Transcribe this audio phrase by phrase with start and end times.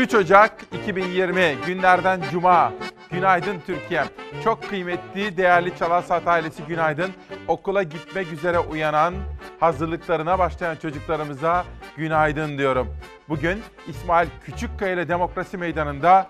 [0.00, 2.72] 3 Ocak 2020 günlerden Cuma.
[3.10, 4.04] Günaydın Türkiye.
[4.44, 7.10] Çok kıymetli, değerli Çalarsat ailesi günaydın.
[7.48, 9.14] Okula gitmek üzere uyanan,
[9.60, 11.64] hazırlıklarına başlayan çocuklarımıza
[11.96, 12.96] günaydın diyorum.
[13.28, 16.28] Bugün İsmail Küçükkaya ile Demokrasi Meydanı'nda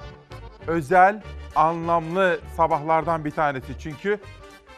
[0.66, 1.22] özel,
[1.56, 3.78] anlamlı sabahlardan bir tanesi.
[3.78, 4.18] Çünkü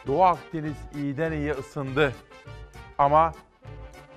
[0.07, 2.11] Doğu Akdeniz iyiden iyiye ısındı.
[2.97, 3.33] Ama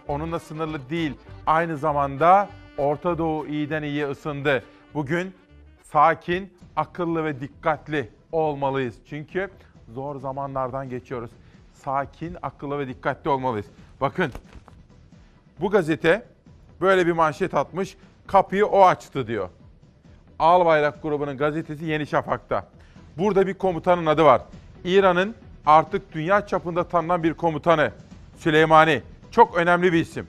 [0.08, 1.12] onunla sınırlı değil.
[1.46, 4.62] Aynı zamanda Orta Doğu iyiden iyiye ısındı.
[4.96, 5.34] Bugün
[5.82, 8.94] sakin, akıllı ve dikkatli olmalıyız.
[9.08, 9.50] Çünkü
[9.94, 11.30] zor zamanlardan geçiyoruz.
[11.74, 13.66] Sakin, akıllı ve dikkatli olmalıyız.
[14.00, 14.32] Bakın
[15.60, 16.26] bu gazete
[16.80, 17.96] böyle bir manşet atmış.
[18.26, 19.48] Kapıyı o açtı diyor.
[20.38, 22.66] Albayrak grubunun gazetesi Yeni Şafak'ta.
[23.18, 24.42] Burada bir komutanın adı var.
[24.84, 25.34] İran'ın
[25.66, 27.92] artık dünya çapında tanınan bir komutanı
[28.36, 29.02] Süleymani.
[29.30, 30.26] Çok önemli bir isim.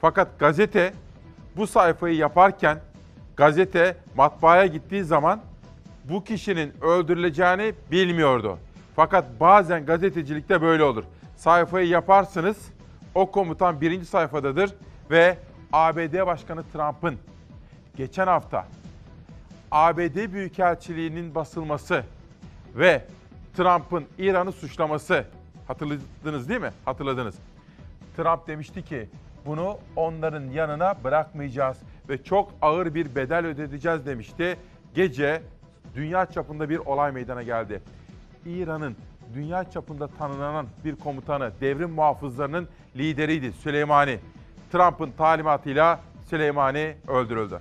[0.00, 0.92] Fakat gazete
[1.56, 2.78] bu sayfayı yaparken
[3.40, 5.40] gazete matbaaya gittiği zaman
[6.04, 8.58] bu kişinin öldürüleceğini bilmiyordu.
[8.96, 11.04] Fakat bazen gazetecilikte böyle olur.
[11.36, 12.56] Sayfayı yaparsınız,
[13.14, 14.74] o komutan birinci sayfadadır
[15.10, 15.36] ve
[15.72, 17.18] ABD Başkanı Trump'ın
[17.96, 18.66] geçen hafta
[19.70, 22.04] ABD Büyükelçiliği'nin basılması
[22.74, 23.04] ve
[23.56, 25.24] Trump'ın İran'ı suçlaması
[25.66, 26.72] hatırladınız değil mi?
[26.84, 27.34] Hatırladınız.
[28.16, 29.08] Trump demişti ki
[29.46, 31.76] bunu onların yanına bırakmayacağız
[32.10, 34.56] ve çok ağır bir bedel ödeteceğiz demişti.
[34.94, 35.42] Gece
[35.94, 37.82] dünya çapında bir olay meydana geldi.
[38.46, 38.96] İran'ın
[39.34, 44.18] dünya çapında tanınan bir komutanı, devrim muhafızlarının lideriydi Süleymani.
[44.72, 46.00] Trump'ın talimatıyla
[46.30, 47.60] Süleymani öldürüldü.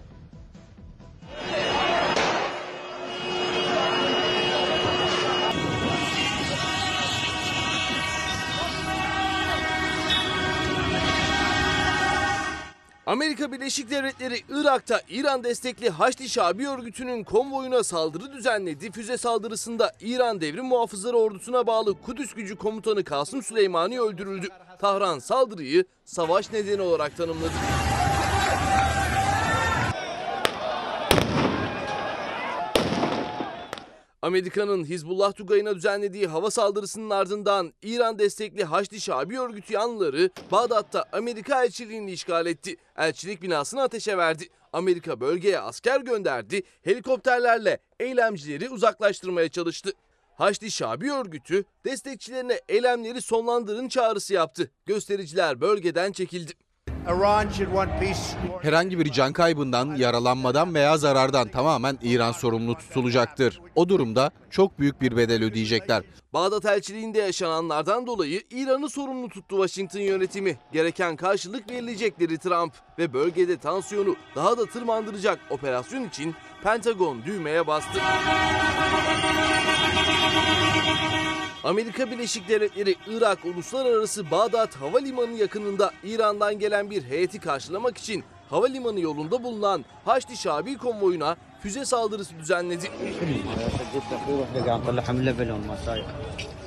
[13.10, 18.92] Amerika Birleşik Devletleri Irak'ta İran destekli Haçlı Şabi örgütünün konvoyuna saldırı düzenledi.
[18.92, 24.48] Füze saldırısında İran Devrim Muhafızları Ordusu'na bağlı Kudüs Gücü Komutanı Kasım Süleymani öldürüldü.
[24.80, 27.54] Tahran saldırıyı savaş nedeni olarak tanımladı.
[34.22, 41.64] Amerika'nın Hizbullah Tugayı'na düzenlediği hava saldırısının ardından İran destekli Haçlı Şabi örgütü yanlıları Bağdat'ta Amerika
[41.64, 42.76] elçiliğini işgal etti.
[42.98, 44.48] Elçilik binasını ateşe verdi.
[44.74, 49.94] Amerika bölgeye asker gönderdi, helikopterlerle eylemcileri uzaklaştırmaya çalıştı.
[50.36, 54.72] Haçlı Şabi örgütü destekçilerine eylemleri sonlandırın çağrısı yaptı.
[54.86, 56.54] Göstericiler bölgeden çekildi.
[58.62, 63.62] Herhangi bir can kaybından, yaralanmadan veya zarardan tamamen İran sorumlu tutulacaktır.
[63.76, 66.04] O durumda çok büyük bir bedel ödeyecekler.
[66.34, 70.58] Bağdat elçiliğinde yaşananlardan dolayı İran'ı sorumlu tuttu Washington yönetimi.
[70.74, 78.00] Gereken karşılık verilecekleri Trump ve bölgede tansiyonu daha da tırmandıracak operasyon için Pentagon düğmeye bastı.
[81.64, 89.00] Amerika Birleşik Devletleri Irak Uluslararası Bağdat Havalimanı yakınında İran'dan gelen bir heyeti karşılamak için havalimanı
[89.00, 92.92] yolunda bulunan Haçlı Şabi konvoyuna füze saldırısı düzenledi.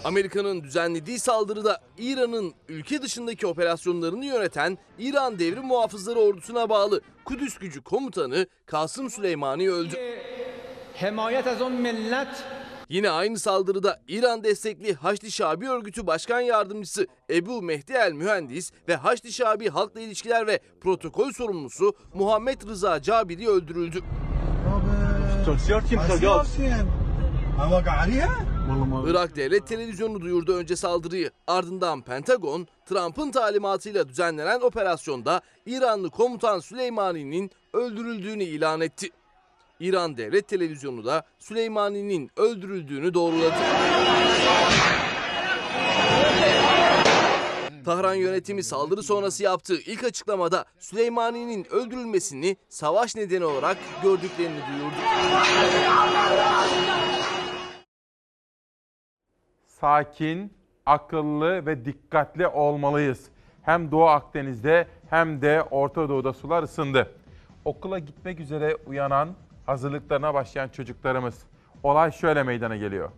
[0.05, 7.83] Amerika'nın düzenlediği saldırıda İran'ın ülke dışındaki operasyonlarını yöneten İran Devrim Muhafızları Ordusu'na bağlı Kudüs Gücü
[7.83, 9.97] Komutanı Kasım Süleymani öldü.
[10.95, 12.45] Hemayet az millet
[12.93, 18.97] Yine aynı saldırıda İran destekli Haçlı Şabi örgütü başkan yardımcısı Ebu Mehdi el Mühendis ve
[18.97, 24.01] Haçlı Şabi halkla ilişkiler ve protokol sorumlusu Muhammed Rıza Cabiri öldürüldü.
[29.07, 31.31] Irak Devlet Televizyonu duyurdu önce saldırıyı.
[31.47, 39.11] Ardından Pentagon, Trump'ın talimatıyla düzenlenen operasyonda İranlı komutan Süleymani'nin öldürüldüğünü ilan etti.
[39.83, 43.55] İran Devlet Televizyonu da Süleymani'nin öldürüldüğünü doğruladı.
[47.85, 54.97] Tahran yönetimi saldırı sonrası yaptığı ilk açıklamada Süleymani'nin öldürülmesini savaş nedeni olarak gördüklerini duyurdu.
[59.67, 60.53] sakin,
[60.87, 63.29] akıllı ve dikkatli olmalıyız.
[63.63, 67.15] Hem Doğu Akdeniz'de hem de Orta Doğu'da sular ısındı.
[67.65, 69.29] Okula gitmek üzere uyanan,
[69.67, 71.43] hazırlıklarına başlayan çocuklarımız.
[71.83, 73.11] Olay şöyle meydana geliyor.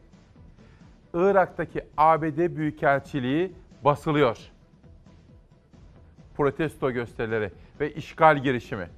[1.15, 3.53] Irak'taki ABD Büyükelçiliği
[3.85, 4.39] basılıyor.
[6.37, 7.51] Protesto gösterileri
[7.81, 8.89] ve işgal girişimi.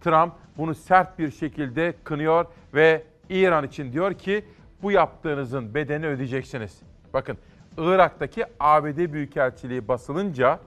[0.00, 4.44] Trump bunu sert bir şekilde kınıyor ve İran için diyor ki
[4.82, 6.78] bu yaptığınızın bedelini ödeyeceksiniz.
[7.14, 7.38] Bakın
[7.78, 10.60] Irak'taki ABD Büyükelçiliği basılınca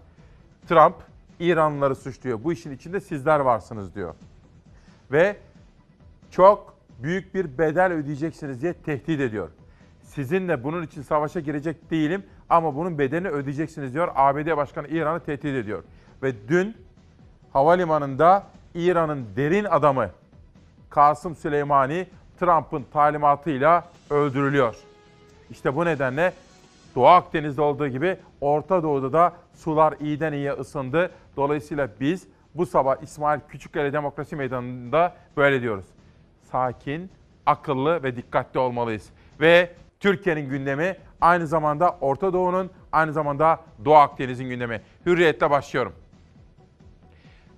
[0.69, 0.95] Trump
[1.39, 2.43] İranlıları suçluyor.
[2.43, 4.15] Bu işin içinde sizler varsınız diyor.
[5.11, 5.37] Ve
[6.31, 9.49] çok büyük bir bedel ödeyeceksiniz diye tehdit ediyor.
[10.01, 14.11] Sizinle bunun için savaşa girecek değilim ama bunun bedelini ödeyeceksiniz diyor.
[14.15, 15.83] ABD Başkanı İran'ı tehdit ediyor.
[16.23, 16.77] Ve dün
[17.53, 18.43] havalimanında
[18.75, 20.09] İran'ın derin adamı
[20.89, 22.07] Kasım Süleymani
[22.39, 24.75] Trump'ın talimatıyla öldürülüyor.
[25.49, 26.33] İşte bu nedenle
[26.95, 31.11] Doğu Akdeniz'de olduğu gibi Orta Doğu'da da sular iyiden iyiye ısındı.
[31.37, 35.85] Dolayısıyla biz bu sabah İsmail Küçükkale Demokrasi Meydanı'nda böyle diyoruz.
[36.51, 37.12] Sakin,
[37.45, 39.09] akıllı ve dikkatli olmalıyız.
[39.39, 44.81] Ve Türkiye'nin gündemi aynı zamanda Orta Doğu'nun, aynı zamanda Doğu Akdeniz'in gündemi.
[45.06, 45.94] Hürriyetle başlıyorum.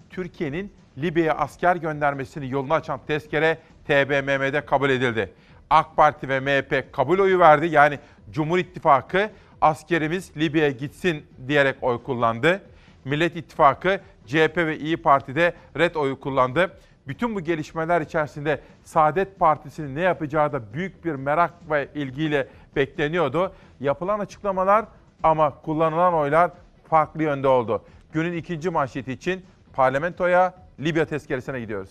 [0.10, 5.34] Türkiye'nin Libya'ya asker göndermesini yolunu açan tezkere TBMM'de kabul edildi.
[5.70, 7.66] AK Parti ve MHP kabul oyu verdi.
[7.68, 8.00] Yani
[8.32, 9.30] Cumhur İttifakı
[9.62, 12.62] askerimiz Libya'ya gitsin diyerek oy kullandı.
[13.06, 16.78] Millet İttifakı CHP ve İyi Parti'de red oyu kullandı.
[17.08, 23.54] Bütün bu gelişmeler içerisinde Saadet Partisi'nin ne yapacağı da büyük bir merak ve ilgiyle bekleniyordu.
[23.80, 24.86] Yapılan açıklamalar
[25.24, 26.52] ama kullanılan oylar
[26.90, 27.84] farklı yönde oldu.
[28.14, 31.90] Günün ikinci manşeti için parlamentoya Libya tezkeresine gidiyoruz.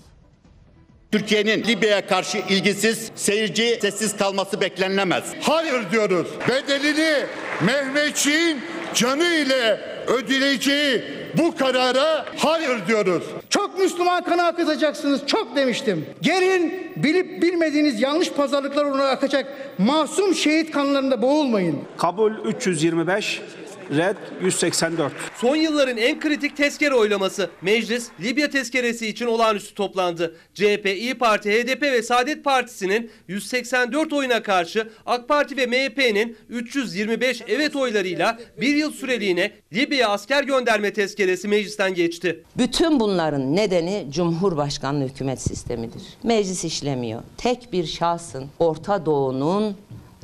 [1.13, 5.35] Türkiye'nin Libya'ya karşı ilgisiz, seyirci, sessiz kalması beklenilemez.
[5.43, 6.29] Hayır diyoruz.
[6.49, 7.27] Bedelini
[7.67, 8.61] Mehmetçiğin
[8.95, 13.23] canı ile ödeyeceği bu karara hayır diyoruz.
[13.51, 15.27] Çok Müslüman kanı akıtacaksınız.
[15.27, 16.07] Çok demiştim.
[16.23, 19.47] Gelin bilip bilmediğiniz yanlış pazarlıklar uğruna akacak
[19.79, 21.79] masum şehit kanlarında boğulmayın.
[21.99, 23.43] Kabul 325,
[23.97, 25.13] red 184.
[25.37, 27.51] Son yılların en kritik tezkere oylaması.
[27.63, 30.37] Meclis Libya tezkeresi için olağanüstü toplandı.
[30.55, 37.43] CHP, İyi Parti, HDP ve Saadet Partisi'nin 184 oyuna karşı AK Parti ve MHP'nin 325
[37.49, 42.43] evet oylarıyla bir yıl süreliğine Libya'ya asker gönderme tezkeresi meclisten geçti.
[42.57, 46.03] Bütün bunların nedeni Cumhurbaşkanlığı hükümet sistemidir.
[46.23, 47.23] Meclis işlemiyor.
[47.37, 49.77] Tek bir şahsın Orta Doğu'nun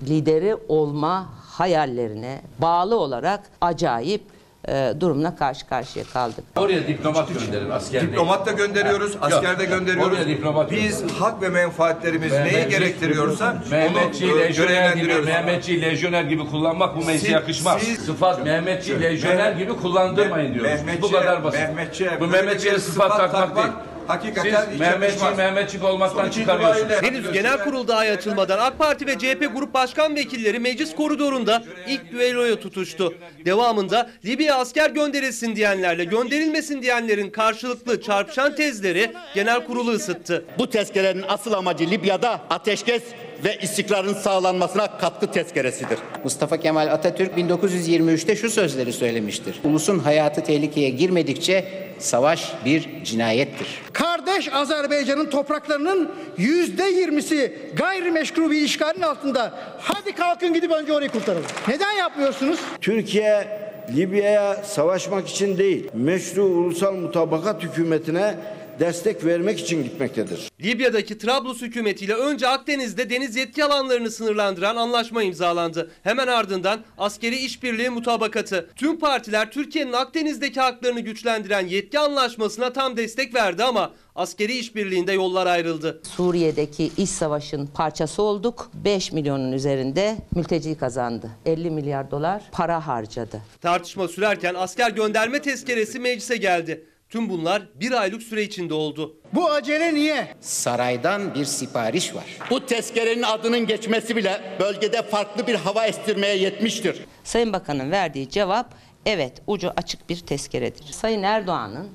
[0.08, 4.22] lideri olma hayallerine bağlı olarak acayip
[4.68, 6.44] e, durumla karşı karşıya kaldık.
[6.56, 8.12] Oraya diplomat gönderin asker değil.
[8.12, 10.12] Diplomat da gönderiyoruz, asker de gönderiyoruz.
[10.18, 11.18] Oraya diplomat Biz gönderin.
[11.18, 15.26] hak ve menfaatlerimiz neyi Mehmetçi- gerektiriyorsa Mehmetçi, onu lejyoner gibi, görevlendiriyoruz.
[15.26, 17.82] Mehmetçi, lejyoner gibi kullanmak bu meclise yakışmaz.
[17.82, 20.70] siz- sıfat Mehmetçi, lejyoner gibi kullandırmayın diyoruz.
[20.72, 21.60] Mehmetçi- bu kadar basit.
[21.60, 23.76] Mehmetçiye bu Mehmetçiye sıfat, sıfat takmak takmak değil.
[24.08, 25.38] Hakikaten Siz hiç Mehmetçi, yakışmaz.
[25.38, 27.02] Mehmetçik olmaktan Sonuç çıkarıyorsunuz.
[27.02, 32.12] Henüz genel kurul dahi açılmadan AK Parti ve CHP Grup Başkan Vekilleri meclis koridorunda ilk
[32.12, 33.14] düelloya tutuştu.
[33.44, 40.44] Devamında Libya asker gönderilsin diyenlerle gönderilmesin diyenlerin karşılıklı çarpışan tezleri genel kurulu ısıttı.
[40.58, 43.02] Bu tezkerenin asıl amacı Libya'da ateşkes
[43.44, 45.98] ve istikrarın sağlanmasına katkı tezkeresidir.
[46.24, 49.60] Mustafa Kemal Atatürk 1923'te şu sözleri söylemiştir.
[49.64, 51.64] Ulusun hayatı tehlikeye girmedikçe
[51.98, 53.68] savaş bir cinayettir.
[53.92, 59.52] Kardeş Azerbaycan'ın topraklarının yüzde yirmisi gayrimeşru bir işgalin altında.
[59.80, 61.46] Hadi kalkın gidip önce orayı kurtaralım.
[61.68, 62.60] Neden yapmıyorsunuz?
[62.80, 63.58] Türkiye
[63.96, 68.34] Libya'ya savaşmak için değil, meşru ulusal mutabakat hükümetine
[68.80, 70.50] destek vermek için gitmektedir.
[70.60, 75.90] Libya'daki Trablus hükümetiyle önce Akdeniz'de deniz yetki alanlarını sınırlandıran anlaşma imzalandı.
[76.02, 78.70] Hemen ardından askeri işbirliği mutabakatı.
[78.76, 85.46] Tüm partiler Türkiye'nin Akdeniz'deki haklarını güçlendiren yetki anlaşmasına tam destek verdi ama askeri işbirliğinde yollar
[85.46, 86.00] ayrıldı.
[86.02, 88.70] Suriye'deki iç savaşın parçası olduk.
[88.84, 91.30] 5 milyonun üzerinde mülteci kazandı.
[91.46, 93.40] 50 milyar dolar para harcadı.
[93.60, 96.84] Tartışma sürerken asker gönderme tezkeresi meclise geldi.
[97.10, 99.16] Tüm bunlar bir aylık süre içinde oldu.
[99.34, 100.34] Bu acele niye?
[100.40, 102.24] Saraydan bir sipariş var.
[102.50, 107.04] Bu tezkerenin adının geçmesi bile bölgede farklı bir hava estirmeye yetmiştir.
[107.24, 108.74] Sayın Bakan'ın verdiği cevap
[109.06, 110.84] evet ucu açık bir tezkeredir.
[110.84, 111.88] Sayın Erdoğan'ın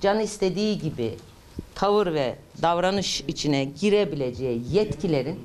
[0.00, 1.14] canı istediği gibi
[1.74, 5.40] tavır ve davranış içine girebileceği yetkilerin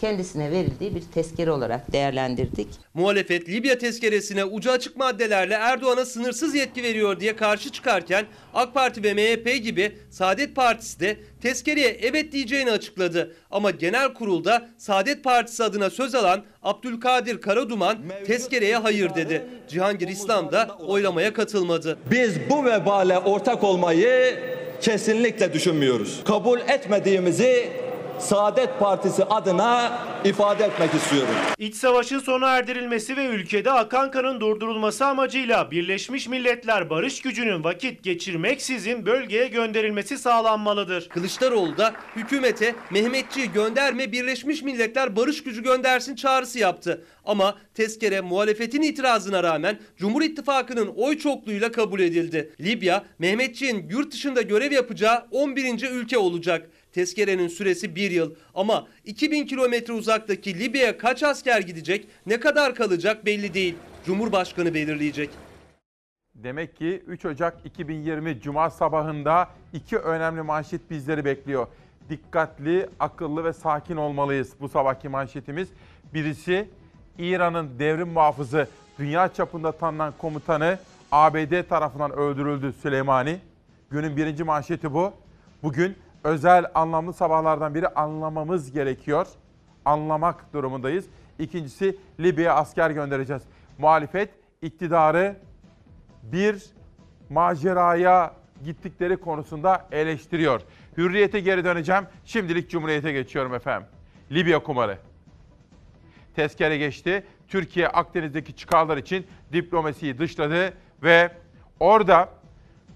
[0.00, 2.68] kendisine verildiği bir tezkere olarak değerlendirdik.
[2.94, 9.02] Muhalefet Libya tezkeresine ucu açık maddelerle Erdoğan'a sınırsız yetki veriyor diye karşı çıkarken AK Parti
[9.02, 13.34] ve MHP gibi Saadet Partisi de tezkereye evet diyeceğini açıkladı.
[13.50, 19.46] Ama genel kurulda Saadet Partisi adına söz alan Abdülkadir Karaduman tezkereye hayır dedi.
[19.68, 21.98] Cihangir İslam da oylamaya katılmadı.
[22.10, 24.38] Biz bu vebale ortak olmayı
[24.80, 26.20] kesinlikle düşünmüyoruz.
[26.24, 27.68] Kabul etmediğimizi
[28.18, 31.34] Saadet Partisi adına ifade etmek istiyorum.
[31.58, 38.02] İç savaşın sona erdirilmesi ve ülkede akan kanın durdurulması amacıyla Birleşmiş Milletler barış gücünün vakit
[38.02, 41.08] geçirmeksizin bölgeye gönderilmesi sağlanmalıdır.
[41.08, 47.04] Kılıçdaroğlu da hükümete Mehmetçiği gönderme Birleşmiş Milletler barış gücü göndersin çağrısı yaptı.
[47.24, 52.52] Ama tezkere muhalefetin itirazına rağmen Cumhur İttifakı'nın oy çokluğuyla kabul edildi.
[52.60, 55.90] Libya, Mehmetçiğin yurt dışında görev yapacağı 11.
[55.90, 56.70] ülke olacak.
[56.98, 63.26] Tezkerenin süresi bir yıl ama 2000 kilometre uzaktaki Libya'ya kaç asker gidecek, ne kadar kalacak
[63.26, 63.74] belli değil.
[64.06, 65.30] Cumhurbaşkanı belirleyecek.
[66.34, 71.66] Demek ki 3 Ocak 2020 Cuma sabahında iki önemli manşet bizleri bekliyor.
[72.10, 75.68] Dikkatli, akıllı ve sakin olmalıyız bu sabahki manşetimiz.
[76.14, 76.68] Birisi
[77.18, 80.78] İran'ın devrim muhafızı, dünya çapında tanınan komutanı
[81.12, 83.38] ABD tarafından öldürüldü Süleymani.
[83.90, 85.12] Günün birinci manşeti bu.
[85.62, 89.26] Bugün özel anlamlı sabahlardan biri anlamamız gerekiyor.
[89.84, 91.06] Anlamak durumundayız.
[91.38, 93.42] İkincisi Libya'ya asker göndereceğiz.
[93.78, 94.30] Muhalefet
[94.62, 95.36] iktidarı
[96.22, 96.64] bir
[97.30, 98.32] maceraya
[98.64, 100.60] gittikleri konusunda eleştiriyor.
[100.96, 102.04] Hürriyete geri döneceğim.
[102.24, 103.88] Şimdilik Cumhuriyete geçiyorum efendim.
[104.32, 104.98] Libya kumarı.
[106.36, 107.24] Tezkere geçti.
[107.48, 111.30] Türkiye Akdeniz'deki çıkarlar için diplomasiyi dışladı ve
[111.80, 112.28] orada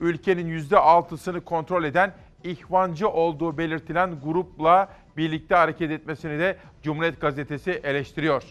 [0.01, 2.15] ülkenin %6'sını kontrol eden
[2.45, 8.43] ihvancı olduğu belirtilen grupla birlikte hareket etmesini de Cumhuriyet Gazetesi eleştiriyor.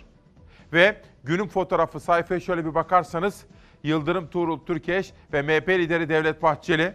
[0.74, 3.46] Ve günün fotoğrafı sayfaya şöyle bir bakarsanız
[3.84, 6.94] Yıldırım Tuğrul Türkeş ve MHP lideri Devlet Bahçeli.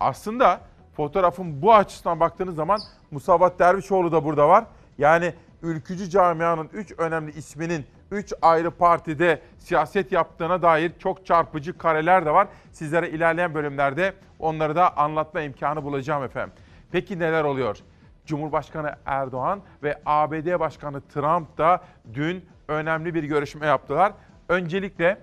[0.00, 0.60] Aslında
[0.96, 2.80] fotoğrafın bu açısından baktığınız zaman
[3.10, 4.64] Musavat Dervişoğlu da burada var.
[4.98, 12.26] Yani ülkücü camianın 3 önemli isminin 3 ayrı partide siyaset yaptığına dair çok çarpıcı kareler
[12.26, 12.48] de var.
[12.72, 16.54] Sizlere ilerleyen bölümlerde onları da anlatma imkanı bulacağım efendim.
[16.92, 17.78] Peki neler oluyor?
[18.26, 21.80] Cumhurbaşkanı Erdoğan ve ABD Başkanı Trump da
[22.14, 24.12] dün önemli bir görüşme yaptılar.
[24.48, 25.18] Öncelikle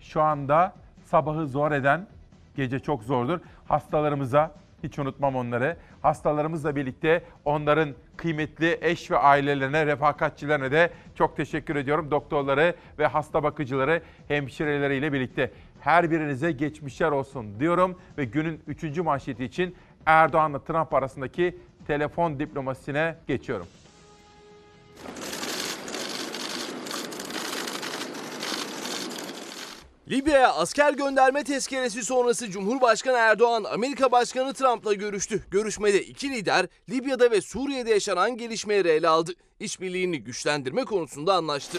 [0.00, 0.72] şu anda
[1.04, 2.06] sabahı zor eden,
[2.56, 3.40] gece çok zordur.
[3.68, 4.50] Hastalarımıza,
[4.82, 12.10] hiç unutmam onları, hastalarımızla birlikte onların kıymetli eş ve ailelerine, refakatçilerine de çok teşekkür ediyorum.
[12.10, 15.50] Doktorları ve hasta bakıcıları, hemşireleriyle birlikte
[15.80, 17.98] her birinize geçmişler olsun diyorum.
[18.18, 19.76] Ve günün üçüncü manşeti için
[20.06, 23.66] Erdoğan'la Trump arasındaki telefon diplomasisine geçiyorum.
[30.12, 35.42] Libya'ya asker gönderme tezkeresi sonrası Cumhurbaşkanı Erdoğan Amerika Başkanı Trump'la görüştü.
[35.50, 39.32] Görüşmede iki lider Libya'da ve Suriye'de yaşanan gelişmeleri ele aldı.
[39.60, 41.78] İşbirliğini güçlendirme konusunda anlaştı.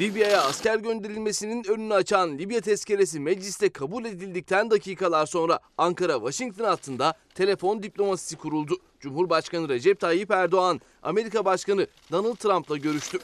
[0.00, 7.82] Libya'ya asker gönderilmesinin önünü açan Libya tezkeresi mecliste kabul edildikten dakikalar sonra Ankara-Washington hattında telefon
[7.82, 8.76] diplomasisi kuruldu.
[9.00, 13.18] Cumhurbaşkanı Recep Tayyip Erdoğan, Amerika Başkanı Donald Trump'la görüştü.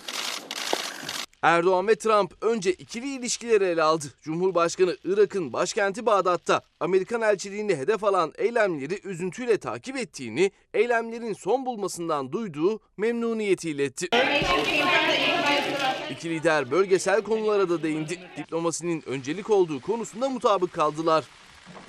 [1.43, 4.05] Erdoğan ve Trump önce ikili ilişkileri ele aldı.
[4.23, 12.33] Cumhurbaşkanı Irak'ın başkenti Bağdat'ta Amerikan elçiliğini hedef alan eylemleri üzüntüyle takip ettiğini, eylemlerin son bulmasından
[12.33, 14.09] duyduğu memnuniyeti iletti.
[16.11, 18.19] İki lider bölgesel konulara da değindi.
[18.37, 21.25] Diplomasinin öncelik olduğu konusunda mutabık kaldılar.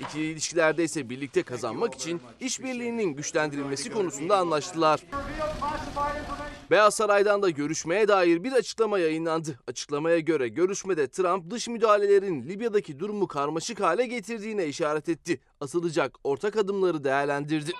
[0.00, 5.00] İkili ilişkilerde ise birlikte kazanmak için işbirliğinin güçlendirilmesi konusunda anlaştılar.
[6.70, 9.58] Beyaz Saray'dan da görüşmeye dair bir açıklama yayınlandı.
[9.68, 15.40] Açıklamaya göre görüşmede Trump dış müdahalelerin Libya'daki durumu karmaşık hale getirdiğine işaret etti.
[15.60, 17.72] Atılacak ortak adımları değerlendirdi.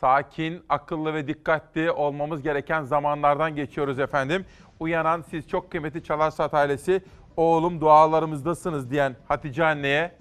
[0.00, 4.46] Sakin, akıllı ve dikkatli olmamız gereken zamanlardan geçiyoruz efendim.
[4.80, 7.02] Uyanan siz çok kıymetli Çalarsat ailesi,
[7.36, 10.12] oğlum dualarımızdasınız diyen Hatice anneye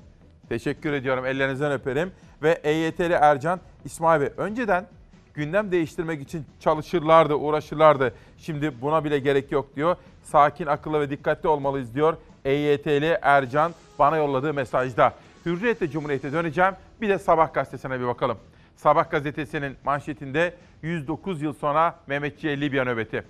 [0.50, 1.26] teşekkür ediyorum.
[1.26, 2.12] Ellerinizden öperim.
[2.44, 4.86] Ve EYT'li Ercan, İsmail Bey önceden
[5.34, 8.14] gündem değiştirmek için çalışırlardı, uğraşırlardı.
[8.38, 9.96] Şimdi buna bile gerek yok diyor.
[10.24, 12.18] Sakin, akıllı ve dikkatli olmalıyız diyor.
[12.46, 15.14] EYT'li Ercan bana yolladığı mesajda.
[15.46, 16.74] Hürriyet'le Cumhuriyet'e döneceğim.
[17.02, 18.38] Bir de Sabah gazetesine bir bakalım.
[18.76, 23.24] Sabah gazetesinin manşetinde 109 yıl sonra Mehmetçiğe Libya nöbeti.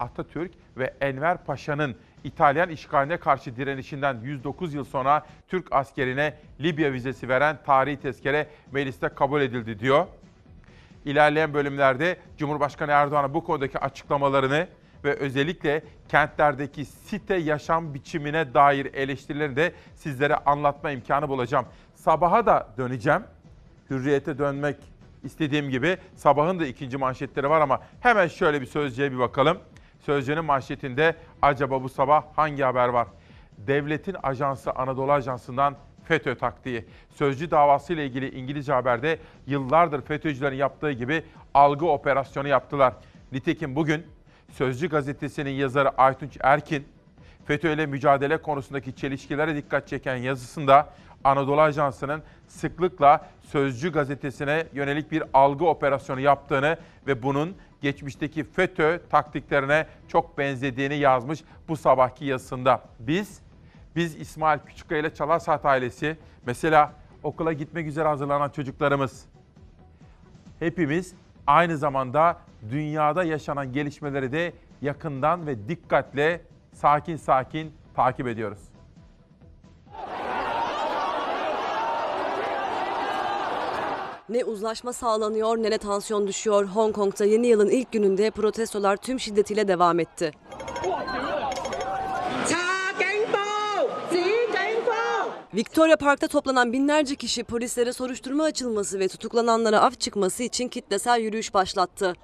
[0.00, 1.96] Atatürk ve Enver Paşa'nın
[2.26, 9.08] İtalyan işgaline karşı direnişinden 109 yıl sonra Türk askerine Libya vizesi veren tarihi tezkere mecliste
[9.08, 10.06] kabul edildi diyor.
[11.04, 14.68] İlerleyen bölümlerde Cumhurbaşkanı Erdoğan'a bu konudaki açıklamalarını
[15.04, 21.66] ve özellikle kentlerdeki site yaşam biçimine dair eleştirilerini de sizlere anlatma imkanı bulacağım.
[21.94, 23.22] Sabaha da döneceğim.
[23.90, 24.76] Hürriyete dönmek
[25.24, 29.58] istediğim gibi sabahın da ikinci manşetleri var ama hemen şöyle bir sözcüğe bir bakalım.
[30.00, 33.08] Sözcüğün manşetinde acaba bu sabah hangi haber var?
[33.58, 36.84] Devletin ajansı Anadolu Ajansı'ndan FETÖ taktiği.
[37.10, 41.24] Sözcü davası ile ilgili İngilizce haberde yıllardır FETÖ'cülerin yaptığı gibi
[41.54, 42.94] algı operasyonu yaptılar.
[43.32, 44.06] Nitekim bugün
[44.52, 46.86] Sözcü gazetesinin yazarı Aytunç Erkin,
[47.44, 50.92] FETÖ ile mücadele konusundaki çelişkilere dikkat çeken yazısında
[51.24, 56.76] Anadolu Ajansı'nın sıklıkla Sözcü gazetesine yönelik bir algı operasyonu yaptığını
[57.06, 62.82] ve bunun geçmişteki FETÖ taktiklerine çok benzediğini yazmış bu sabahki yazısında.
[62.98, 63.40] Biz,
[63.96, 66.16] biz İsmail Küçükkaya ile Çalar Saat ailesi,
[66.46, 69.26] mesela okula gitmek üzere hazırlanan çocuklarımız,
[70.58, 71.14] hepimiz
[71.46, 72.38] aynı zamanda
[72.70, 74.52] dünyada yaşanan gelişmeleri de
[74.82, 76.40] yakından ve dikkatle
[76.72, 78.75] sakin sakin takip ediyoruz.
[84.28, 86.64] Ne uzlaşma sağlanıyor ne de tansiyon düşüyor.
[86.66, 90.32] Hong Kong'ta yeni yılın ilk gününde protestolar tüm şiddetiyle devam etti.
[95.54, 101.54] Victoria Park'ta toplanan binlerce kişi polislere soruşturma açılması ve tutuklananlara af çıkması için kitlesel yürüyüş
[101.54, 102.14] başlattı.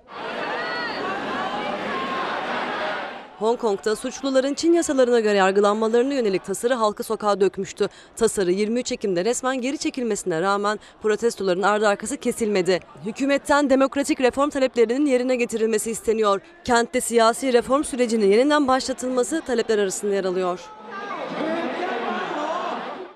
[3.42, 7.88] Hong Kong'ta suçluların Çin yasalarına göre yargılanmalarına yönelik tasarı halkı sokağa dökmüştü.
[8.16, 12.80] Tasarı 23 Ekim'de resmen geri çekilmesine rağmen protestoların ardı arkası kesilmedi.
[13.06, 16.40] Hükümetten demokratik reform taleplerinin yerine getirilmesi isteniyor.
[16.64, 20.60] Kentte siyasi reform sürecinin yeniden başlatılması talepler arasında yer alıyor.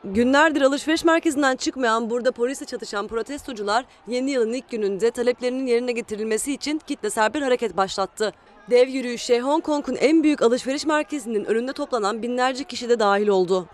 [0.04, 6.52] Günlerdir alışveriş merkezinden çıkmayan burada polisle çatışan protestocular yeni yılın ilk gününde taleplerinin yerine getirilmesi
[6.52, 8.32] için kitlesel bir hareket başlattı.
[8.70, 13.66] Dev yürüyüşe Hong Kong'un en büyük alışveriş merkezinin önünde toplanan binlerce kişi de dahil oldu.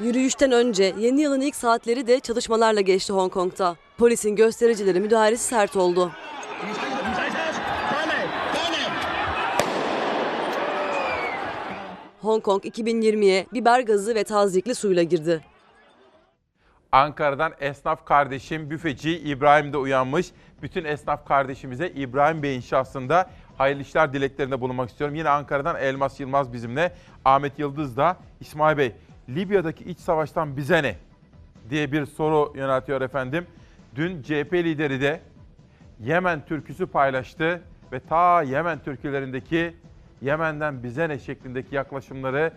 [0.00, 3.76] Yürüyüşten önce yeni yılın ilk saatleri de çalışmalarla geçti Hong Kong'ta.
[3.98, 6.12] Polisin göstericileri müdahalesi sert oldu.
[12.22, 15.44] Hong Kong 2020'ye biber gazı ve tazikli suyla girdi.
[16.92, 20.26] Ankara'dan esnaf kardeşim büfeci İbrahim de uyanmış.
[20.64, 25.16] Bütün esnaf kardeşimize İbrahim Bey'in şahsında hayırlı işler dileklerinde bulunmak istiyorum.
[25.16, 26.92] Yine Ankara'dan Elmas Yılmaz bizimle.
[27.24, 28.92] Ahmet Yıldız da İsmail Bey
[29.28, 30.96] Libya'daki iç savaştan bize ne
[31.70, 33.46] diye bir soru yöneltiyor efendim.
[33.96, 35.20] Dün CHP lideri de
[36.00, 39.76] Yemen türküsü paylaştı ve ta Yemen türkülerindeki
[40.22, 42.52] Yemen'den bize ne şeklindeki yaklaşımları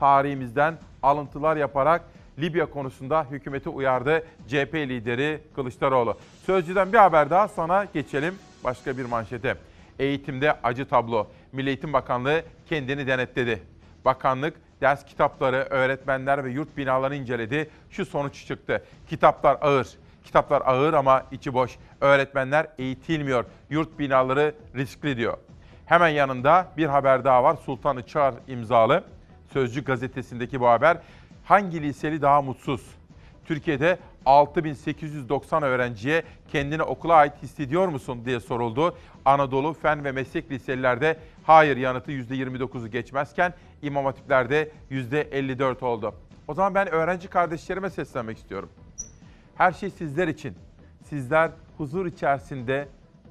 [0.00, 2.02] tarihimizden alıntılar yaparak
[2.38, 6.18] Libya konusunda hükümeti uyardı CHP lideri Kılıçdaroğlu.
[6.46, 9.56] Sözcüden bir haber daha sonra geçelim başka bir manşete.
[9.98, 11.26] Eğitimde acı tablo.
[11.52, 13.62] Milli Eğitim Bakanlığı kendini denetledi.
[14.04, 17.70] Bakanlık ders kitapları, öğretmenler ve yurt binalarını inceledi.
[17.90, 18.84] Şu sonuç çıktı.
[19.08, 19.88] Kitaplar ağır.
[20.24, 21.78] Kitaplar ağır ama içi boş.
[22.00, 23.44] Öğretmenler eğitilmiyor.
[23.70, 25.36] Yurt binaları riskli diyor.
[25.86, 27.56] Hemen yanında bir haber daha var.
[27.56, 29.04] Sultan Çağar imzalı.
[29.52, 30.98] Sözcü gazetesindeki bu haber.
[31.48, 32.94] Hangi liseli daha mutsuz?
[33.44, 38.96] Türkiye'de 6890 öğrenciye kendini okula ait hissediyor musun diye soruldu.
[39.24, 46.14] Anadolu Fen ve Meslek liselerde hayır yanıtı %29'u geçmezken İmam Hatipler'de %54 oldu.
[46.48, 48.68] O zaman ben öğrenci kardeşlerime seslenmek istiyorum.
[49.54, 50.54] Her şey sizler için.
[51.04, 52.88] Sizler huzur içerisinde,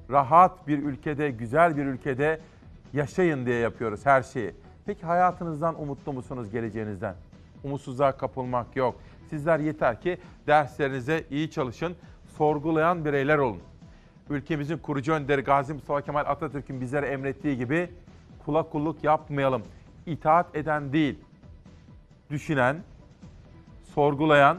[0.09, 2.39] rahat bir ülkede, güzel bir ülkede
[2.93, 4.55] yaşayın diye yapıyoruz her şeyi.
[4.85, 7.15] Peki hayatınızdan umutlu musunuz geleceğinizden?
[7.67, 8.95] Umutsuzluğa kapılmak yok.
[9.29, 11.95] Sizler yeter ki derslerinize iyi çalışın,
[12.37, 13.61] sorgulayan bireyler olun.
[14.29, 17.89] Ülkemizin kurucu önderi Gazi Mustafa Kemal Atatürk'ün bizlere emrettiği gibi
[18.45, 19.63] kula kulluk yapmayalım.
[20.05, 21.19] İtaat eden değil,
[22.29, 22.77] düşünen,
[23.95, 24.57] sorgulayan,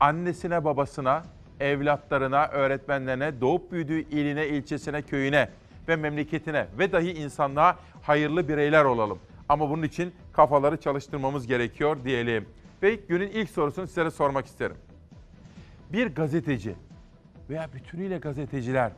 [0.00, 1.22] annesine babasına,
[1.60, 5.48] evlatlarına, öğretmenlerine, doğup büyüdüğü iline, ilçesine, köyüne
[5.88, 9.18] ve memleketine ve dahi insanlığa hayırlı bireyler olalım.
[9.50, 12.48] Ama bunun için kafaları çalıştırmamız gerekiyor diyelim.
[12.82, 14.76] Ve günün ilk sorusunu sizlere sormak isterim.
[15.92, 16.74] Bir gazeteci
[17.50, 18.92] veya bütünüyle gazeteciler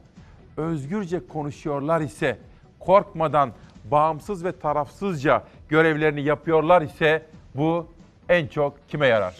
[0.56, 2.38] özgürce konuşuyorlar ise,
[2.80, 3.52] korkmadan
[3.90, 7.86] bağımsız ve tarafsızca görevlerini yapıyorlar ise bu
[8.28, 9.36] en çok kime yarar?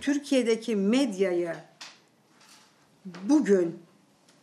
[0.00, 1.54] Türkiye'deki medyayı
[3.04, 3.78] bugün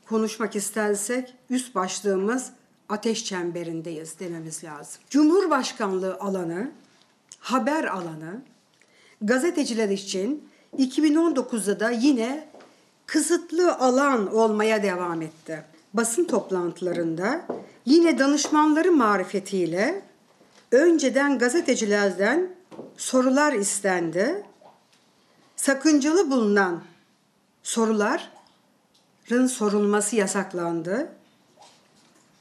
[0.05, 2.56] konuşmak istersek üst başlığımız
[2.89, 5.01] ateş çemberindeyiz dememiz lazım.
[5.09, 6.71] Cumhurbaşkanlığı alanı,
[7.39, 8.41] haber alanı
[9.21, 12.47] gazeteciler için 2019'da da yine
[13.05, 15.63] kısıtlı alan olmaya devam etti.
[15.93, 17.45] Basın toplantılarında
[17.85, 20.01] yine danışmanları marifetiyle
[20.71, 22.49] önceden gazetecilerden
[22.97, 24.43] sorular istendi.
[25.55, 26.83] Sakıncalı bulunan
[27.63, 31.16] soruların sorulması yasaklandı.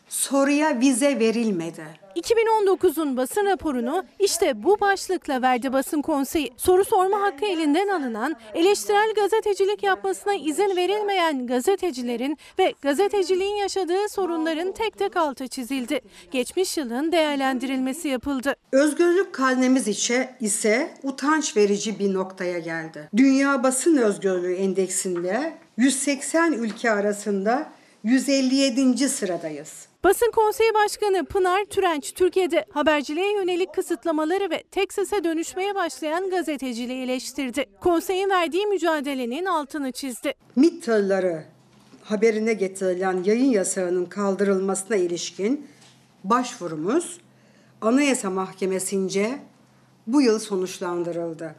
[0.08, 2.06] Soruya vize verilmedi.
[2.16, 6.52] 2019'un basın raporunu işte bu başlıkla verdi basın konseyi.
[6.56, 14.72] Soru sorma hakkı elinden alınan, eleştirel gazetecilik yapmasına izin verilmeyen gazetecilerin ve gazeteciliğin yaşadığı sorunların
[14.72, 16.00] tek tek altı çizildi.
[16.30, 18.54] Geçmiş yılın değerlendirilmesi yapıldı.
[18.72, 23.08] Özgürlük karnemiz içe ise utanç verici bir noktaya geldi.
[23.16, 27.72] Dünya Basın Özgürlüğü Endeksinde 180 ülke arasında
[28.04, 29.08] 157.
[29.08, 29.85] sıradayız.
[30.06, 37.02] Basın Konseyi Başkanı Pınar Türenç, Türkiye'de haberciliğe yönelik kısıtlamaları ve tek sese dönüşmeye başlayan gazeteciliği
[37.02, 37.64] eleştirdi.
[37.80, 40.34] Konseyin verdiği mücadelenin altını çizdi.
[40.56, 41.44] MİT tırları
[42.02, 45.66] haberine getirilen yayın yasağının kaldırılmasına ilişkin
[46.24, 47.20] başvurumuz
[47.80, 49.38] Anayasa Mahkemesi'nce
[50.06, 51.54] bu yıl sonuçlandırıldı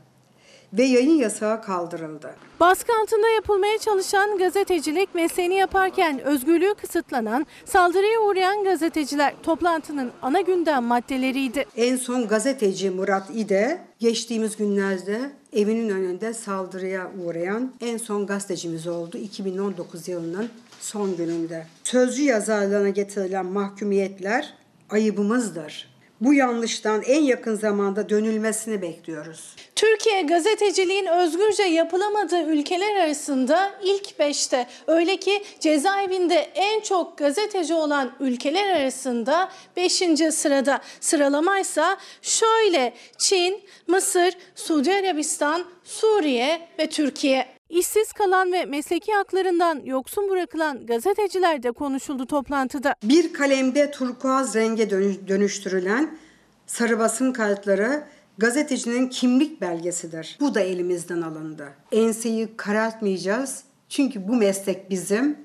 [0.73, 2.35] ve yayın yasağı kaldırıldı.
[2.59, 10.83] Baskı altında yapılmaya çalışan gazetecilik mesleğini yaparken özgürlüğü kısıtlanan, saldırıya uğrayan gazeteciler toplantının ana gündem
[10.83, 11.65] maddeleriydi.
[11.75, 19.17] En son gazeteci Murat İde geçtiğimiz günlerde evinin önünde saldırıya uğrayan en son gazetecimiz oldu
[19.17, 20.49] 2019 yılının
[20.79, 21.65] son gününde.
[21.83, 24.53] Sözcü yazarlarına getirilen mahkumiyetler
[24.89, 25.96] ayıbımızdır.
[26.21, 29.55] Bu yanlıştan en yakın zamanda dönülmesini bekliyoruz.
[29.75, 34.67] Türkiye gazeteciliğin özgürce yapılamadığı ülkeler arasında ilk 5'te.
[34.87, 39.93] Öyle ki cezaevinde en çok gazeteci olan ülkeler arasında 5.
[40.31, 40.81] sırada.
[40.99, 47.56] Sıralamaysa şöyle Çin, Mısır, Suudi Arabistan, Suriye ve Türkiye.
[47.69, 52.95] İşsiz kalan ve mesleki haklarından yoksun bırakılan gazeteciler de konuşuldu toplantıda.
[53.03, 56.17] Bir kalemde turkuaz renge dönü- dönüştürülen
[56.65, 58.03] sarı basın kartları
[58.37, 60.37] gazetecinin kimlik belgesidir.
[60.39, 61.73] Bu da elimizden alındı.
[61.91, 65.37] Enseyi karartmayacağız çünkü bu meslek bizim,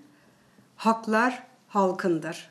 [0.76, 2.50] haklar halkındır.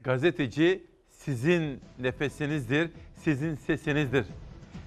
[0.00, 2.90] Gazeteci sizin nefesinizdir,
[3.24, 4.26] sizin sesinizdir.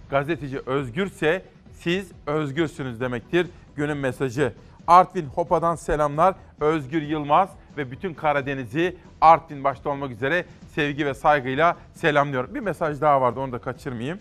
[0.09, 1.45] Gazeteci özgürse
[1.83, 4.53] siz özgürsünüz demektir günün mesajı.
[4.87, 6.35] Artvin Hopa'dan selamlar.
[6.59, 12.55] Özgür Yılmaz ve bütün Karadeniz'i Artvin başta olmak üzere sevgi ve saygıyla selamlıyorum.
[12.55, 14.19] Bir mesaj daha vardı onu da kaçırmayayım.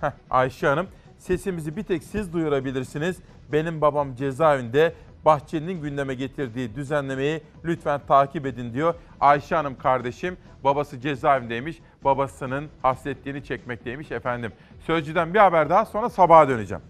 [0.00, 0.86] Heh, Ayşe Hanım,
[1.18, 3.16] sesimizi bir tek siz duyurabilirsiniz.
[3.52, 8.94] Benim babam cezaevinde Bahçeli'nin gündeme getirdiği düzenlemeyi lütfen takip edin diyor.
[9.20, 11.78] Ayşe Hanım kardeşim babası cezaevindeymiş.
[12.04, 14.52] Babasının hasretliğini çekmekteymiş efendim.
[14.86, 16.82] Sözcüden bir haber daha sonra sabaha döneceğim.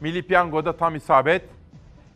[0.00, 1.42] Milli Piyango'da tam isabet.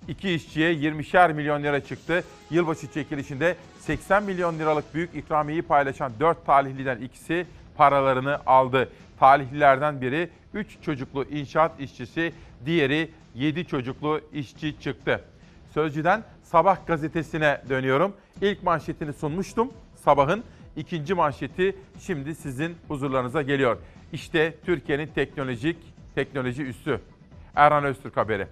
[0.08, 2.24] İki işçiye 20'şer milyon lira çıktı.
[2.50, 8.88] Yılbaşı çekilişinde 80 milyon liralık büyük ikramiyeyi paylaşan 4 talihliden ikisi paralarını aldı.
[9.20, 12.32] Talihlilerden biri 3 çocuklu inşaat işçisi,
[12.66, 15.24] diğeri 7 çocuklu işçi çıktı.
[15.74, 18.12] Sözcüden Sabah gazetesine dönüyorum.
[18.42, 19.72] İlk manşetini sunmuştum.
[20.04, 20.44] Sabahın
[20.76, 23.78] ikinci manşeti şimdi sizin huzurlarınıza geliyor.
[24.14, 25.76] İşte Türkiye'nin teknolojik
[26.14, 27.00] teknoloji üssü.
[27.54, 28.46] Erhan Öztürk haberi.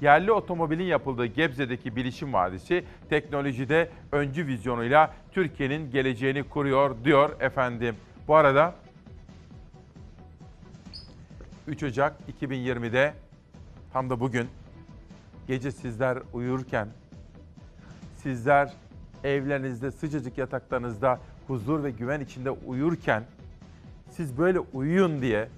[0.00, 7.96] Yerli otomobilin yapıldığı Gebze'deki bilişim vadisi teknolojide öncü vizyonuyla Türkiye'nin geleceğini kuruyor diyor efendim.
[8.28, 8.74] Bu arada
[11.66, 13.14] 3 Ocak 2020'de
[13.92, 14.48] tam da bugün
[15.46, 16.88] gece sizler uyurken
[18.16, 18.72] sizler
[19.24, 23.24] evlerinizde sıcacık yataklarınızda huzur ve güven içinde uyurken
[24.16, 25.48] siz böyle uyuyun diye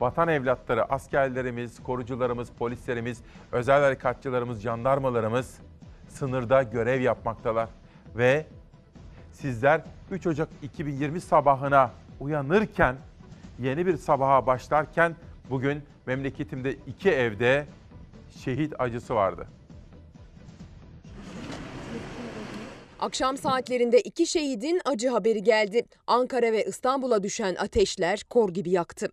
[0.00, 3.20] vatan evlatları, askerlerimiz, korucularımız, polislerimiz,
[3.52, 5.58] özel harekatçılarımız, jandarmalarımız
[6.08, 7.68] sınırda görev yapmaktalar.
[8.16, 8.46] Ve
[9.32, 11.90] sizler 3 Ocak 2020 sabahına
[12.20, 12.96] uyanırken,
[13.58, 15.16] yeni bir sabaha başlarken
[15.50, 17.66] bugün memleketimde iki evde
[18.30, 19.46] şehit acısı vardı.
[23.00, 25.82] Akşam saatlerinde iki şehidin acı haberi geldi.
[26.06, 29.08] Ankara ve İstanbul'a düşen ateşler kor gibi yaktı.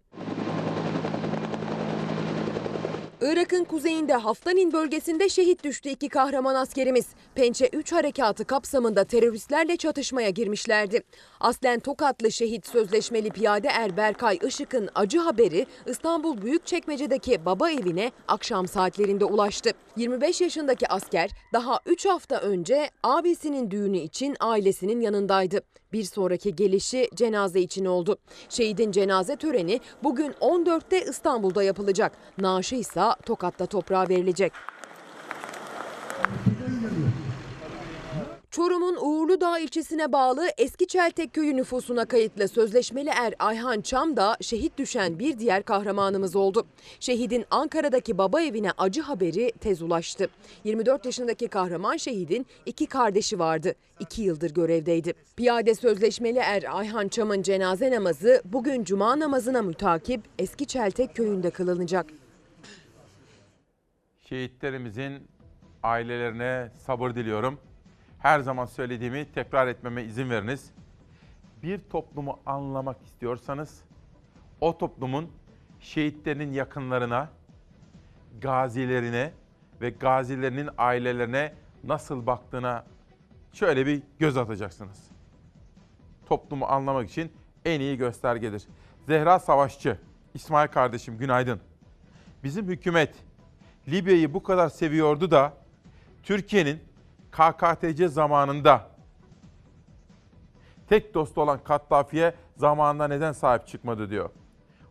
[3.24, 7.06] Irak'ın kuzeyinde Haftanin bölgesinde şehit düştü iki kahraman askerimiz.
[7.36, 11.04] Pençe 3 harekatı kapsamında teröristlerle çatışmaya girmişlerdi.
[11.40, 18.68] Aslen Tokatlı şehit sözleşmeli piyade er Berkay Işık'ın acı haberi İstanbul Büyükçekmece'deki baba evine akşam
[18.68, 19.72] saatlerinde ulaştı.
[19.98, 25.62] 25 yaşındaki asker daha 3 hafta önce abisinin düğünü için ailesinin yanındaydı.
[25.94, 28.18] Bir sonraki gelişi cenaze için oldu.
[28.50, 32.12] Şehidin cenaze töreni bugün 14'te İstanbul'da yapılacak.
[32.38, 34.54] Naaşı ise Tokat'ta toprağa verilecek.
[38.54, 44.78] Çorum'un Uğurludağ ilçesine bağlı Eski Çeltek köyü nüfusuna kayıtlı sözleşmeli er Ayhan Çam da şehit
[44.78, 46.66] düşen bir diğer kahramanımız oldu.
[47.00, 50.30] Şehidin Ankara'daki baba evine acı haberi tez ulaştı.
[50.64, 53.76] 24 yaşındaki kahraman şehidin iki kardeşi vardı.
[54.00, 55.14] İki yıldır görevdeydi.
[55.36, 62.06] Piyade sözleşmeli er Ayhan Çam'ın cenaze namazı bugün cuma namazına mütakip Eski Çeltek köyünde kılınacak.
[64.30, 65.28] Şehitlerimizin
[65.84, 67.60] ailelerine sabır diliyorum.
[68.24, 70.72] Her zaman söylediğimi tekrar etmeme izin veriniz.
[71.64, 73.82] Bir toplumu anlamak istiyorsanız
[74.62, 75.32] o toplumun
[75.80, 77.30] şehitlerinin yakınlarına,
[78.42, 79.32] gazilerine
[79.82, 82.86] ve gazilerinin ailelerine nasıl baktığına
[83.54, 85.04] şöyle bir göz atacaksınız.
[86.26, 87.32] Toplumu anlamak için
[87.66, 88.64] en iyi göstergedir.
[89.08, 89.98] Zehra Savaşçı,
[90.34, 91.60] İsmail kardeşim günaydın.
[92.44, 93.16] Bizim hükümet
[93.88, 95.54] Libya'yı bu kadar seviyordu da
[96.24, 96.93] Türkiye'nin
[97.38, 98.88] KKTC zamanında
[100.90, 104.30] tek dostu olan Kattafi'ye zamanında neden sahip çıkmadı diyor.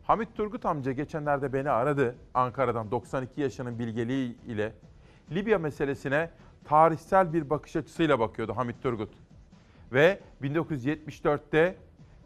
[0.03, 4.73] Hamit Turgut amca geçenlerde beni aradı Ankara'dan 92 yaşının bilgeliği ile
[5.31, 6.29] Libya meselesine
[6.63, 9.09] tarihsel bir bakış açısıyla bakıyordu Hamit Turgut.
[9.93, 11.75] Ve 1974'te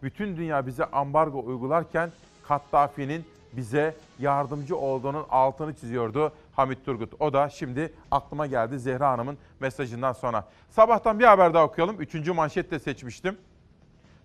[0.04, 2.12] bütün dünya bize ambargo uygularken
[2.48, 7.14] Kattafi'nin bize yardımcı olduğunun altını çiziyordu Hamit Turgut.
[7.22, 10.48] O da şimdi aklıma geldi Zehra Hanım'ın mesajından sonra.
[10.70, 12.02] Sabahtan bir haber daha okuyalım.
[12.02, 13.38] Üçüncü manşetle seçmiştim.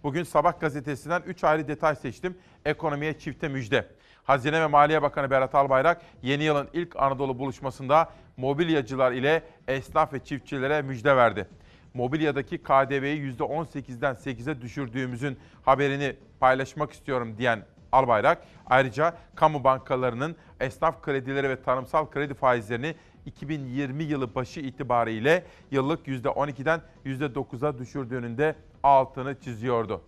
[0.02, 2.38] Bugün Sabah gazetesinden 3 ayrı detay seçtim.
[2.64, 3.88] Ekonomiye çifte müjde.
[4.24, 10.18] Hazine ve Maliye Bakanı Berat Albayrak yeni yılın ilk Anadolu buluşmasında mobilyacılar ile esnaf ve
[10.18, 11.48] çiftçilere müjde verdi.
[11.94, 21.48] Mobilyadaki KDV'yi %18'den 8'e düşürdüğümüzün haberini paylaşmak istiyorum diyen Albayrak ayrıca kamu bankalarının esnaf kredileri
[21.48, 22.94] ve tarımsal kredi faizlerini
[23.26, 30.02] 2020 yılı başı itibariyle yıllık %12'den %9'a düşürdüğünün de altını çiziyordu.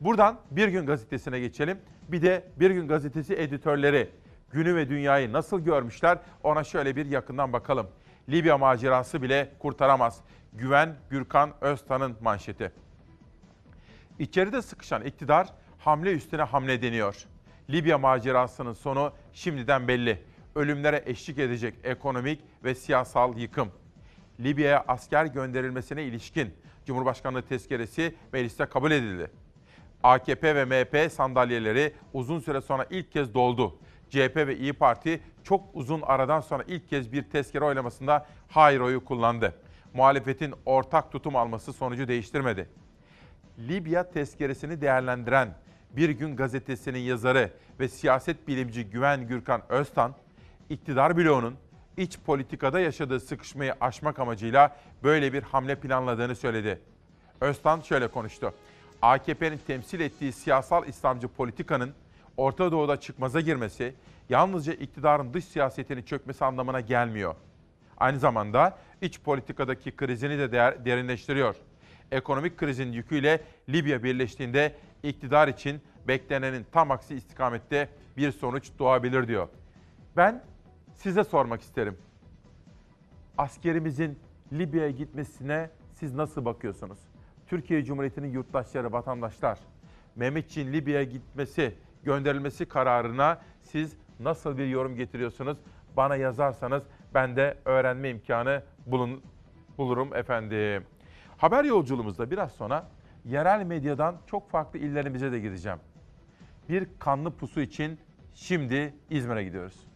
[0.00, 1.78] Buradan Bir Gün Gazetesi'ne geçelim.
[2.08, 4.10] Bir de Bir Gün Gazetesi editörleri
[4.50, 7.86] günü ve dünyayı nasıl görmüşler ona şöyle bir yakından bakalım.
[8.28, 10.20] Libya macerası bile kurtaramaz.
[10.52, 12.72] Güven Gürkan Öztan'ın manşeti.
[14.18, 15.48] İçeride sıkışan iktidar
[15.78, 17.26] hamle üstüne hamle deniyor.
[17.70, 20.22] Libya macerasının sonu şimdiden belli.
[20.54, 23.68] Ölümlere eşlik edecek ekonomik ve siyasal yıkım.
[24.40, 26.54] Libya'ya asker gönderilmesine ilişkin
[26.86, 29.30] Cumhurbaşkanlığı tezkeresi mecliste kabul edildi.
[30.02, 33.78] AKP ve MHP sandalyeleri uzun süre sonra ilk kez doldu.
[34.10, 39.04] CHP ve İyi Parti çok uzun aradan sonra ilk kez bir tezkere oylamasında hayır oyu
[39.04, 39.54] kullandı.
[39.94, 42.68] Muhalefetin ortak tutum alması sonucu değiştirmedi.
[43.58, 45.54] Libya tezkeresini değerlendiren
[45.96, 50.14] Bir Gün gazetesinin yazarı ve siyaset bilimci Güven Gürkan Öztan,
[50.70, 51.54] iktidar bloğunun
[51.96, 56.80] iç politikada yaşadığı sıkışmayı aşmak amacıyla böyle bir hamle planladığını söyledi.
[57.40, 58.54] Öztan şöyle konuştu.
[59.02, 61.94] AKP'nin temsil ettiği siyasal İslamcı politikanın
[62.36, 63.94] Orta Doğu'da çıkmaza girmesi
[64.28, 67.34] yalnızca iktidarın dış siyasetini çökmesi anlamına gelmiyor.
[67.96, 70.52] Aynı zamanda iç politikadaki krizini de
[70.84, 71.56] derinleştiriyor.
[72.12, 74.74] Ekonomik krizin yüküyle Libya birleştiğinde
[75.08, 79.48] iktidar için beklenenin tam aksi istikamette bir sonuç doğabilir diyor.
[80.16, 80.42] Ben
[80.94, 81.98] size sormak isterim.
[83.38, 84.18] Askerimizin
[84.52, 86.98] Libya'ya gitmesine siz nasıl bakıyorsunuz?
[87.46, 89.58] Türkiye Cumhuriyeti'nin yurttaşları, vatandaşlar,
[90.16, 95.58] Mehmetçiğin Libya'ya gitmesi, gönderilmesi kararına siz nasıl bir yorum getiriyorsunuz?
[95.96, 96.82] Bana yazarsanız
[97.14, 99.22] ben de öğrenme imkanı bulun,
[99.78, 100.84] bulurum efendim.
[101.36, 102.88] Haber yolculuğumuzda biraz sonra
[103.24, 105.78] yerel medyadan çok farklı illerimize de gideceğim.
[106.68, 107.98] Bir kanlı pusu için
[108.34, 109.86] şimdi İzmir'e gidiyoruz.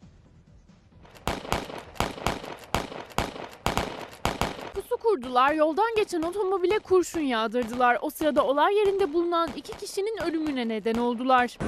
[4.75, 7.99] Pusu kurdular, yoldan geçen otomobile kurşun yağdırdılar.
[8.03, 11.59] O sırada olay yerinde bulunan iki kişinin ölümüne neden oldular.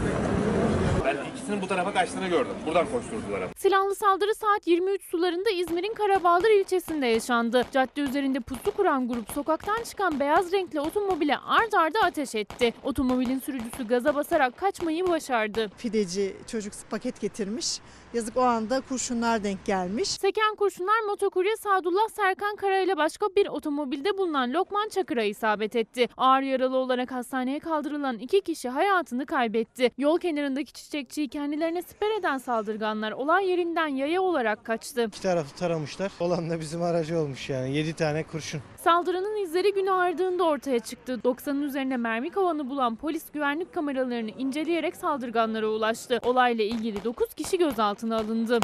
[1.51, 2.53] Ben ikisinin bu tarafa kaçtığını gördüm.
[2.67, 3.51] Buradan koşturdular ama.
[3.57, 7.65] Silahlı saldırı saat 23 sularında İzmir'in Karabağlar ilçesinde yaşandı.
[7.73, 12.75] Cadde üzerinde pusu kuran grup sokaktan çıkan beyaz renkli otomobile ard arda ateş etti.
[12.83, 15.71] Otomobilin sürücüsü gaza basarak kaçmayı başardı.
[15.79, 17.81] Pideci çocuk paket getirmiş.
[18.15, 20.09] Yazık o anda kurşunlar denk gelmiş.
[20.09, 26.09] Seken kurşunlar motokurye Sadullah Serkan Kara ile başka bir otomobilde bulunan Lokman Çakır'a isabet etti.
[26.17, 29.91] Ağır yaralı olarak hastaneye kaldırılan iki kişi hayatını kaybetti.
[29.99, 35.05] Yol kenarındaki çiçekçiyi kendilerine siper eden saldırganlar olay yerinden yaya olarak kaçtı.
[35.05, 36.13] İki tarafı taramışlar.
[36.21, 37.77] Olan da bizim aracı olmuş yani.
[37.77, 38.61] 7 tane kurşun.
[38.85, 41.21] Saldırının izleri gün ağardığında ortaya çıktı.
[41.25, 46.21] 90'ın üzerinde mermi kovanı bulan polis güvenlik kameralarını inceleyerek saldırganlara ulaştı.
[46.25, 48.59] Olayla ilgili 9 kişi gözaltına alındı.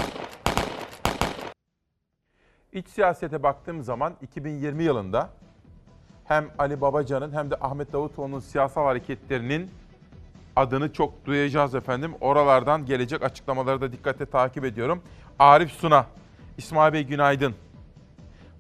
[2.73, 5.31] İç siyasete baktığım zaman 2020 yılında
[6.25, 9.71] hem Ali Babacan'ın hem de Ahmet Davutoğlu'nun siyasal hareketlerinin
[10.57, 12.15] adını çok duyacağız efendim.
[12.21, 15.03] Oralardan gelecek açıklamaları da dikkatle takip ediyorum.
[15.39, 16.07] Arif Suna,
[16.59, 17.55] İsmail Bey günaydın.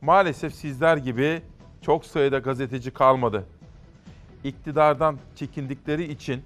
[0.01, 1.43] Maalesef sizler gibi
[1.83, 3.45] çok sayıda gazeteci kalmadı.
[4.45, 6.43] İktidardan çekindikleri için,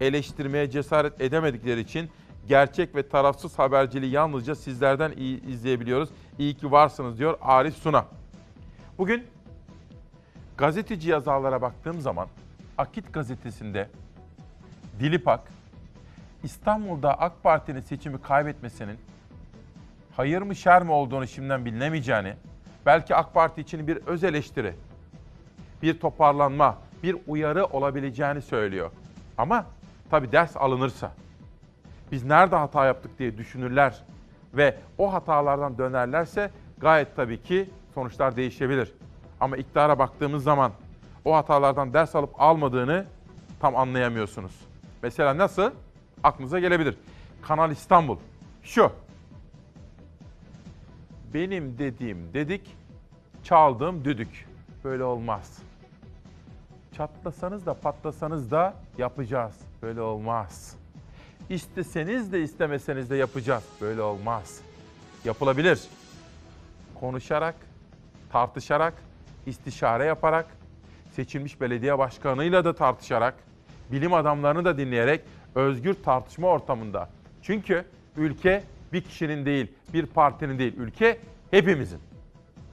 [0.00, 2.10] eleştirmeye cesaret edemedikleri için
[2.48, 6.08] gerçek ve tarafsız haberciliği yalnızca sizlerden iyi izleyebiliyoruz.
[6.38, 8.06] İyi ki varsınız diyor Arif Suna.
[8.98, 9.26] Bugün
[10.56, 12.28] gazeteci yazarlara baktığım zaman
[12.78, 13.88] Akit gazetesinde
[15.00, 15.40] Dilipak
[16.42, 18.98] İstanbul'da AK Parti'nin seçimi kaybetmesinin
[20.16, 22.34] hayır mı şer mi olduğunu şimdiden bilinemeyeceğini,
[22.86, 24.74] belki AK Parti için bir öz eleştiri,
[25.82, 28.90] bir toparlanma, bir uyarı olabileceğini söylüyor.
[29.38, 29.66] Ama
[30.10, 31.12] tabii ders alınırsa,
[32.12, 34.02] biz nerede hata yaptık diye düşünürler
[34.54, 38.92] ve o hatalardan dönerlerse gayet tabii ki sonuçlar değişebilir.
[39.40, 40.72] Ama iktidara baktığımız zaman
[41.24, 43.06] o hatalardan ders alıp almadığını
[43.60, 44.52] tam anlayamıyorsunuz.
[45.02, 45.70] Mesela nasıl?
[46.22, 46.96] Aklınıza gelebilir.
[47.42, 48.16] Kanal İstanbul.
[48.62, 48.92] Şu.
[51.34, 52.76] Benim dediğim dedik,
[53.44, 54.48] çaldığım düdük.
[54.84, 55.58] Böyle olmaz.
[56.96, 59.54] Çatlasanız da patlasanız da yapacağız.
[59.82, 60.81] Böyle olmaz.
[61.50, 63.64] İsteseniz de istemeseniz de yapacağız.
[63.80, 64.60] Böyle olmaz.
[65.24, 65.80] Yapılabilir.
[67.00, 67.54] Konuşarak,
[68.32, 68.94] tartışarak,
[69.46, 70.46] istişare yaparak,
[71.12, 73.34] seçilmiş belediye başkanıyla da tartışarak,
[73.92, 75.20] bilim adamlarını da dinleyerek
[75.54, 77.08] özgür tartışma ortamında.
[77.42, 77.84] Çünkü
[78.16, 81.18] ülke bir kişinin değil, bir partinin değil, ülke
[81.50, 82.00] hepimizin.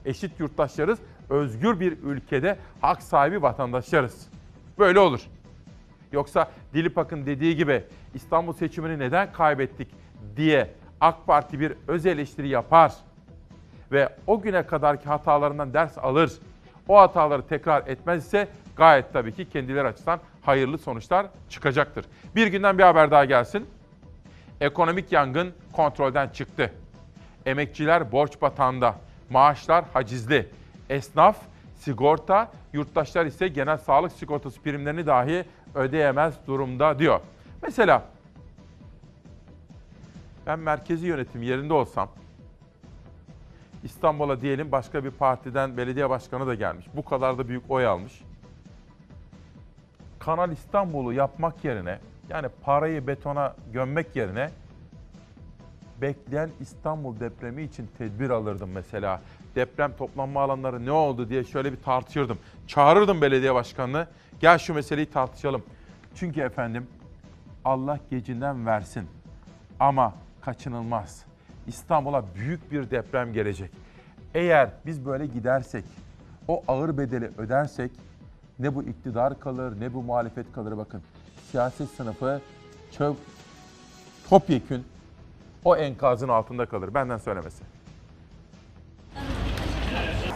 [0.04, 0.98] Eşit yurttaşlarız,
[1.30, 4.26] özgür bir ülkede hak sahibi vatandaşlarız.
[4.78, 5.20] Böyle olur.
[6.12, 9.88] Yoksa Dilipak'ın dediği gibi İstanbul seçimini neden kaybettik
[10.36, 10.70] diye
[11.00, 12.92] AK Parti bir öz eleştiri yapar
[13.92, 16.32] ve o güne kadarki hatalarından ders alır.
[16.88, 22.04] O hataları tekrar etmezse gayet tabii ki kendileri açısından hayırlı sonuçlar çıkacaktır.
[22.36, 23.66] Bir günden bir haber daha gelsin.
[24.60, 26.72] Ekonomik yangın kontrolden çıktı.
[27.46, 28.94] Emekçiler borç batağında,
[29.30, 30.48] maaşlar hacizli.
[30.90, 31.36] Esnaf,
[31.76, 37.20] sigorta, yurttaşlar ise genel sağlık sigortası primlerini dahi ödeyemez durumda diyor.
[37.62, 38.02] Mesela
[40.46, 42.08] ben merkezi yönetim yerinde olsam
[43.84, 46.86] İstanbul'a diyelim başka bir partiden belediye başkanı da gelmiş.
[46.94, 48.22] Bu kadar da büyük oy almış.
[50.18, 54.50] Kanal İstanbul'u yapmak yerine yani parayı betona gömmek yerine
[56.00, 59.20] bekleyen İstanbul depremi için tedbir alırdım mesela.
[59.54, 62.38] Deprem toplanma alanları ne oldu diye şöyle bir tartışırdım.
[62.66, 64.06] Çağırırdım belediye başkanını.
[64.40, 65.62] Gel şu meseleyi tartışalım.
[66.14, 66.86] Çünkü efendim
[67.64, 69.06] Allah gecinden versin.
[69.80, 71.24] Ama kaçınılmaz.
[71.66, 73.70] İstanbul'a büyük bir deprem gelecek.
[74.34, 75.84] Eğer biz böyle gidersek,
[76.48, 77.90] o ağır bedeli ödersek
[78.58, 81.02] ne bu iktidar kalır ne bu muhalefet kalır bakın.
[81.50, 82.40] Siyaset sınıfı
[82.98, 83.16] çok
[84.28, 84.84] topyekün
[85.64, 86.94] o enkazın altında kalır.
[86.94, 87.62] Benden söylemesi.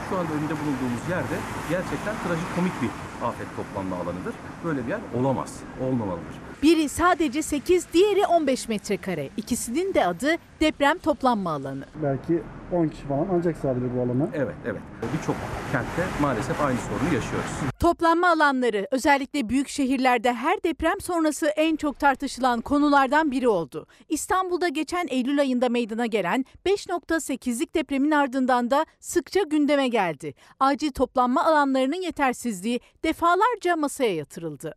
[0.09, 1.37] Şu anda önünde bulunduğumuz yerde
[1.71, 2.90] gerçekten trajikomik bir
[3.25, 4.35] afet toplanma alanıdır.
[4.65, 6.44] Böyle bir yer olamaz, olmamalıdır.
[6.62, 9.31] Biri sadece 8, diğeri 15 metrekare.
[9.37, 11.85] İkisinin de adı deprem toplanma alanı.
[12.03, 14.29] Belki 10 kişi falan ancak sığabilir bu alana.
[14.35, 14.81] Evet, evet.
[15.19, 15.37] Birçok
[15.73, 17.51] kentte maalesef aynı sorunu yaşıyoruz.
[17.81, 23.87] Toplanma alanları özellikle büyük şehirlerde her deprem sonrası en çok tartışılan konulardan biri oldu.
[24.09, 30.35] İstanbul'da geçen Eylül ayında meydana gelen 5.8'lik depremin ardından da sıkça gündeme geldi.
[30.61, 34.75] Acil toplanma alanlarının yetersizliği defalarca masaya yatırıldı.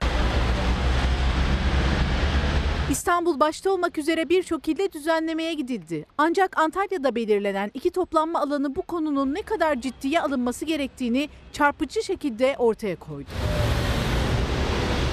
[2.91, 6.05] İstanbul başta olmak üzere birçok ilde düzenlemeye gidildi.
[6.17, 12.55] Ancak Antalya'da belirlenen iki toplanma alanı bu konunun ne kadar ciddiye alınması gerektiğini çarpıcı şekilde
[12.57, 13.29] ortaya koydu.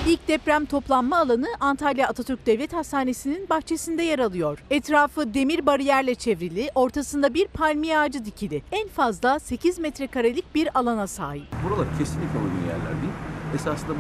[0.09, 4.65] İlk deprem toplanma alanı Antalya Atatürk Devlet Hastanesi'nin bahçesinde yer alıyor.
[4.71, 8.63] Etrafı demir bariyerle çevrili, ortasında bir palmiye ağacı dikili.
[8.73, 11.47] En fazla 8 metrekarelik bir alana sahip.
[11.65, 13.34] Buralar kesinlikle uygun yerler değil.
[13.55, 13.95] Esasında bu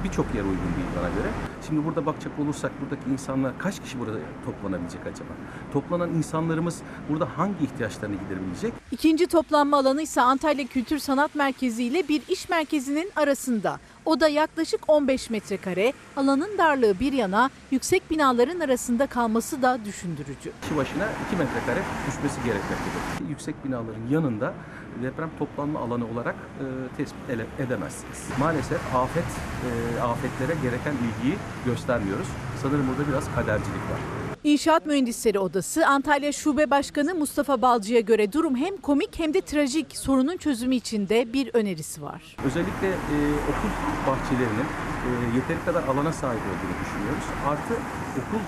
[0.00, 1.28] e, birçok yer uygun değil bana göre.
[1.66, 5.28] Şimdi burada bakacak olursak buradaki insanlar kaç kişi burada toplanabilecek acaba?
[5.72, 8.72] Toplanan insanlarımız burada hangi ihtiyaçlarını giderebilecek?
[8.92, 13.78] İkinci toplanma alanı ise Antalya Kültür Sanat Merkezi ile bir iş merkezinin arasında.
[14.04, 15.92] O da yaklaşık 15 metrekare.
[16.16, 20.52] Alanın darlığı bir yana yüksek binaların arasında kalması da düşündürücü.
[20.62, 23.28] Kişi başına 2 metrekare düşmesi gerekmektedir.
[23.28, 24.54] Yüksek binaların yanında
[25.02, 28.28] deprem toplanma alanı olarak e, tespit ele- edemezsiniz.
[28.38, 31.36] Maalesef afet e, afetlere gereken ilgiyi
[31.66, 32.26] göstermiyoruz.
[32.62, 34.00] Sanırım burada biraz kadercilik var.
[34.44, 39.96] İnşaat Mühendisleri Odası Antalya Şube Başkanı Mustafa Balcı'ya göre durum hem komik hem de trajik.
[39.96, 42.36] Sorunun çözümü için de bir önerisi var.
[42.44, 43.16] Özellikle e,
[43.50, 43.70] okul
[44.06, 44.66] bahçelerinin
[45.06, 47.24] e, yeteri kadar alana sahip olduğunu düşünüyoruz.
[47.48, 47.74] Artı
[48.12, 48.40] okul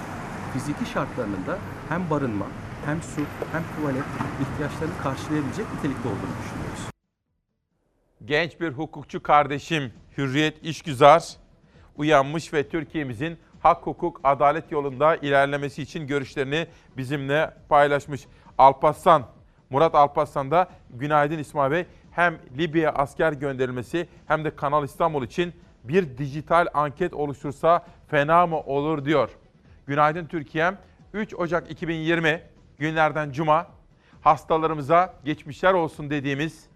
[0.52, 1.58] fiziki şartlarının da
[1.88, 2.46] hem barınma,
[2.86, 3.20] hem su,
[3.52, 4.04] hem tuvalet
[4.42, 6.90] ihtiyaçlarını karşılayabilecek nitelikte olduğunu düşünüyoruz.
[8.24, 11.36] Genç bir hukukçu kardeşim Hürriyet İşgüzar
[11.96, 16.66] uyanmış ve Türkiye'mizin hak, hukuk, adalet yolunda ilerlemesi için görüşlerini
[16.96, 18.26] bizimle paylaşmış.
[18.58, 19.26] Alparslan,
[19.70, 21.86] Murat Alparslan da günaydın İsmail Bey.
[22.10, 25.52] Hem Libya'ya asker gönderilmesi hem de Kanal İstanbul için
[25.84, 29.30] bir dijital anket oluştursa fena mı olur diyor.
[29.86, 30.78] Günaydın Türkiye'm.
[31.12, 32.42] 3 Ocak 2020
[32.82, 33.66] günlerden cuma
[34.20, 36.66] hastalarımıza geçmişler olsun dediğimiz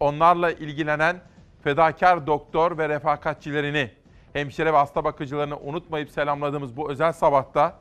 [0.00, 1.20] onlarla ilgilenen
[1.64, 3.90] fedakar doktor ve refakatçilerini,
[4.32, 7.74] hemşire ve hasta bakıcılarını unutmayıp selamladığımız bu özel sabahta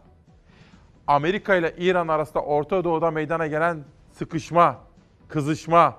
[1.08, 4.78] Amerika ile İran arasında Orta Doğu'da meydana gelen sıkışma,
[5.28, 5.96] kızışma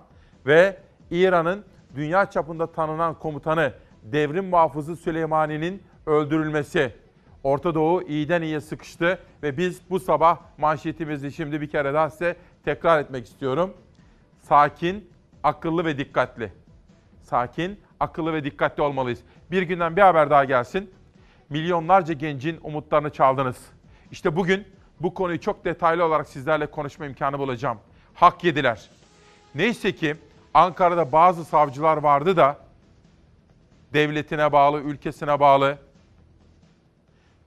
[0.47, 0.77] ve
[1.11, 1.65] İran'ın
[1.95, 3.73] dünya çapında tanınan komutanı
[4.03, 6.95] Devrim Muhafızı Süleymani'nin öldürülmesi.
[7.43, 12.37] Orta Doğu iyiden iyiye sıkıştı ve biz bu sabah manşetimizi şimdi bir kere daha size
[12.65, 13.75] tekrar etmek istiyorum.
[14.43, 15.11] Sakin,
[15.43, 16.53] akıllı ve dikkatli.
[17.23, 19.21] Sakin, akıllı ve dikkatli olmalıyız.
[19.51, 20.91] Bir günden bir haber daha gelsin.
[21.51, 23.57] Milyonlarca gencin umutlarını çaldınız.
[24.11, 24.67] İşte bugün
[25.01, 27.79] bu konuyu çok detaylı olarak sizlerle konuşma imkanı bulacağım.
[28.15, 28.91] Hak yediler.
[29.55, 30.17] Neyse ki
[30.55, 32.59] Ankara'da bazı savcılar vardı da
[33.93, 35.79] devletine bağlı, ülkesine bağlı.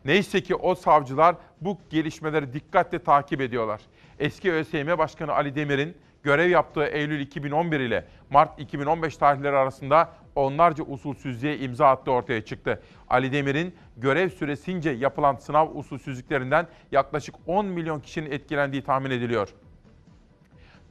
[0.05, 3.81] Neyse ki o savcılar bu gelişmeleri dikkatle takip ediyorlar.
[4.19, 10.83] Eski ÖSYM Başkanı Ali Demir'in görev yaptığı Eylül 2011 ile Mart 2015 tarihleri arasında onlarca
[10.83, 12.81] usulsüzlüğe imza attığı ortaya çıktı.
[13.09, 19.49] Ali Demir'in görev süresince yapılan sınav usulsüzlüklerinden yaklaşık 10 milyon kişinin etkilendiği tahmin ediliyor.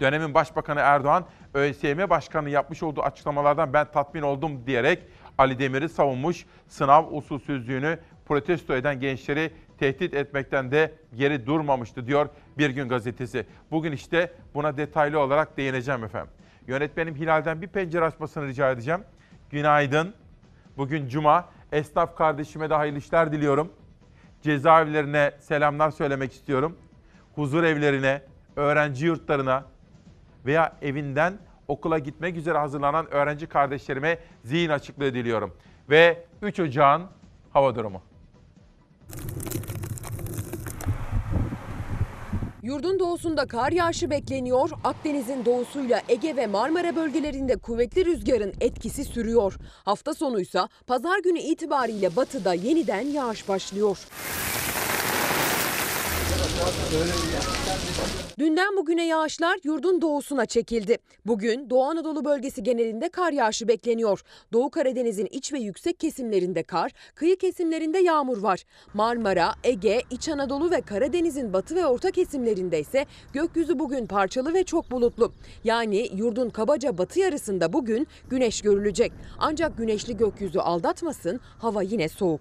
[0.00, 5.02] Dönemin Başbakanı Erdoğan, ÖSYM Başkanı yapmış olduğu açıklamalardan ben tatmin oldum diyerek
[5.38, 7.98] Ali Demir'i savunmuş, sınav usulsüzlüğünü
[8.30, 12.28] protesto eden gençleri tehdit etmekten de geri durmamıştı diyor
[12.58, 13.46] Bir Gün Gazetesi.
[13.70, 16.30] Bugün işte buna detaylı olarak değineceğim efendim.
[16.66, 19.00] Yönetmenim Hilal'den bir pencere açmasını rica edeceğim.
[19.50, 20.14] Günaydın.
[20.76, 21.48] Bugün Cuma.
[21.72, 23.72] Esnaf kardeşime de hayırlı işler diliyorum.
[24.42, 26.76] Cezaevlerine selamlar söylemek istiyorum.
[27.34, 28.22] Huzur evlerine,
[28.56, 29.64] öğrenci yurtlarına
[30.46, 35.56] veya evinden okula gitmek üzere hazırlanan öğrenci kardeşlerime zihin açıklığı diliyorum.
[35.90, 37.02] Ve 3 Ocağın
[37.52, 38.09] hava durumu.
[42.62, 44.70] Yurdun doğusunda kar yağışı bekleniyor.
[44.84, 49.56] Akdeniz'in doğusuyla Ege ve Marmara bölgelerinde kuvvetli rüzgarın etkisi sürüyor.
[49.84, 53.98] Hafta sonuysa pazar günü itibariyle batıda yeniden yağış başlıyor.
[58.38, 60.98] Dünden bugüne yağışlar yurdun doğusuna çekildi.
[61.26, 64.22] Bugün Doğu Anadolu bölgesi genelinde kar yağışı bekleniyor.
[64.52, 68.64] Doğu Karadeniz'in iç ve yüksek kesimlerinde kar, kıyı kesimlerinde yağmur var.
[68.94, 74.64] Marmara, Ege, İç Anadolu ve Karadeniz'in batı ve orta kesimlerinde ise gökyüzü bugün parçalı ve
[74.64, 75.32] çok bulutlu.
[75.64, 79.12] Yani yurdun kabaca batı yarısında bugün güneş görülecek.
[79.38, 82.40] Ancak güneşli gökyüzü aldatmasın, hava yine soğuk.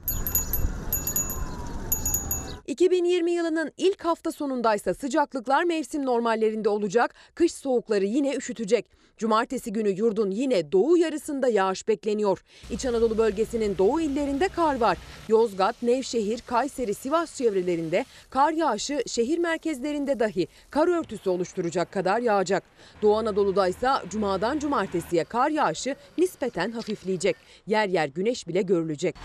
[2.70, 8.86] 2020 yılının ilk hafta sonundaysa sıcaklıklar mevsim normallerinde olacak, kış soğukları yine üşütecek.
[9.18, 12.44] Cumartesi günü yurdun yine doğu yarısında yağış bekleniyor.
[12.72, 14.98] İç Anadolu bölgesinin doğu illerinde kar var.
[15.28, 22.64] Yozgat, Nevşehir, Kayseri, Sivas çevrelerinde kar yağışı şehir merkezlerinde dahi kar örtüsü oluşturacak kadar yağacak.
[23.02, 27.36] Doğu Anadolu'da ise cumadan cumartesiye kar yağışı nispeten hafifleyecek.
[27.68, 29.16] Yer yer güneş bile görülecek.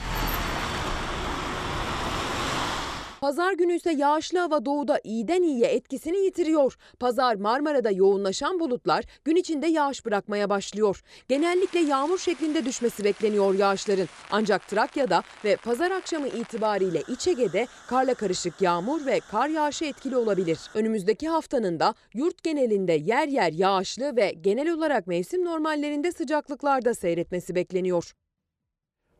[3.24, 6.76] Pazar günü ise yağışlı hava doğuda iyiden iyiye etkisini yitiriyor.
[7.00, 11.02] Pazar Marmara'da yoğunlaşan bulutlar gün içinde yağış bırakmaya başlıyor.
[11.28, 14.08] Genellikle yağmur şeklinde düşmesi bekleniyor yağışların.
[14.30, 20.16] Ancak Trakya'da ve pazar akşamı itibariyle İç Ege'de karla karışık yağmur ve kar yağışı etkili
[20.16, 20.58] olabilir.
[20.74, 27.54] Önümüzdeki haftanın da yurt genelinde yer yer yağışlı ve genel olarak mevsim normallerinde sıcaklıklarda seyretmesi
[27.54, 28.12] bekleniyor.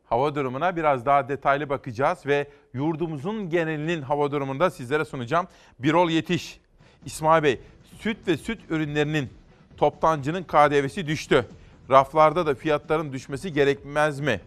[0.05, 5.47] Hava durumuna biraz daha detaylı bakacağız ve yurdumuzun genelinin hava durumunu da sizlere sunacağım.
[5.79, 6.59] Birol Yetiş,
[7.05, 7.59] İsmail Bey,
[7.99, 9.29] süt ve süt ürünlerinin
[9.77, 11.45] toptancının KDV'si düştü.
[11.89, 14.41] Raflarda da fiyatların düşmesi gerekmez mi?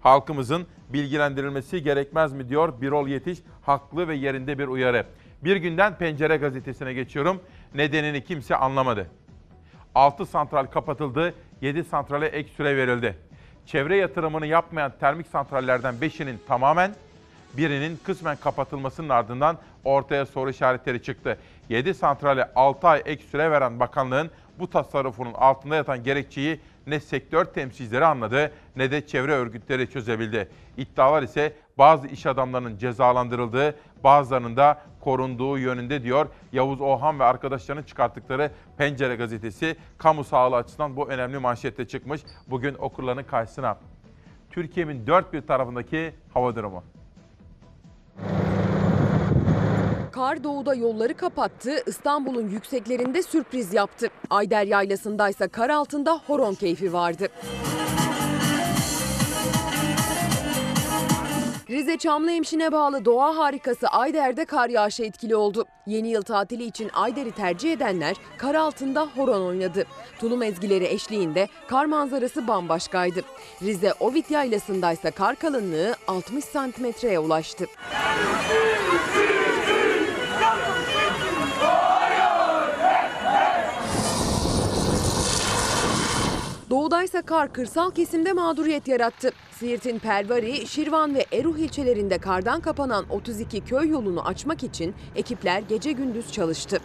[0.00, 3.38] Halkımızın bilgilendirilmesi gerekmez mi diyor Birol Yetiş.
[3.62, 5.06] Haklı ve yerinde bir uyarı.
[5.44, 7.40] Bir günden Pencere gazetesine geçiyorum.
[7.74, 9.06] Nedenini kimse anlamadı.
[9.94, 13.16] 6 santral kapatıldı, 7 santrale ek süre verildi
[13.66, 16.94] çevre yatırımını yapmayan termik santrallerden 5'inin tamamen,
[17.56, 21.38] birinin kısmen kapatılmasının ardından ortaya soru işaretleri çıktı.
[21.68, 27.44] 7 santrale 6 ay ek süre veren bakanlığın bu tasarrufunun altında yatan gerekçeyi ne sektör
[27.44, 30.48] temsilcileri anladı ne de çevre örgütleri çözebildi.
[30.76, 33.74] İddialar ise bazı iş adamlarının cezalandırıldığı,
[34.04, 40.96] bazılarının da korunduğu yönünde diyor Yavuz Ohan ve arkadaşlarının çıkarttıkları Pencere gazetesi kamu sağlığı açısından
[40.96, 42.20] bu önemli manşette çıkmış.
[42.46, 43.78] Bugün okurların karşısına.
[44.50, 46.84] Türkiye'nin dört bir tarafındaki hava durumu.
[50.12, 54.08] Kar doğuda yolları kapattı, İstanbul'un yükseklerinde sürpriz yaptı.
[54.30, 57.28] Ayder Yaylası'ndaysa kar altında horon keyfi vardı.
[61.70, 65.64] Rize Çamlıhemşin'e bağlı doğa harikası Ayder'de kar yağışı etkili oldu.
[65.86, 69.84] Yeni yıl tatili için Ayder'i tercih edenler kar altında horon oynadı.
[70.18, 73.20] Tulum ezgileri eşliğinde kar manzarası bambaşkaydı.
[73.62, 77.66] Rize Ovit Yaylası'ndaysa kar kalınlığı 60 santimetreye ulaştı.
[86.70, 89.30] Doğudaysa kar kırsal kesimde mağduriyet yarattı.
[89.50, 95.92] Siirt'in Pervari, Şirvan ve Eruh ilçelerinde kardan kapanan 32 köy yolunu açmak için ekipler gece
[95.92, 96.80] gündüz çalıştı.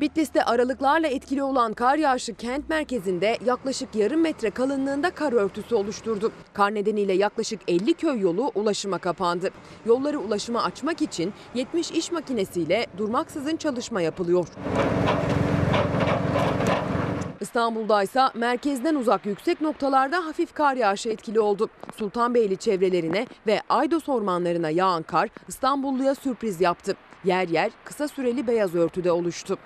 [0.00, 6.32] Bitlis'te aralıklarla etkili olan kar yağışı kent merkezinde yaklaşık yarım metre kalınlığında kar örtüsü oluşturdu.
[6.52, 9.50] Kar nedeniyle yaklaşık 50 köy yolu ulaşıma kapandı.
[9.86, 14.46] Yolları ulaşıma açmak için 70 iş makinesiyle durmaksızın çalışma yapılıyor.
[17.44, 21.68] İstanbul'da ise merkezden uzak yüksek noktalarda hafif kar yağışı etkili oldu.
[21.96, 26.96] Sultanbeyli çevrelerine ve Aydos ormanlarına yağan kar İstanbulluya sürpriz yaptı.
[27.24, 29.58] Yer yer kısa süreli beyaz örtüde oluştu.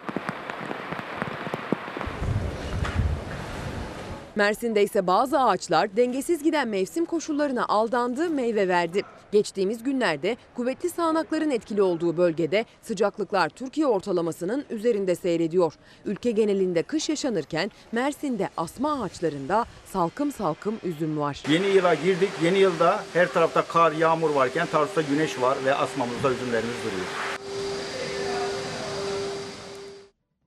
[4.39, 9.03] Mersin'de ise bazı ağaçlar dengesiz giden mevsim koşullarına aldandı, meyve verdi.
[9.32, 15.72] Geçtiğimiz günlerde kuvvetli sağanakların etkili olduğu bölgede sıcaklıklar Türkiye ortalamasının üzerinde seyrediyor.
[16.05, 21.43] Ülke genelinde kış yaşanırken Mersin'de asma ağaçlarında salkım salkım üzüm var.
[21.49, 22.30] Yeni yıla girdik.
[22.43, 27.07] Yeni yılda her tarafta kar, yağmur varken Tarsus'ta güneş var ve asmamızda üzümlerimiz duruyor.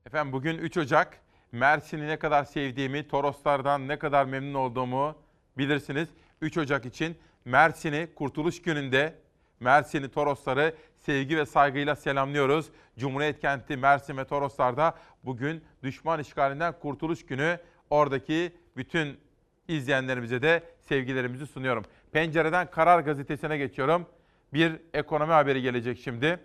[0.06, 1.31] Efendim bugün 3 Ocak.
[1.52, 5.16] Mersin'i ne kadar sevdiğimi, Toroslardan ne kadar memnun olduğumu
[5.58, 6.10] bilirsiniz.
[6.42, 9.16] 3 Ocak için Mersin'i Kurtuluş Günü'nde
[9.60, 12.70] Mersin'i Torosları sevgi ve saygıyla selamlıyoruz.
[13.00, 17.60] Cumhuriyet kenti Mersin ve Toroslar'da bugün düşman işgalinden Kurtuluş Günü.
[17.90, 19.20] Oradaki bütün
[19.68, 21.86] izleyenlerimize de sevgilerimizi sunuyorum.
[22.12, 24.06] Pencereden Karar Gazetesi'ne geçiyorum.
[24.54, 26.40] Bir ekonomi haberi gelecek şimdi.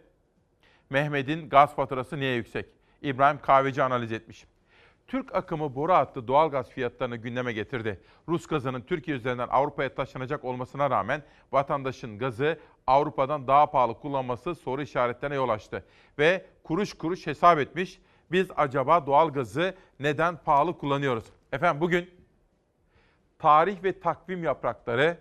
[0.91, 2.67] Mehmet'in gaz faturası niye yüksek?
[3.03, 4.47] İbrahim Kahveci analiz etmiş.
[5.09, 8.01] Türk akımı boru hattı doğalgaz fiyatlarını gündeme getirdi.
[8.29, 14.83] Rus gazının Türkiye üzerinden Avrupa'ya taşınacak olmasına rağmen vatandaşın gazı Avrupa'dan daha pahalı kullanması soru
[14.83, 15.85] işaretlerine yol açtı.
[16.19, 18.01] Ve kuruş kuruş hesap etmiş.
[18.33, 21.25] Biz acaba doğalgazı neden pahalı kullanıyoruz?
[21.53, 22.11] Efendim bugün
[23.39, 25.19] tarih ve takvim yaprakları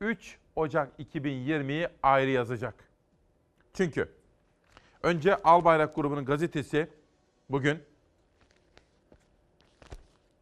[0.00, 2.74] 3 Ocak 2020'yi ayrı yazacak.
[3.74, 4.12] Çünkü
[5.02, 6.90] önce Albayrak grubunun gazetesi
[7.50, 7.82] bugün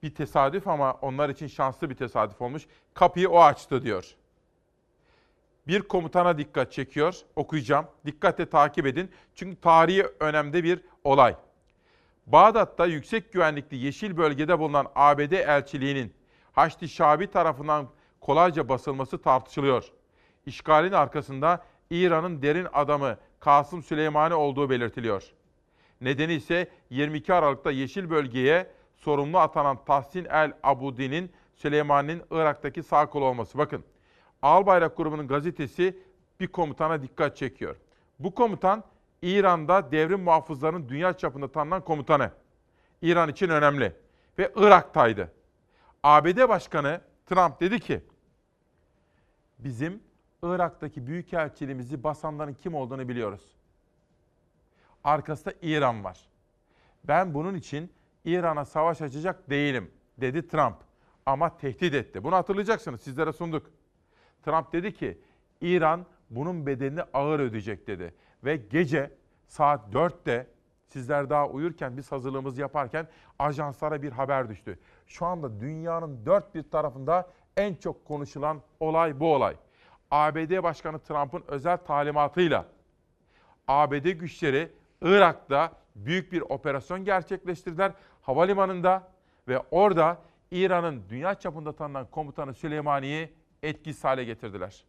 [0.05, 2.67] bir tesadüf ama onlar için şanslı bir tesadüf olmuş.
[2.95, 4.15] Kapıyı o açtı diyor.
[5.67, 7.17] Bir komutana dikkat çekiyor.
[7.37, 7.87] Okuyacağım.
[8.07, 9.11] Dikkatle takip edin.
[9.35, 11.37] Çünkü tarihi önemli bir olay.
[12.27, 16.13] Bağdat'ta yüksek güvenlikli yeşil bölgede bulunan ABD elçiliğinin
[16.53, 17.89] Haçlı Şabi tarafından
[18.21, 19.93] kolayca basılması tartışılıyor.
[20.47, 25.23] İşgalin arkasında İran'ın derin adamı Kasım Süleymani olduğu belirtiliyor.
[26.01, 28.71] Nedeni ise 22 Aralık'ta yeşil bölgeye
[29.05, 33.59] sorumlu atanan Tahsin El Abudi'nin Süleymani'nin Irak'taki sağ kolu olması.
[33.59, 33.85] Bakın
[34.43, 35.99] Albayrak grubunun gazetesi
[36.41, 37.77] bir komutana dikkat çekiyor.
[38.19, 38.85] Bu komutan
[39.23, 42.31] İran'da devrim muhafızlarının dünya çapında tanınan komutanı.
[43.03, 43.93] İran için önemli
[44.39, 45.33] ve Irak'taydı.
[46.03, 48.01] ABD Başkanı Trump dedi ki
[49.59, 50.01] bizim
[50.43, 53.43] Irak'taki büyükelçiliğimizi basanların kim olduğunu biliyoruz.
[55.05, 56.21] Arkasında İran var.
[57.05, 57.91] Ben bunun için
[58.25, 60.77] İran'a savaş açacak değilim dedi Trump.
[61.27, 62.25] Ama tehdit etti.
[62.25, 63.71] Bunu hatırlayacaksınız sizlere sunduk.
[64.43, 65.19] Trump dedi ki
[65.61, 68.15] İran bunun bedelini ağır ödeyecek dedi.
[68.45, 69.11] Ve gece
[69.47, 70.47] saat 4'te
[70.87, 73.09] sizler daha uyurken biz hazırlığımızı yaparken
[73.39, 74.79] ajanslara bir haber düştü.
[75.07, 79.57] Şu anda dünyanın dört bir tarafında en çok konuşulan olay bu olay.
[80.11, 82.67] ABD Başkanı Trump'ın özel talimatıyla
[83.69, 84.73] ABD güçleri
[85.03, 87.93] Irak'ta büyük bir operasyon gerçekleştirdiler
[88.25, 89.09] havalimanında
[89.49, 90.19] ve orada
[90.51, 94.85] İran'ın dünya çapında tanınan komutanı Süleymani'yi etkisiz hale getirdiler.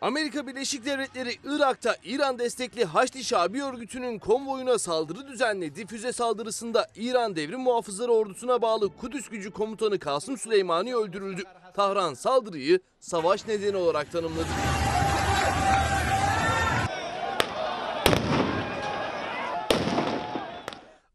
[0.00, 5.86] Amerika Birleşik Devletleri Irak'ta İran destekli Haçlı Şabi örgütünün konvoyuna saldırı düzenledi.
[5.86, 11.42] Füze saldırısında İran Devrim Muhafızları Ordusu'na bağlı Kudüs Gücü Komutanı Kasım Süleymani öldürüldü.
[11.74, 14.48] Tahran saldırıyı savaş nedeni olarak tanımladı.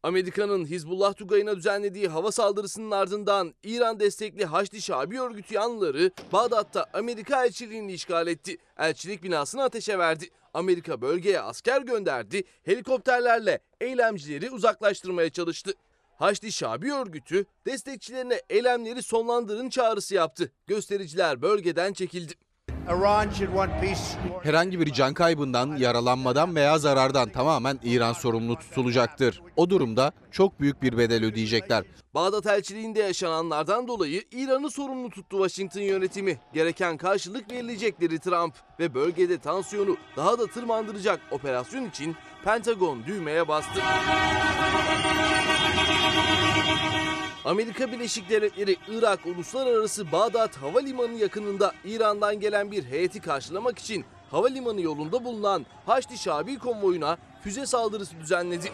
[0.04, 7.44] Amerika'nın Hizbullah Tugayı'na düzenlediği hava saldırısının ardından İran destekli Haçlı Şabi örgütü yanlıları Bağdat'ta Amerika
[7.44, 8.56] elçiliğini işgal etti.
[8.78, 10.28] Elçilik binasını ateşe verdi.
[10.54, 15.72] Amerika bölgeye asker gönderdi, helikopterlerle eylemcileri uzaklaştırmaya çalıştı.
[16.16, 20.52] Haçlı Şabi örgütü destekçilerine eylemleri sonlandırın çağrısı yaptı.
[20.66, 22.32] Göstericiler bölgeden çekildi.
[24.42, 29.42] Herhangi bir can kaybından, yaralanmadan veya zarardan tamamen İran sorumlu tutulacaktır.
[29.56, 31.84] O durumda çok büyük bir bedel ödeyecekler.
[32.14, 36.38] Bağdat elçiliğinde yaşananlardan dolayı İran'ı sorumlu tuttu Washington yönetimi.
[36.54, 43.80] Gereken karşılık verilecekleri Trump ve bölgede tansiyonu daha da tırmandıracak operasyon için Pentagon düğmeye bastı.
[47.44, 54.80] Amerika Birleşik Devletleri Irak Uluslararası Bağdat Havalimanı yakınında İran'dan gelen bir heyeti karşılamak için havalimanı
[54.80, 58.72] yolunda bulunan Haçlı Şabi konvoyuna füze saldırısı düzenledi.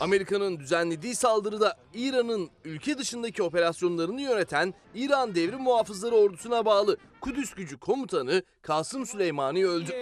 [0.00, 7.78] Amerika'nın düzenlediği saldırıda İran'ın ülke dışındaki operasyonlarını yöneten İran Devrim Muhafızları Ordusu'na bağlı Kudüs Gücü
[7.78, 9.92] Komutanı Kasım Süleymani öldü.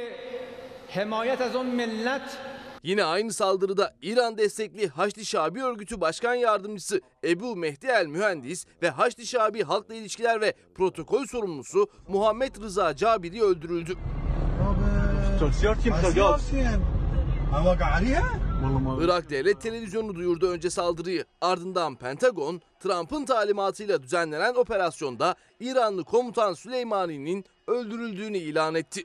[2.82, 8.91] Yine aynı saldırıda İran destekli Haçlı Şabi örgütü başkan yardımcısı Ebu Mehdi El Mühendis ve
[8.91, 13.97] Haçlı Şabi Halkla İlişkiler ve Protokol sorumlusu Muhammed Rıza Cabiri öldürüldü.
[19.05, 21.24] Irak Devlet Televizyonu duyurdu önce saldırıyı.
[21.41, 29.05] Ardından Pentagon, Trump'ın talimatıyla düzenlenen operasyonda İranlı komutan Süleymani'nin öldürüldüğünü ilan etti.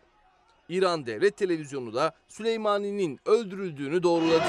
[0.70, 4.44] İran Devlet Televizyonu da Süleymani'nin öldürüldüğünü doğruladı.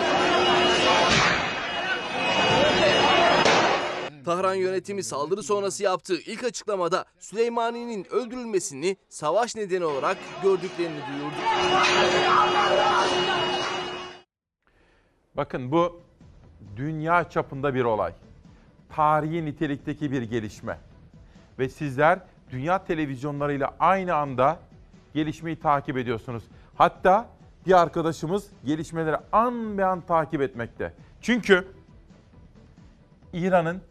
[4.27, 11.35] Tahran yönetimi saldırı sonrası yaptığı ilk açıklamada Süleymani'nin öldürülmesini savaş nedeni olarak gördüklerini duyurdu.
[15.37, 16.01] Bakın bu
[16.77, 18.13] dünya çapında bir olay.
[18.89, 20.79] Tarihi nitelikteki bir gelişme.
[21.59, 22.19] Ve sizler
[22.51, 24.59] dünya televizyonlarıyla aynı anda
[25.15, 26.45] gelişmeyi takip ediyorsunuz.
[26.75, 27.29] Hatta
[27.67, 30.93] bir arkadaşımız gelişmeleri an be an takip etmekte.
[31.21, 31.69] Çünkü
[33.33, 33.83] İran'ın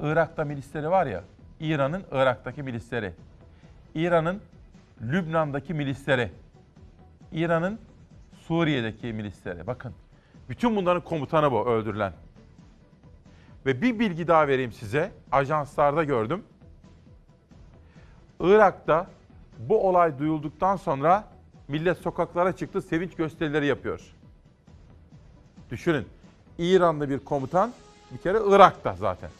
[0.00, 1.24] Irak'ta milisleri var ya,
[1.60, 3.12] İran'ın Irak'taki milisleri,
[3.94, 4.40] İran'ın
[5.02, 6.30] Lübnan'daki milisleri,
[7.32, 7.78] İran'ın
[8.46, 9.66] Suriye'deki milisleri.
[9.66, 9.94] Bakın
[10.48, 12.12] bütün bunların komutanı bu öldürülen.
[13.66, 15.10] Ve bir bilgi daha vereyim size.
[15.32, 16.44] Ajanslarda gördüm.
[18.40, 19.06] Irak'ta
[19.58, 21.24] bu olay duyulduktan sonra
[21.68, 24.00] millet sokaklara çıktı, sevinç gösterileri yapıyor.
[25.70, 26.06] Düşünün,
[26.58, 27.72] İranlı bir komutan
[28.12, 29.30] bir kere Irak'ta zaten.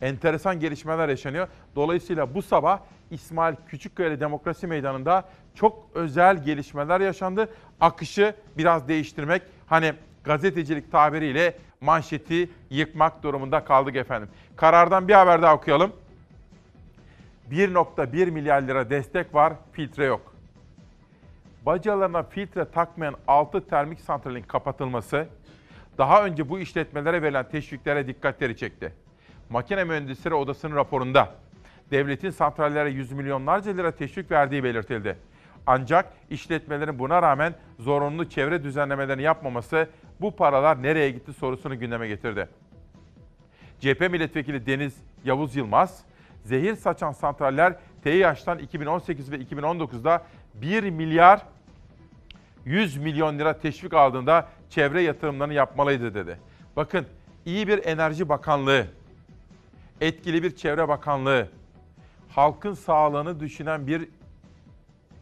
[0.00, 1.48] Enteresan gelişmeler yaşanıyor.
[1.76, 2.80] Dolayısıyla bu sabah
[3.10, 5.24] İsmail Küçükkaya Demokrasi Meydanı'nda
[5.54, 7.48] çok özel gelişmeler yaşandı.
[7.80, 9.92] Akışı biraz değiştirmek, hani
[10.24, 14.28] gazetecilik tabiriyle manşeti yıkmak durumunda kaldık efendim.
[14.56, 15.92] Karardan bir haber daha okuyalım.
[17.50, 20.34] 1.1 milyar lira destek var, filtre yok.
[21.66, 25.26] Bacalarına filtre takmayan 6 termik santralin kapatılması
[25.98, 28.92] daha önce bu işletmelere verilen teşviklere dikkatleri çekti.
[29.50, 31.28] Makine Mühendisleri Odası'nın raporunda
[31.90, 35.16] devletin santrallere yüz milyonlarca lira teşvik verdiği belirtildi.
[35.66, 39.88] Ancak işletmelerin buna rağmen zorunlu çevre düzenlemelerini yapmaması
[40.20, 42.48] bu paralar nereye gitti sorusunu gündeme getirdi.
[43.80, 46.04] CHP milletvekili Deniz Yavuz Yılmaz,
[46.44, 47.74] zehir saçan santraller
[48.04, 50.22] TİH'tan 2018 ve 2019'da
[50.54, 51.42] 1 milyar
[52.64, 56.38] 100 milyon lira teşvik aldığında çevre yatırımlarını yapmalıydı dedi.
[56.76, 57.06] Bakın
[57.46, 58.86] iyi bir enerji bakanlığı,
[60.00, 61.48] etkili bir çevre bakanlığı,
[62.28, 64.08] halkın sağlığını düşünen bir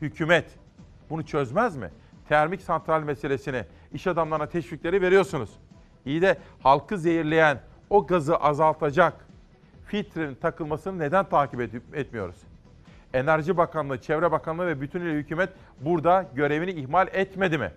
[0.02, 0.44] hükümet
[1.10, 1.90] bunu çözmez mi?
[2.28, 5.50] Termik santral meselesini iş adamlarına teşvikleri veriyorsunuz.
[6.06, 7.60] İyi de halkı zehirleyen
[7.90, 9.26] o gazı azaltacak
[9.86, 11.60] filtrenin takılmasını neden takip
[11.94, 12.36] etmiyoruz?
[13.14, 15.50] Enerji Bakanlığı, Çevre Bakanlığı ve bütünüyle hükümet
[15.80, 17.72] burada görevini ihmal etmedi mi?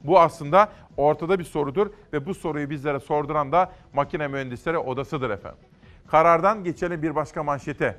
[0.00, 5.58] Bu aslında ortada bir sorudur ve bu soruyu bizlere sorduran da makine mühendisleri odasıdır efendim.
[6.06, 7.96] Karardan geçelim bir başka manşete.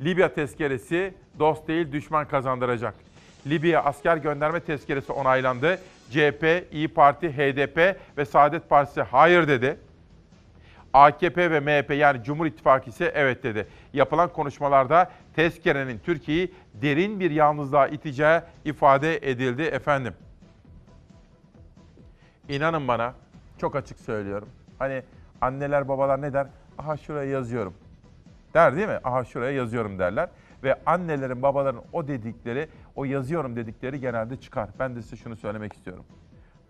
[0.00, 2.94] Libya tezkeresi dost değil düşman kazandıracak.
[3.46, 5.78] Libya asker gönderme tezkeresi onaylandı.
[6.10, 9.78] CHP, İyi Parti, HDP ve Saadet Partisi hayır dedi.
[10.92, 13.66] AKP ve MHP yani Cumhur İttifakı ise evet dedi.
[13.92, 20.14] Yapılan konuşmalarda tezkerenin Türkiye'yi derin bir yalnızlığa iteceği ifade edildi efendim.
[22.48, 23.14] İnanın bana
[23.60, 24.48] çok açık söylüyorum.
[24.78, 25.02] Hani
[25.40, 26.46] anneler babalar ne der?
[26.78, 27.74] Aha şuraya yazıyorum.
[28.54, 28.98] Der değil mi?
[29.04, 30.28] Aha şuraya yazıyorum derler.
[30.62, 34.68] Ve annelerin babaların o dedikleri, o yazıyorum dedikleri genelde çıkar.
[34.78, 36.04] Ben de size şunu söylemek istiyorum.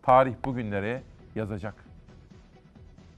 [0.02, 1.00] Tarih bugünleri
[1.34, 1.74] yazacak.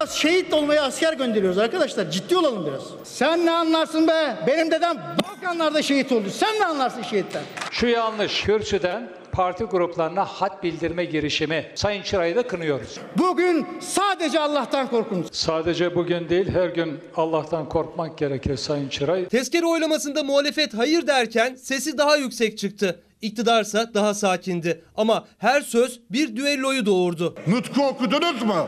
[0.09, 2.11] Şehit olmaya asker gönderiyoruz arkadaşlar.
[2.11, 2.83] Ciddi olalım biraz.
[3.05, 4.37] Sen ne anlarsın be?
[4.47, 4.97] Benim dedem
[5.29, 6.31] Balkanlarda şehit oldu.
[6.31, 7.43] Sen ne anlarsın şehitten?
[7.71, 12.99] Şu yanlış kürsüden parti gruplarına hat bildirme girişimi Sayın Çıray'ı da kınıyoruz.
[13.19, 15.27] Bugün sadece Allah'tan korkun.
[15.33, 19.29] Sadece bugün değil her gün Allah'tan korkmak gerekir Sayın Çıray.
[19.29, 23.01] Tezkere oylamasında muhalefet hayır derken sesi daha yüksek çıktı.
[23.23, 24.83] İktidarsa daha sakindi.
[24.97, 27.35] Ama her söz bir düelloyu doğurdu.
[27.47, 28.67] Nutku okudunuz mu?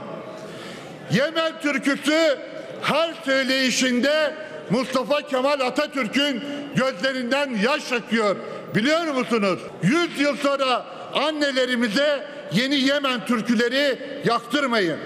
[1.12, 2.38] Yemen türküsü
[2.82, 4.34] her söyleyişinde
[4.70, 6.42] Mustafa Kemal Atatürk'ün
[6.76, 8.36] gözlerinden yaş akıyor.
[8.74, 9.60] Biliyor musunuz?
[9.82, 14.98] 100 yıl sonra annelerimize yeni Yemen türküleri yaktırmayın.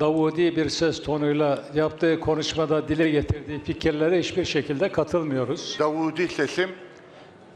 [0.00, 5.76] Davudi bir ses tonuyla yaptığı konuşmada dile getirdiği fikirlere hiçbir şekilde katılmıyoruz.
[5.78, 6.70] Davudi sesim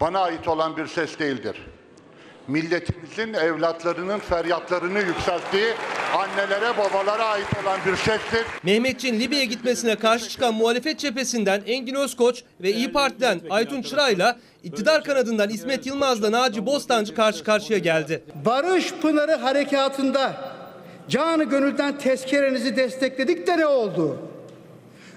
[0.01, 1.57] bana ait olan bir ses değildir.
[2.49, 5.73] Milletimizin evlatlarının feryatlarını yükselttiği
[6.17, 8.45] annelere babalara ait olan bir sestir.
[8.63, 15.05] Mehmetçiğin Libya'ya gitmesine karşı çıkan muhalefet cephesinden Engin Özkoç ve İyi Parti'den Aytun Çıray'la iktidar
[15.05, 18.25] kanadından İsmet Yılmaz'la Naci Bostancı karşı karşıya geldi.
[18.45, 20.37] Barış Pınarı Harekatı'nda
[21.09, 24.19] canı gönülden tezkerenizi destekledik de ne oldu?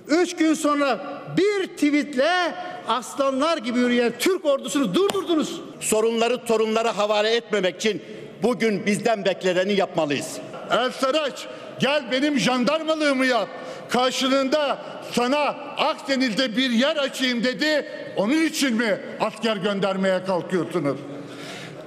[0.07, 0.99] Üç gün sonra
[1.37, 2.53] bir tweetle
[2.87, 5.61] aslanlar gibi yürüyen Türk ordusunu durdurdunuz.
[5.79, 8.01] Sorunları torunlara havale etmemek için
[8.43, 10.37] bugün bizden bekleneni yapmalıyız.
[10.71, 11.47] El Saraç
[11.79, 13.49] gel benim jandarmalığımı yap.
[13.89, 14.77] Karşılığında
[15.11, 15.39] sana
[15.77, 17.85] Akdeniz'de bir yer açayım dedi.
[18.17, 20.97] Onun için mi asker göndermeye kalkıyorsunuz?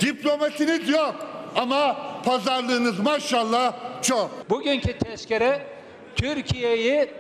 [0.01, 1.15] Diplomasiniz yok
[1.57, 4.51] ama pazarlığınız maşallah çok.
[4.51, 5.67] Bugünkü tezkere
[6.17, 7.11] Türkiye'yi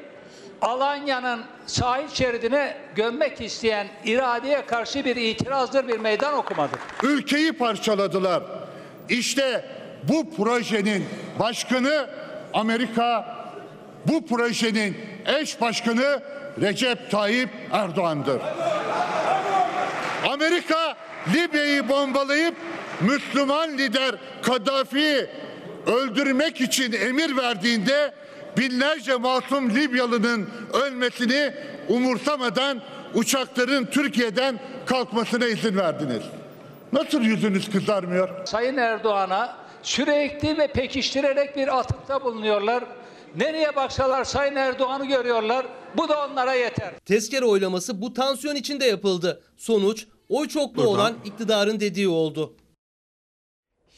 [0.63, 6.79] Alanya'nın sahil şeridine gömmek isteyen iradeye karşı bir itirazdır, bir meydan okumadır.
[7.03, 8.43] Ülkeyi parçaladılar.
[9.09, 9.65] İşte
[10.03, 11.07] bu projenin
[11.39, 12.11] başkanı
[12.55, 13.37] Amerika,
[14.07, 14.97] bu projenin
[15.41, 16.23] eş başkanı
[16.61, 18.41] Recep Tayyip Erdoğan'dır.
[20.33, 20.97] Amerika
[21.35, 22.55] Libya'yı bombalayıp
[23.01, 25.27] Müslüman lider Kaddafi'yi
[25.87, 28.13] öldürmek için emir verdiğinde
[28.59, 31.55] binlerce masum Libyalı'nın ölmesini
[31.89, 32.83] umursamadan
[33.15, 36.23] uçakların Türkiye'den kalkmasına izin verdiniz.
[36.93, 38.47] Nasıl yüzünüz kızarmıyor?
[38.47, 42.85] Sayın Erdoğan'a sürekli ve pekiştirerek bir atıfta bulunuyorlar.
[43.37, 45.67] Nereye baksalar Sayın Erdoğan'ı görüyorlar.
[45.97, 46.95] Bu da onlara yeter.
[47.05, 49.43] Tezkere oylaması bu tansiyon içinde yapıldı.
[49.57, 50.95] Sonuç oy çokluğu Buradan.
[50.95, 52.57] olan iktidarın dediği oldu.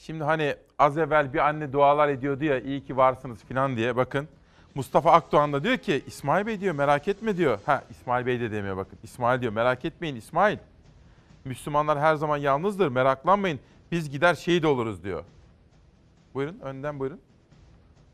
[0.06, 4.28] Şimdi hani az evvel bir anne dualar ediyordu ya iyi ki varsınız falan diye bakın.
[4.74, 7.58] Mustafa Akdoğan da diyor ki İsmail Bey diyor merak etme diyor.
[7.66, 8.98] Ha İsmail Bey de demiyor bakın.
[9.02, 10.58] İsmail diyor merak etmeyin İsmail.
[11.44, 13.60] Müslümanlar her zaman yalnızdır meraklanmayın.
[13.92, 15.24] Biz gider şehit oluruz diyor.
[16.34, 17.20] Buyurun önden buyurun.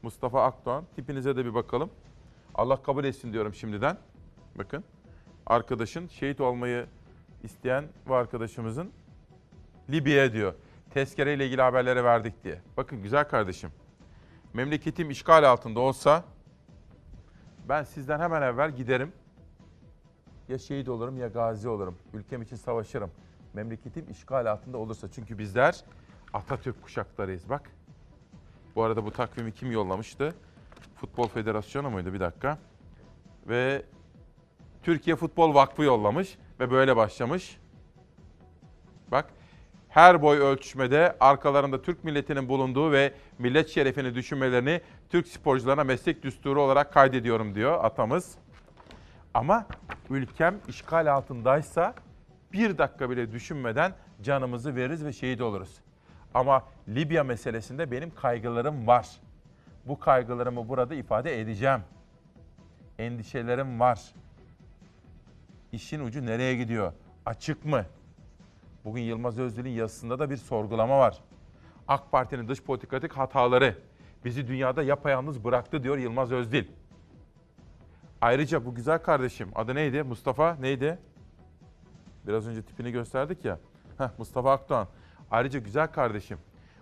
[0.03, 1.91] Mustafa Akdoğan tipinize de bir bakalım.
[2.55, 3.99] Allah kabul etsin diyorum şimdiden.
[4.59, 4.85] Bakın
[5.47, 6.87] arkadaşın şehit olmayı
[7.45, 8.91] isteyen bu arkadaşımızın
[9.91, 10.55] Libya'ya diyor.
[10.95, 12.61] Tezkere ile ilgili haberlere verdik diye.
[12.77, 13.71] Bakın güzel kardeşim.
[14.55, 16.25] Memleketim işgal altında olsa
[17.69, 19.13] ben sizden hemen evvel giderim.
[20.49, 21.99] Ya şehit olurum ya gazi olurum.
[22.15, 23.11] Ülkem için savaşırım.
[23.55, 25.09] Memleketim işgal altında olursa.
[25.11, 25.85] Çünkü bizler
[26.33, 27.71] Atatürk kuşaklarıyız bak.
[28.75, 30.35] Bu arada bu takvimi kim yollamıştı?
[30.95, 32.13] Futbol Federasyonu muydu?
[32.13, 32.59] Bir dakika.
[33.49, 33.83] Ve
[34.83, 37.59] Türkiye Futbol Vakfı yollamış ve böyle başlamış.
[39.11, 39.31] Bak
[39.89, 46.63] her boy ölçüşmede arkalarında Türk milletinin bulunduğu ve millet şerefini düşünmelerini Türk sporcularına meslek düsturu
[46.63, 48.35] olarak kaydediyorum diyor atamız.
[49.35, 49.67] Ama
[50.11, 51.95] ülkem işgal altındaysa
[52.53, 55.75] bir dakika bile düşünmeden canımızı veririz ve şehit oluruz.
[56.35, 59.09] Ama Libya meselesinde benim kaygılarım var.
[59.85, 61.81] Bu kaygılarımı burada ifade edeceğim.
[62.99, 64.01] Endişelerim var.
[65.73, 66.93] İşin ucu nereye gidiyor?
[67.27, 67.85] Açık mı?
[68.89, 71.19] Bugün Yılmaz Özdil'in yazısında da bir sorgulama var.
[71.89, 73.75] AK Parti'nin dış politikatik hataları
[74.25, 76.65] bizi dünyada yapayalnız bıraktı diyor Yılmaz Özdil.
[78.21, 80.03] Ayrıca bu güzel kardeşim adı neydi?
[80.03, 80.99] Mustafa neydi?
[82.27, 83.59] Biraz önce tipini gösterdik ya.
[83.99, 84.89] Heh, Mustafa Akdoğan.
[85.31, 86.39] Ayrıca güzel kardeşim.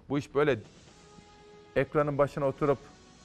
[0.09, 0.59] Bu iş böyle
[1.77, 2.79] ekranın başına oturup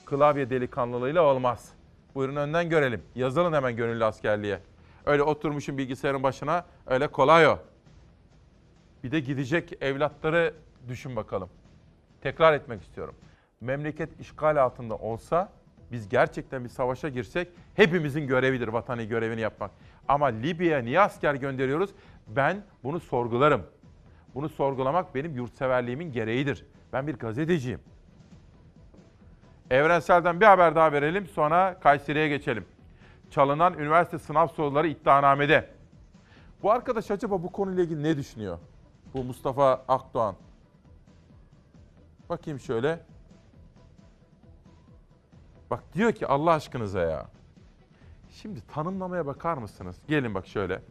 [0.05, 1.69] klavye delikanlılığıyla olmaz.
[2.15, 3.03] Buyurun önden görelim.
[3.15, 4.59] Yazılın hemen gönüllü askerliğe.
[5.05, 7.59] Öyle oturmuşum bilgisayarın başına öyle kolay o.
[9.03, 10.53] Bir de gidecek evlatları
[10.87, 11.49] düşün bakalım.
[12.21, 13.15] Tekrar etmek istiyorum.
[13.61, 15.49] Memleket işgal altında olsa
[15.91, 19.71] biz gerçekten bir savaşa girsek hepimizin görevidir vatani görevini yapmak.
[20.07, 21.89] Ama Libya'ya niye asker gönderiyoruz?
[22.27, 23.63] Ben bunu sorgularım.
[24.35, 26.65] Bunu sorgulamak benim yurtseverliğimin gereğidir.
[26.93, 27.79] Ben bir gazeteciyim.
[29.69, 32.65] Evrensel'den bir haber daha verelim sonra Kayseri'ye geçelim.
[33.29, 35.69] Çalınan üniversite sınav soruları iddianamede.
[36.63, 38.59] Bu arkadaş acaba bu konuyla ilgili ne düşünüyor?
[39.13, 40.35] Bu Mustafa Akdoğan.
[42.29, 42.99] Bakayım şöyle.
[45.71, 47.27] Bak diyor ki Allah aşkınıza ya.
[48.29, 49.95] Şimdi tanımlamaya bakar mısınız?
[50.07, 50.81] Gelin bak şöyle.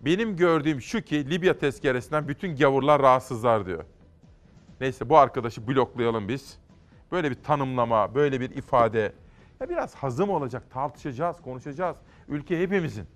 [0.00, 3.84] Benim gördüğüm şu ki Libya tezkeresinden bütün gavurlar rahatsızlar diyor.
[4.80, 6.58] Neyse bu arkadaşı bloklayalım biz.
[7.12, 9.12] Böyle bir tanımlama, böyle bir ifade.
[9.60, 11.96] Ya biraz hazım olacak, tartışacağız, konuşacağız.
[12.28, 13.06] Ülke hepimizin.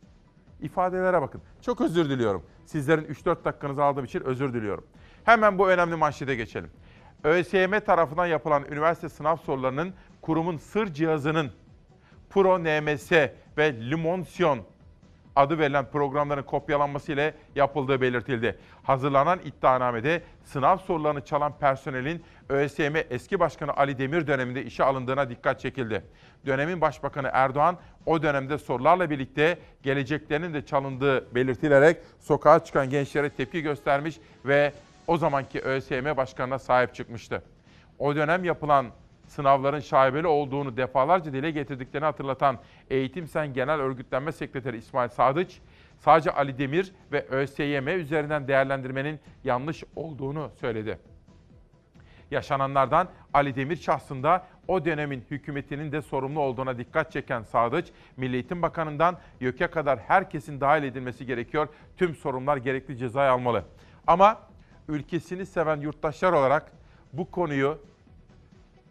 [0.60, 1.42] İfadelere bakın.
[1.62, 2.42] Çok özür diliyorum.
[2.66, 4.84] Sizlerin 3-4 dakikanızı aldığım için özür diliyorum.
[5.24, 6.70] Hemen bu önemli manşete geçelim.
[7.24, 11.50] ÖSYM tarafından yapılan üniversite sınav sorularının kurumun sır cihazının
[12.30, 13.12] Pro NMS
[13.58, 14.58] ve Limonsion
[15.36, 18.58] adı verilen programların kopyalanması ile yapıldığı belirtildi.
[18.82, 25.60] Hazırlanan iddianamede sınav sorularını çalan personelin ÖSYM eski başkanı Ali Demir döneminde işe alındığına dikkat
[25.60, 26.02] çekildi.
[26.46, 33.62] Dönemin başbakanı Erdoğan o dönemde sorularla birlikte geleceklerinin de çalındığı belirtilerek sokağa çıkan gençlere tepki
[33.62, 34.72] göstermiş ve
[35.06, 37.42] o zamanki ÖSYM başkanına sahip çıkmıştı.
[37.98, 38.86] O dönem yapılan
[39.26, 42.58] sınavların şaibeli olduğunu defalarca dile getirdiklerini hatırlatan
[42.90, 45.60] Eğitim Sen Genel Örgütlenme Sekreteri İsmail Sadıç,
[45.98, 50.98] sadece Ali Demir ve ÖSYM üzerinden değerlendirmenin yanlış olduğunu söyledi.
[52.30, 57.86] Yaşananlardan Ali Demir şahsında o dönemin hükümetinin de sorumlu olduğuna dikkat çeken Sadıç,
[58.16, 61.68] Milli Eğitim Bakanı'ndan YÖK'e kadar herkesin dahil edilmesi gerekiyor.
[61.96, 63.64] Tüm sorumlular gerekli cezayı almalı.
[64.06, 64.40] Ama
[64.88, 66.72] ülkesini seven yurttaşlar olarak
[67.12, 67.78] bu konuyu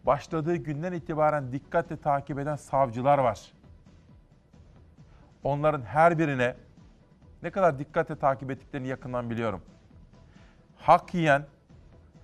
[0.06, 3.52] başladığı günden itibaren dikkatle takip eden savcılar var.
[5.44, 6.56] Onların her birine
[7.44, 9.62] ne kadar dikkatle takip ettiklerini yakından biliyorum.
[10.78, 11.46] Hak yiyen,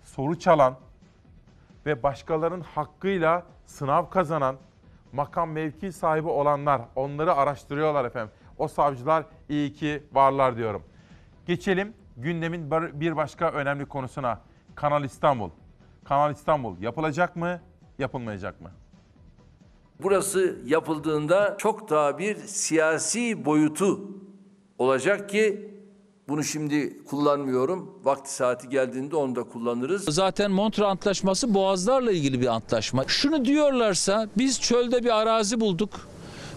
[0.03, 0.77] soru çalan
[1.85, 4.55] ve başkalarının hakkıyla sınav kazanan,
[5.13, 8.31] makam mevki sahibi olanlar, onları araştırıyorlar efendim.
[8.57, 10.83] O savcılar iyi ki varlar diyorum.
[11.45, 14.39] Geçelim gündemin bir başka önemli konusuna.
[14.75, 15.49] Kanal İstanbul.
[16.03, 17.59] Kanal İstanbul yapılacak mı,
[17.99, 18.71] yapılmayacak mı?
[20.01, 24.01] Burası yapıldığında çok daha bir siyasi boyutu
[24.77, 25.71] olacak ki
[26.29, 27.99] bunu şimdi kullanmıyorum.
[28.03, 30.05] Vakti saati geldiğinde onu da kullanırız.
[30.09, 33.03] Zaten Montreux Antlaşması boğazlarla ilgili bir antlaşma.
[33.07, 35.89] Şunu diyorlarsa biz çölde bir arazi bulduk.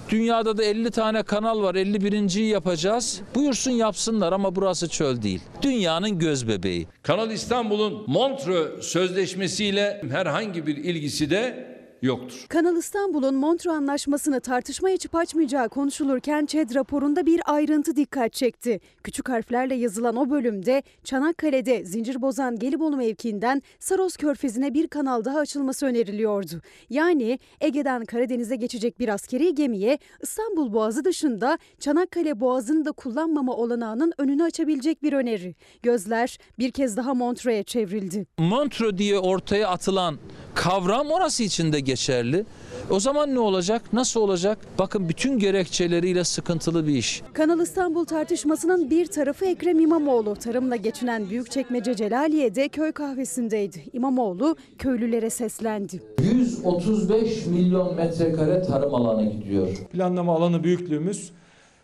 [0.09, 1.75] Dünyada da 50 tane kanal var.
[1.75, 3.21] 51.yi yapacağız.
[3.35, 5.41] Buyursun yapsınlar ama burası çöl değil.
[5.63, 6.87] Dünyanın göz bebeği.
[7.03, 12.47] Kanal İstanbul'un Montreux Sözleşmesi ile herhangi bir ilgisi de yoktur.
[12.49, 18.81] Kanal İstanbul'un Montreux Anlaşması'nı tartışma açıp açmayacağı konuşulurken ÇED raporunda bir ayrıntı dikkat çekti.
[19.05, 25.87] Küçük harflerle yazılan o bölümde Çanakkale'de Zincirbozan Gelibolu mevkiinden Saros Körfezi'ne bir kanal daha açılması
[25.87, 26.61] öneriliyordu.
[26.91, 34.13] Yani Ege'den Karadeniz'e geçecek bir askeri gemiye İstanbul Boğazı dışında Çanakkale Boğazı'nı da kullanmama olanağının
[34.19, 35.55] önünü açabilecek bir öneri.
[35.83, 38.27] Gözler bir kez daha Montreux'e çevrildi.
[38.39, 40.19] Montreux diye ortaya atılan
[40.55, 42.45] kavram orası için de geçerli.
[42.91, 43.83] O zaman ne olacak?
[43.93, 44.59] Nasıl olacak?
[44.79, 47.23] Bakın bütün gerekçeleriyle sıkıntılı bir iş.
[47.33, 50.35] Kanal İstanbul tartışmasının bir tarafı Ekrem İmamoğlu.
[50.37, 53.85] Tarımla geçinen Büyükçekmece Celaliye'de köy kahvesindeydi.
[53.93, 56.03] İmamoğlu köylülere seslendi.
[56.33, 59.69] 135 milyon metrekare tarım alanı gidiyor.
[59.93, 61.31] Planlama alanı büyüklüğümüz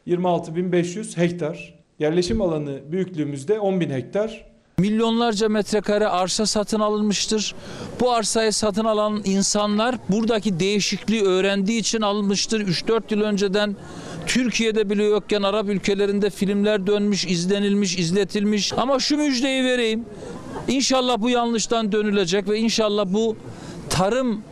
[0.06, 1.74] 26.500 hektar.
[1.98, 4.49] Yerleşim alanı büyüklüğümüzde 10.000 hektar.
[4.80, 7.54] Milyonlarca metrekare arsa satın alınmıştır.
[8.00, 12.60] Bu arsayı satın alan insanlar buradaki değişikliği öğrendiği için alınmıştır.
[12.60, 13.76] 3-4 yıl önceden
[14.26, 18.72] Türkiye'de bile yokken Arap ülkelerinde filmler dönmüş, izlenilmiş, izletilmiş.
[18.72, 20.04] Ama şu müjdeyi vereyim.
[20.68, 23.36] İnşallah bu yanlıştan dönülecek ve inşallah bu
[23.90, 24.42] tarım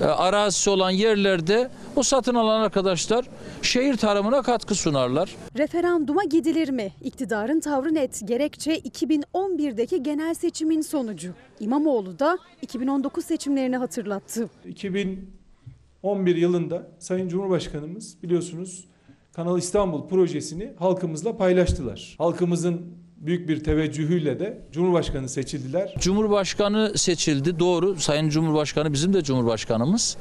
[0.00, 3.24] e, arazisi olan yerlerde o satın alan arkadaşlar
[3.62, 5.36] şehir tarımına katkı sunarlar.
[5.58, 6.92] Referanduma gidilir mi?
[7.04, 8.20] İktidarın tavrı net.
[8.28, 11.32] Gerekçe 2011'deki genel seçimin sonucu.
[11.60, 14.48] İmamoğlu da 2019 seçimlerini hatırlattı.
[14.66, 18.84] 2011 yılında Sayın Cumhurbaşkanımız biliyorsunuz
[19.32, 22.14] Kanal İstanbul projesini halkımızla paylaştılar.
[22.18, 22.80] Halkımızın
[23.16, 25.94] büyük bir teveccühüyle de Cumhurbaşkanı seçildiler.
[25.98, 27.96] Cumhurbaşkanı seçildi doğru.
[27.96, 30.16] Sayın Cumhurbaşkanı bizim de Cumhurbaşkanımız.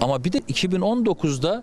[0.00, 1.62] Ama bir de 2019'da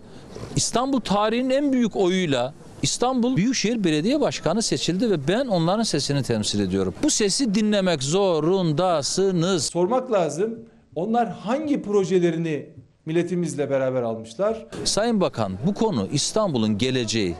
[0.56, 6.60] İstanbul tarihinin en büyük oyuyla İstanbul Büyükşehir Belediye Başkanı seçildi ve ben onların sesini temsil
[6.60, 6.94] ediyorum.
[7.02, 9.64] Bu sesi dinlemek zorundasınız.
[9.66, 10.58] Sormak lazım.
[10.94, 12.68] Onlar hangi projelerini
[13.06, 14.66] milletimizle beraber almışlar?
[14.84, 17.34] Sayın Bakan bu konu İstanbul'un geleceği.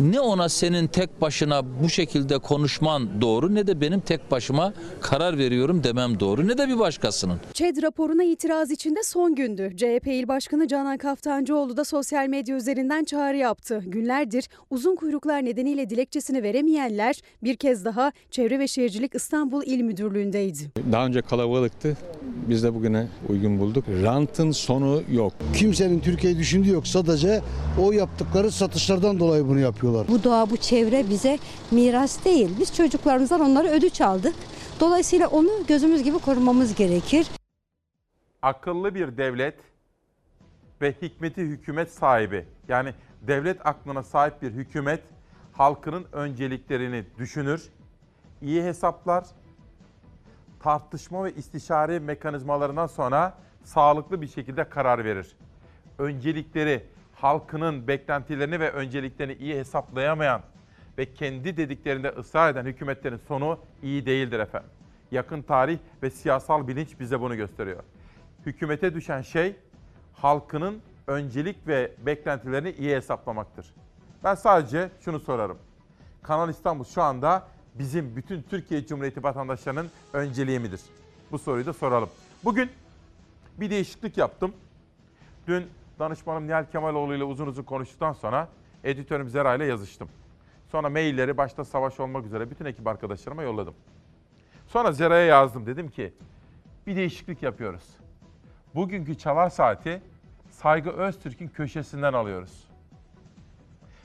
[0.00, 5.38] Ne ona senin tek başına bu şekilde konuşman doğru ne de benim tek başıma karar
[5.38, 7.40] veriyorum demem doğru ne de bir başkasının.
[7.52, 9.72] ÇED raporuna itiraz içinde son gündü.
[9.76, 13.82] CHP İl Başkanı Canan Kaftancıoğlu da sosyal medya üzerinden çağrı yaptı.
[13.86, 20.70] Günlerdir uzun kuyruklar nedeniyle dilekçesini veremeyenler bir kez daha Çevre ve Şehircilik İstanbul İl Müdürlüğü'ndeydi.
[20.92, 21.96] Daha önce kalabalıktı.
[22.48, 23.84] Biz de bugüne uygun bulduk.
[24.02, 25.32] Rantın sonu yok.
[25.56, 26.86] Kimsenin Türkiye'yi düşündüğü yok.
[26.86, 27.40] Sadece
[27.82, 29.60] o yaptıkları satışlardan dolayı bunu
[29.98, 30.20] yapıyorlar.
[30.20, 31.38] Bu doğa, bu çevre bize
[31.70, 32.56] miras değil.
[32.60, 34.34] Biz çocuklarımızdan onları ödünç aldık.
[34.80, 37.26] Dolayısıyla onu gözümüz gibi korumamız gerekir.
[38.42, 39.54] akıllı bir devlet
[40.82, 45.02] ve hikmeti hükümet sahibi yani devlet aklına sahip bir hükümet
[45.52, 47.68] halkının önceliklerini düşünür,
[48.42, 49.24] iyi hesaplar,
[50.62, 53.34] tartışma ve istişare mekanizmalarından sonra
[53.64, 55.36] sağlıklı bir şekilde karar verir.
[55.98, 56.86] Öncelikleri,
[57.20, 60.42] halkının beklentilerini ve önceliklerini iyi hesaplayamayan
[60.98, 64.70] ve kendi dediklerinde ısrar eden hükümetlerin sonu iyi değildir efendim.
[65.10, 67.82] Yakın tarih ve siyasal bilinç bize bunu gösteriyor.
[68.46, 69.56] Hükümete düşen şey
[70.14, 73.74] halkının öncelik ve beklentilerini iyi hesaplamaktır.
[74.24, 75.58] Ben sadece şunu sorarım.
[76.22, 80.80] Kanal İstanbul şu anda bizim bütün Türkiye Cumhuriyeti vatandaşlarının önceliği midir?
[81.32, 82.08] Bu soruyu da soralım.
[82.44, 82.70] Bugün
[83.60, 84.52] bir değişiklik yaptım.
[85.46, 85.66] Dün
[86.00, 88.48] danışmanım Nihal Kemaloğlu ile uzun uzun konuştuktan sonra
[88.84, 90.08] editörüm Zera ile yazıştım.
[90.72, 93.74] Sonra mailleri başta Savaş olmak üzere bütün ekip arkadaşlarıma yolladım.
[94.66, 95.66] Sonra Zera'ya yazdım.
[95.66, 96.14] Dedim ki
[96.86, 97.84] bir değişiklik yapıyoruz.
[98.74, 100.02] Bugünkü çalar saati
[100.50, 102.64] Saygı Öztürk'ün köşesinden alıyoruz.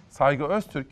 [0.09, 0.87] Saygı Öztürk,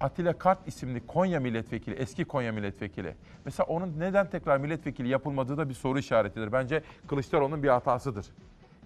[0.00, 3.14] Atilla Kart isimli Konya milletvekili, eski Konya milletvekili.
[3.44, 6.52] Mesela onun neden tekrar milletvekili yapılmadığı da bir soru işaretidir.
[6.52, 8.26] Bence Kılıçdaroğlu'nun bir hatasıdır.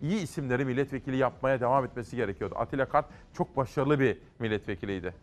[0.03, 2.55] İyi isimleri milletvekili yapmaya devam etmesi gerekiyordu.
[2.59, 5.15] Atilla Kart çok başarılı bir milletvekiliydi.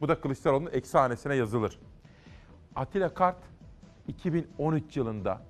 [0.00, 1.78] Bu da Kılıçdaroğlu'nun eksi hanesine yazılır.
[2.76, 3.36] Atilla Kart
[4.08, 5.42] 2013 yılında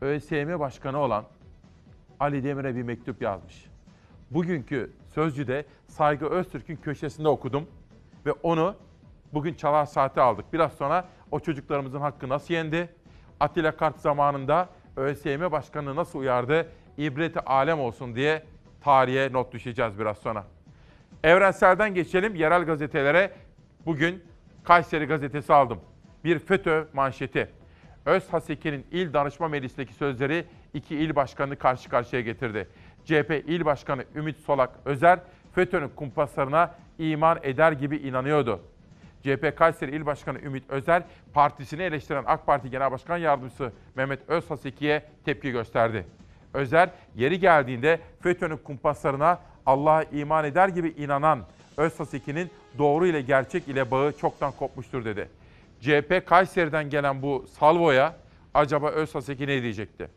[0.00, 1.24] ÖSYM Başkanı olan
[2.20, 3.66] Ali Demir'e bir mektup yazmış.
[4.30, 7.66] Bugünkü Sözcü'de Saygı Öztürk'ün köşesinde okudum
[8.26, 8.74] ve onu
[9.32, 10.52] bugün çalar saati aldık.
[10.52, 12.88] Biraz sonra o çocuklarımızın hakkı nasıl yendi?
[13.40, 16.68] Atilla Kart zamanında ÖSYM Başkanı nasıl uyardı?
[16.98, 18.42] İbreti alem olsun diye
[18.80, 20.44] tarihe not düşeceğiz biraz sonra.
[21.24, 23.32] Evrensel'den geçelim yerel gazetelere.
[23.86, 24.24] Bugün
[24.64, 25.80] Kayseri gazetesi aldım.
[26.24, 27.48] Bir FETÖ manşeti.
[28.06, 30.44] Öz Haseki'nin il danışma meclisindeki sözleri
[30.74, 32.68] iki il başkanını karşı karşıya getirdi.
[33.04, 35.18] CHP il başkanı Ümit Solak Özer,
[35.54, 38.60] FETÖ'nün kumpaslarına iman eder gibi inanıyordu.
[39.22, 41.02] CHP Kayseri İl Başkanı Ümit Özer,
[41.34, 46.04] partisini eleştiren AK Parti Genel Başkan Yardımcısı Mehmet Özhaseki'ye tepki gösterdi.
[46.54, 51.40] Özer, yeri geldiğinde FETÖ'nün kumpaslarına Allah'a iman eder gibi inanan
[51.76, 55.28] Özhaseki'nin doğru ile gerçek ile bağı çoktan kopmuştur dedi.
[55.80, 58.16] CHP Kayseri'den gelen bu salvoya
[58.54, 60.08] acaba Özhaseki ne diyecekti?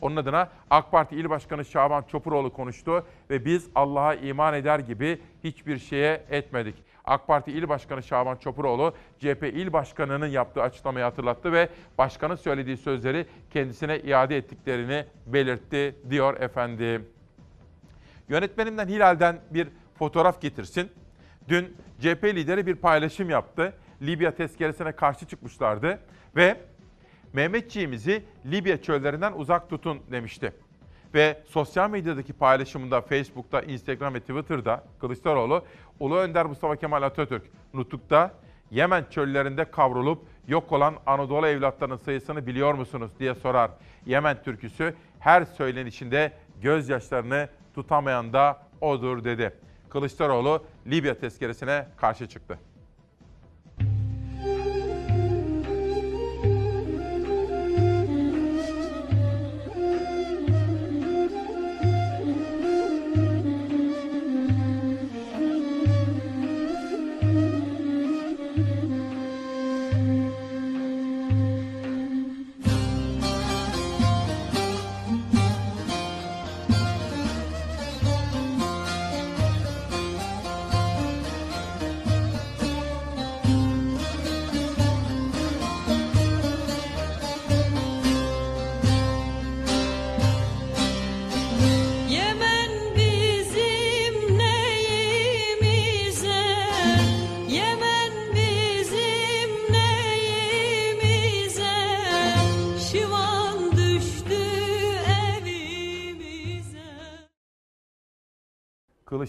[0.00, 5.20] Onun adına AK Parti İl Başkanı Şaban Çopuroğlu konuştu ve biz Allah'a iman eder gibi
[5.44, 6.74] hiçbir şeye etmedik.
[7.06, 12.76] AK Parti İl Başkanı Şaban Çopuroğlu CHP İl Başkanı'nın yaptığı açıklamayı hatırlattı ve başkanın söylediği
[12.76, 17.08] sözleri kendisine iade ettiklerini belirtti diyor efendim.
[18.28, 20.90] Yönetmenimden Hilal'den bir fotoğraf getirsin.
[21.48, 23.72] Dün CHP lideri bir paylaşım yaptı.
[24.02, 25.98] Libya tezkeresine karşı çıkmışlardı
[26.36, 26.60] ve
[27.32, 30.52] Mehmetçiğimizi Libya çöllerinden uzak tutun demişti.
[31.14, 35.64] Ve sosyal medyadaki paylaşımında Facebook'ta, Instagram ve Twitter'da Kılıçdaroğlu,
[36.00, 37.42] Ulu Önder Mustafa Kemal Atatürk
[37.74, 38.32] Nutuk'ta
[38.70, 43.70] Yemen çöllerinde kavrulup yok olan Anadolu evlatlarının sayısını biliyor musunuz diye sorar.
[44.06, 46.32] Yemen türküsü her söylenişinde
[46.62, 49.52] gözyaşlarını tutamayan da odur dedi.
[49.88, 52.58] Kılıçdaroğlu Libya tezkeresine karşı çıktı.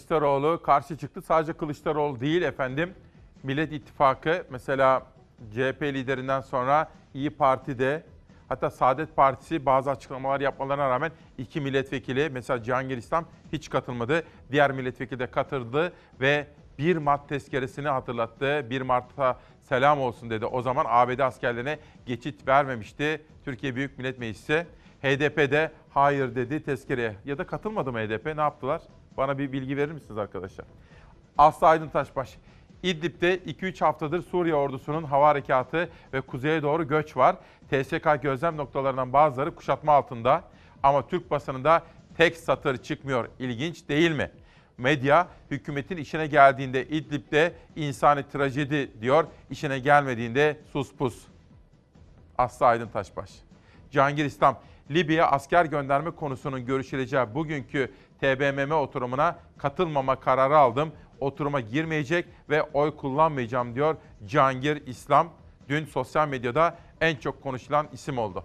[0.08, 1.22] Kılıçdaroğlu karşı çıktı.
[1.22, 2.94] Sadece Kılıçdaroğlu değil efendim.
[3.44, 5.04] Millet İttifakı mesela
[5.52, 8.04] CHP liderinden sonra İyi Parti'de
[8.50, 14.24] hatta Saadet Partisi bazı açıklamalar yapmalarına rağmen iki milletvekili mesela Cihangir İslam hiç katılmadı.
[14.52, 16.48] Diğer milletvekili de katıldı ve
[16.78, 18.66] 1 Mart tezkeresini hatırlattı.
[18.70, 20.46] 1 Mart'a selam olsun dedi.
[20.46, 24.68] O zaman ABD askerlerine geçit vermemişti Türkiye Büyük Millet Meclisi.
[25.02, 27.16] HDP de hayır dedi tezkereye.
[27.26, 28.26] Ya da katılmadı mı HDP?
[28.26, 28.82] Ne yaptılar?
[29.18, 30.66] Bana bir bilgi verir misiniz arkadaşlar?
[31.38, 32.38] Aslı Aydın Taşbaş.
[32.84, 37.36] İdlib'de 2-3 haftadır Suriye ordusunun hava harekatı ve kuzeye doğru göç var.
[37.70, 40.44] TSK gözlem noktalarından bazıları kuşatma altında.
[40.84, 41.84] Ama Türk basınında
[42.18, 43.30] tek satır çıkmıyor.
[43.40, 44.32] İlginç değil mi?
[44.78, 49.28] Medya hükümetin işine geldiğinde İdlib'de insani trajedi diyor.
[49.50, 51.26] İşine gelmediğinde sus pus.
[52.38, 53.32] Aslı Aydın Taşbaş.
[53.92, 54.60] Cihangir İslam,
[54.92, 57.92] Libya'ya asker gönderme konusunun görüşüleceği bugünkü
[58.22, 60.92] TBMM oturumuna katılmama kararı aldım.
[61.20, 63.96] Oturuma girmeyecek ve oy kullanmayacağım diyor
[64.26, 65.30] Cihangir İslam.
[65.70, 68.44] Dün sosyal medyada en çok konuşulan isim oldu.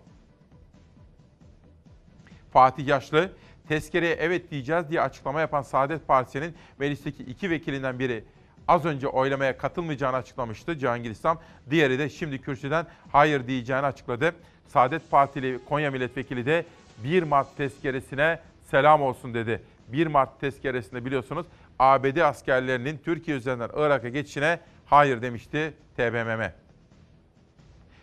[2.53, 3.33] Fatih Yaşlı,
[3.69, 8.25] tezkereye evet diyeceğiz diye açıklama yapan Saadet Partisi'nin meclisteki iki vekilinden biri
[8.69, 11.41] az önce oylamaya katılmayacağını açıklamıştı Cihangir İslam.
[11.71, 14.35] Diğeri de şimdi kürsüden hayır diyeceğini açıkladı.
[14.67, 16.65] Saadet Partili Konya Milletvekili de
[17.05, 18.39] 1 Mart tezkeresine
[18.73, 19.63] selam olsun dedi.
[19.89, 21.47] 1 Mart tezkeresinde biliyorsunuz
[21.79, 26.53] ABD askerlerinin Türkiye üzerinden Irak'a geçişine hayır demişti TBMM.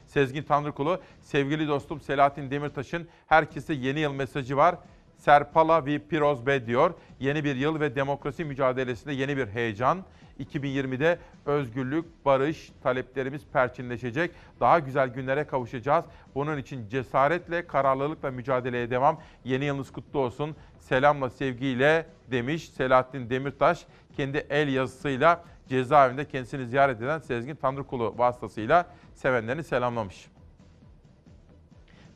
[0.06, 4.76] Sezgin Tanrıkulu, sevgili dostum Selahattin Demirtaş'ın herkese yeni yıl mesajı var.
[5.18, 6.94] Serpala vi Piroz be diyor.
[7.20, 10.04] Yeni bir yıl ve demokrasi mücadelesinde yeni bir heyecan.
[10.40, 14.32] 2020'de özgürlük, barış taleplerimiz perçinleşecek.
[14.60, 16.06] Daha güzel günlere kavuşacağız.
[16.36, 19.20] Bunun için cesaretle, kararlılıkla mücadeleye devam.
[19.44, 20.56] Yeni yılınız kutlu olsun.
[20.80, 23.86] Selamla, sevgiyle demiş Selahattin Demirtaş.
[24.18, 30.28] Kendi el yazısıyla cezaevinde kendisini ziyaret eden Sezgin Tanrıkulu vasıtasıyla sevenlerini selamlamış.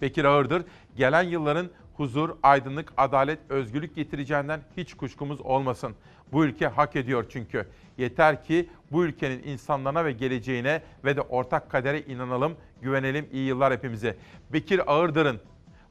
[0.01, 0.65] Bekir Ağırdır,
[0.95, 5.95] gelen yılların huzur, aydınlık, adalet, özgürlük getireceğinden hiç kuşkumuz olmasın.
[6.31, 7.67] Bu ülke hak ediyor çünkü.
[7.97, 13.73] Yeter ki bu ülkenin insanlarına ve geleceğine ve de ortak kadere inanalım, güvenelim iyi yıllar
[13.73, 14.15] hepimize.
[14.53, 15.39] Bekir Ağırdır'ın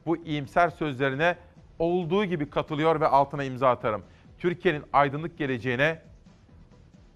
[0.05, 1.37] bu iyimser sözlerine
[1.79, 4.03] olduğu gibi katılıyor ve altına imza atarım.
[4.39, 6.01] Türkiye'nin aydınlık geleceğine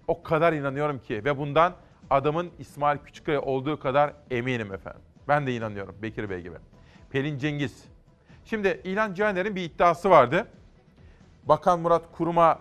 [0.06, 1.74] o kadar inanıyorum ki ve bundan
[2.10, 5.00] adamın İsmail Küçükkaya olduğu kadar eminim efendim.
[5.28, 6.56] Ben de inanıyorum Bekir Bey gibi.
[7.10, 7.84] Pelin Cengiz.
[8.44, 10.46] Şimdi İlhan Cihaner'in bir iddiası vardı.
[11.44, 12.58] Bakan Murat Kurum'a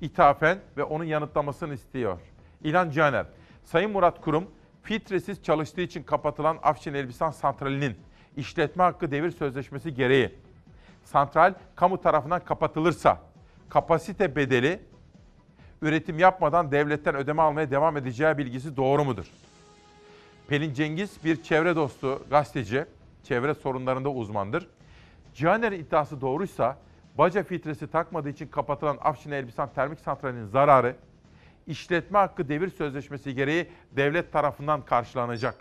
[0.00, 2.18] ithafen ve onun yanıtlamasını istiyor.
[2.64, 3.26] İlhan Cihaner,
[3.64, 4.50] Sayın Murat Kurum,
[4.82, 7.96] filtresiz çalıştığı için kapatılan Afşin Elbistan Santrali'nin
[8.36, 10.34] işletme hakkı devir sözleşmesi gereği
[11.04, 13.18] santral kamu tarafından kapatılırsa
[13.68, 14.80] kapasite bedeli
[15.82, 19.26] üretim yapmadan devletten ödeme almaya devam edeceği bilgisi doğru mudur?
[20.48, 22.84] Pelin Cengiz bir çevre dostu gazeteci,
[23.22, 24.68] çevre sorunlarında uzmandır.
[25.34, 26.78] Cihaner'in iddiası doğruysa
[27.18, 30.96] baca filtresi takmadığı için kapatılan Afşin Elbistan Termik Santrali'nin zararı
[31.66, 35.54] işletme hakkı devir sözleşmesi gereği devlet tarafından karşılanacak.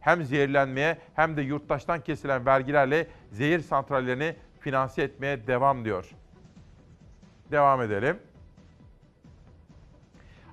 [0.00, 6.10] Hem zehirlenmeye hem de yurttaştan kesilen vergilerle zehir santrallerini finanse etmeye devam diyor.
[7.50, 8.18] Devam edelim.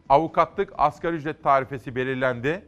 [0.10, 2.66] Avukatlık asgari ücret tarifesi belirlendi.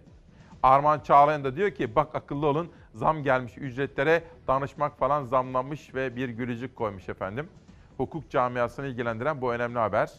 [0.64, 6.15] Arman Çağlayan da diyor ki bak akıllı olun zam gelmiş ücretlere danışmak falan zamlanmış ve
[6.15, 7.49] bir gülücük koymuş efendim.
[7.98, 10.11] Hukuk camiasını ilgilendiren bu önemli haber.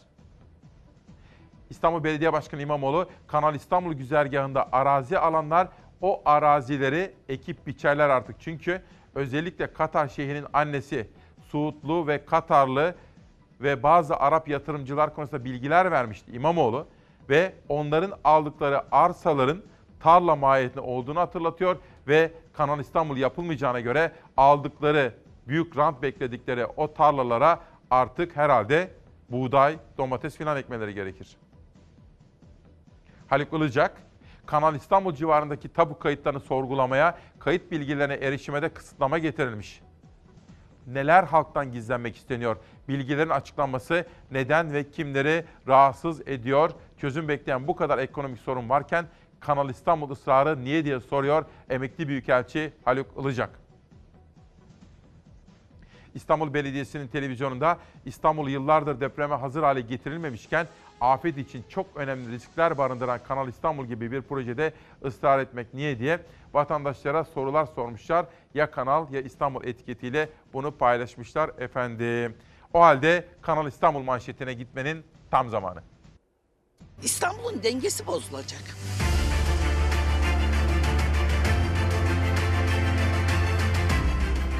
[1.69, 5.67] İstanbul Belediye Başkanı İmamoğlu Kanal İstanbul güzergahında arazi alanlar
[6.01, 8.35] o arazileri ekip biçerler artık.
[8.39, 8.81] Çünkü
[9.15, 11.07] özellikle Katar Şeyhi'nin annesi
[11.47, 12.95] Suudlu ve Katarlı
[13.61, 16.87] ve bazı Arap yatırımcılar konusunda bilgiler vermişti İmamoğlu
[17.29, 19.61] ve onların aldıkları arsaların
[19.99, 21.77] tarla mahiyetinde olduğunu hatırlatıyor
[22.09, 25.13] ve Kanal İstanbul yapılmayacağına göre aldıkları
[25.47, 27.59] büyük rant bekledikleri o tarlalara
[27.91, 28.91] artık herhalde
[29.29, 31.37] buğday, domates filan ekmeleri gerekir.
[33.27, 33.97] Haluk Ilıcak,
[34.45, 39.81] Kanal İstanbul civarındaki tabu kayıtlarını sorgulamaya, kayıt bilgilerine erişime de kısıtlama getirilmiş.
[40.87, 42.57] Neler halktan gizlenmek isteniyor?
[42.87, 46.71] Bilgilerin açıklanması neden ve kimleri rahatsız ediyor?
[46.97, 49.05] Çözüm bekleyen bu kadar ekonomik sorun varken
[49.39, 53.59] Kanal İstanbul ısrarı niye diye soruyor emekli büyükelçi Haluk Ilıcak.
[56.15, 60.67] İstanbul Belediyesi'nin televizyonunda İstanbul yıllardır depreme hazır hale getirilmemişken
[61.01, 64.73] afet için çok önemli riskler barındıran Kanal İstanbul gibi bir projede
[65.05, 66.19] ısrar etmek niye diye
[66.53, 68.25] vatandaşlara sorular sormuşlar.
[68.53, 72.35] Ya Kanal ya İstanbul etiketiyle bunu paylaşmışlar efendim.
[72.73, 75.81] O halde Kanal İstanbul manşetine gitmenin tam zamanı.
[77.03, 78.61] İstanbul'un dengesi bozulacak.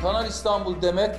[0.02, 1.16] Kanal İstanbul demek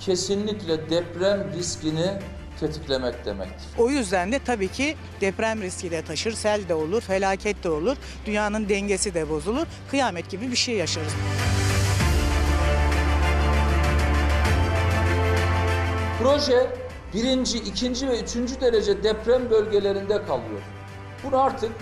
[0.00, 2.18] kesinlikle deprem riskini
[2.60, 3.66] tetiklemek demektir.
[3.78, 7.96] O yüzden de tabii ki deprem riski de taşır, sel de olur, felaket de olur,
[8.26, 11.12] dünyanın dengesi de bozulur, kıyamet gibi bir şey yaşarız.
[16.22, 16.66] Proje
[17.14, 20.60] birinci, ikinci ve üçüncü derece deprem bölgelerinde kalıyor.
[21.24, 21.72] Bunu artık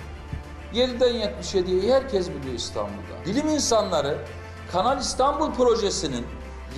[0.75, 3.25] 7'den 77'ye herkes biliyor İstanbul'da.
[3.27, 4.19] Bilim insanları
[4.73, 6.25] Kanal İstanbul projesinin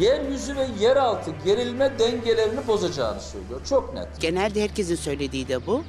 [0.01, 3.61] yeryüzü ve yeraltı gerilme dengelerini bozacağını söylüyor.
[3.69, 4.09] Çok net.
[4.21, 5.83] Genelde herkesin söylediği de bu.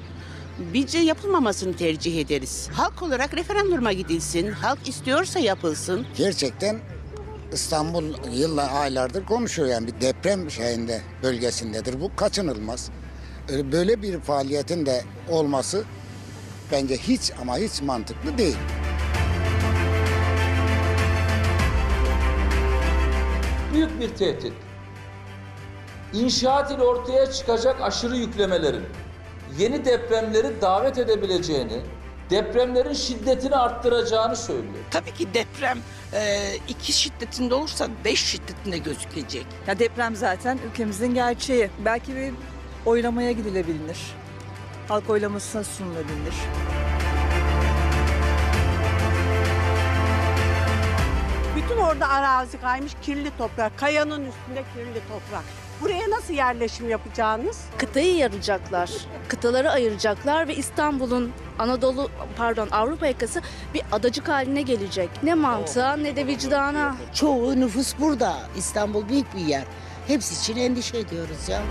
[0.73, 2.69] Bizce yapılmamasını tercih ederiz.
[2.73, 4.51] Halk olarak referanduma gidilsin.
[4.51, 6.05] Halk istiyorsa yapılsın.
[6.17, 6.79] Gerçekten
[7.53, 8.03] İstanbul
[8.33, 12.01] yılla aylardır konuşuyor yani bir deprem şeyinde bölgesindedir.
[12.01, 12.89] Bu kaçınılmaz.
[13.51, 15.83] Ee, Böyle bir faaliyetin de olması
[16.71, 18.57] bence hiç ama hiç mantıklı değil.
[23.73, 24.53] Büyük bir tehdit.
[26.13, 28.83] İnşaat ile ortaya çıkacak aşırı yüklemelerin
[29.57, 31.81] yeni depremleri davet edebileceğini,
[32.29, 34.83] depremlerin şiddetini arttıracağını söylüyor.
[34.91, 35.77] Tabii ki deprem
[36.13, 39.45] e, iki şiddetinde olursa beş şiddetinde gözükecek.
[39.67, 41.69] Ya deprem zaten ülkemizin gerçeği.
[41.85, 42.33] Belki bir
[42.85, 43.97] oylamaya gidilebilir.
[44.87, 46.33] Halk oylamasına sunulabilir.
[51.63, 53.77] Bütün orada arazi kaymış kirli toprak.
[53.77, 55.43] Kayanın üstünde kirli toprak.
[55.81, 57.65] Buraya nasıl yerleşim yapacağınız?
[57.77, 58.91] Kıtayı yaracaklar,
[59.27, 63.41] kıtaları ayıracaklar ve İstanbul'un Anadolu pardon Avrupa yakası
[63.73, 65.09] bir adacık haline gelecek.
[65.23, 66.95] Ne mantığa ne de vicdana.
[67.13, 68.37] Çoğu nüfus burada.
[68.55, 69.63] İstanbul büyük bir yer.
[70.07, 71.61] Hepsi için endişe ediyoruz ya.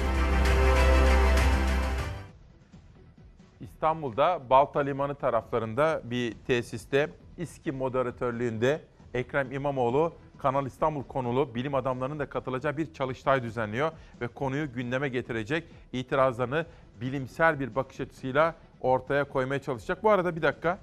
[3.61, 8.81] İstanbul'da Balta Limanı taraflarında bir tesiste İSKİ moderatörlüğünde
[9.15, 15.09] Ekrem İmamoğlu Kanal İstanbul konulu bilim adamlarının da katılacağı bir çalıştay düzenliyor ve konuyu gündeme
[15.09, 16.67] getirecek itirazlarını
[17.01, 20.03] bilimsel bir bakış açısıyla ortaya koymaya çalışacak.
[20.03, 20.79] Bu arada bir dakika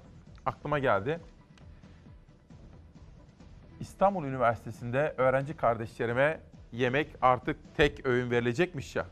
[0.46, 1.20] aklıma geldi.
[3.80, 6.40] İstanbul Üniversitesi'nde öğrenci kardeşlerime
[6.72, 9.06] yemek artık tek öğün verilecekmiş ya.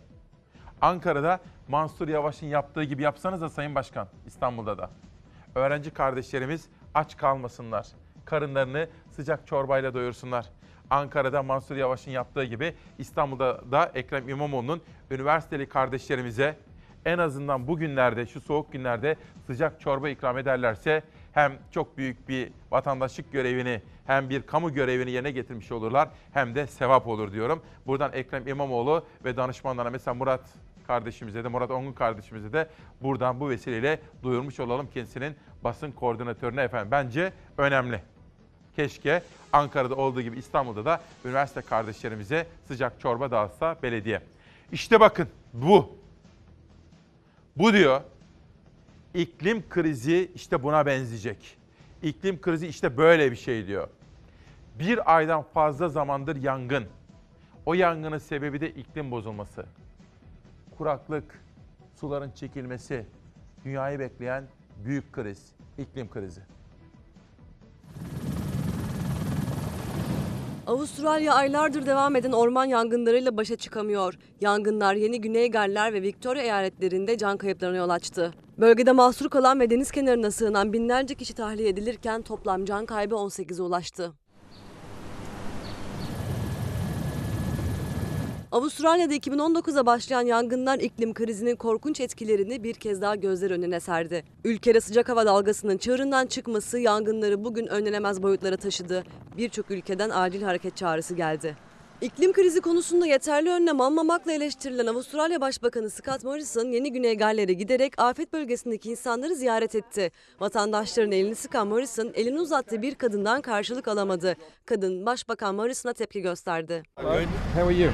[0.81, 4.91] Ankara'da Mansur Yavaş'ın yaptığı gibi yapsanız da Sayın Başkan İstanbul'da da.
[5.55, 7.87] Öğrenci kardeşlerimiz aç kalmasınlar.
[8.25, 10.47] Karınlarını sıcak çorbayla doyursunlar.
[10.91, 14.81] Ankara'da Mansur Yavaş'ın yaptığı gibi İstanbul'da da Ekrem İmamoğlu'nun
[15.11, 16.57] üniversiteli kardeşlerimize
[17.05, 19.17] en azından bu günlerde, şu soğuk günlerde
[19.47, 21.03] sıcak çorba ikram ederlerse
[21.33, 26.67] hem çok büyük bir vatandaşlık görevini hem bir kamu görevini yerine getirmiş olurlar hem de
[26.67, 27.63] sevap olur diyorum.
[27.87, 30.41] Buradan Ekrem İmamoğlu ve danışmanlarına mesela Murat
[30.87, 32.69] kardeşimize de Murat Ongun kardeşimize de
[33.03, 36.91] buradan bu vesileyle duyurmuş olalım kendisinin basın koordinatörüne efendim.
[36.91, 38.16] Bence önemli.
[38.77, 39.23] Keşke
[39.53, 44.23] Ankara'da olduğu gibi İstanbul'da da üniversite kardeşlerimize sıcak çorba dağıtsa belediye.
[44.73, 45.97] İşte bakın bu.
[47.57, 48.01] Bu diyor
[49.15, 51.57] iklim krizi işte buna benzeyecek.
[52.03, 53.89] İklim krizi işte böyle bir şey diyor.
[54.79, 56.87] Bir aydan fazla zamandır yangın.
[57.67, 59.67] O yangının sebebi de iklim bozulması.
[60.79, 61.41] Kuraklık,
[62.01, 63.07] suların çekilmesi,
[63.65, 64.45] dünyayı bekleyen
[64.85, 66.41] büyük kriz, iklim krizi.
[70.67, 74.15] Avustralya aylardır devam eden orman yangınlarıyla başa çıkamıyor.
[74.41, 78.35] Yangınlar Yeni Güney Galler ve Victoria eyaletlerinde can kayıplarına yol açtı.
[78.59, 83.63] Bölgede mahsur kalan ve deniz kenarına sığınan binlerce kişi tahliye edilirken toplam can kaybı 18'e
[83.63, 84.13] ulaştı.
[88.57, 94.25] Avustralya'da 2019'a başlayan yangınlar iklim krizinin korkunç etkilerini bir kez daha gözler önüne serdi.
[94.45, 99.05] Ülkede sıcak hava dalgasının çığırından çıkması yangınları bugün önlenemez boyutlara taşıdı.
[99.37, 101.57] Birçok ülkeden acil hareket çağrısı geldi.
[102.01, 107.99] İklim krizi konusunda yeterli önlem almamakla eleştirilen Avustralya Başbakanı Scott Morrison yeni Güney Galler'e giderek
[107.99, 110.11] afet bölgesindeki insanları ziyaret etti.
[110.41, 114.37] Vatandaşların elini sıkan Morrison elini uzattığı bir kadından karşılık alamadı.
[114.67, 116.83] Kadın Başbakan Morrison'a tepki gösterdi.
[116.97, 117.91] How are you?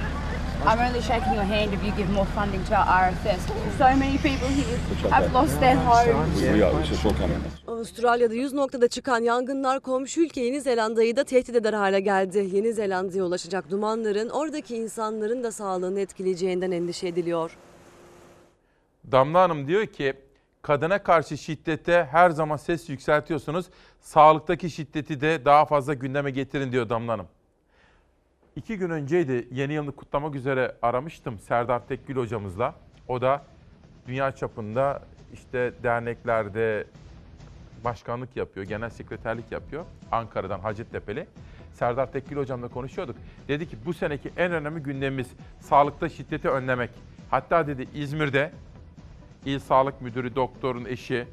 [0.66, 3.40] I'm only shaking your hand if you give more funding to our RFS.
[3.78, 6.42] So many people here have lost their homes.
[7.66, 12.48] Avustralya'da 100 noktada çıkan yangınlar komşu ülke Yeni Zelanda'yı da tehdit eder hale geldi.
[12.52, 17.56] Yeni Zelanda'ya ulaşacak dumanların oradaki insanların da sağlığını etkileyeceğinden endişe ediliyor.
[19.12, 20.14] Damla Hanım diyor ki
[20.62, 23.66] kadına karşı şiddete her zaman ses yükseltiyorsunuz.
[24.00, 27.26] Sağlıktaki şiddeti de daha fazla gündeme getirin diyor Damla Hanım.
[28.56, 32.74] İki gün önceydi yeni yılını kutlamak üzere aramıştım Serdar Tekgül hocamızla.
[33.08, 33.44] O da
[34.06, 35.02] dünya çapında
[35.32, 36.86] işte derneklerde
[37.84, 39.84] başkanlık yapıyor, genel sekreterlik yapıyor.
[40.12, 41.26] Ankara'dan Hacettepe'li.
[41.72, 43.16] Serdar Tekgül hocamla konuşuyorduk.
[43.48, 45.30] Dedi ki bu seneki en önemli gündemimiz
[45.60, 46.90] sağlıkta şiddeti önlemek.
[47.30, 48.52] Hatta dedi İzmir'de
[49.44, 51.26] İl Sağlık Müdürü doktorun eşi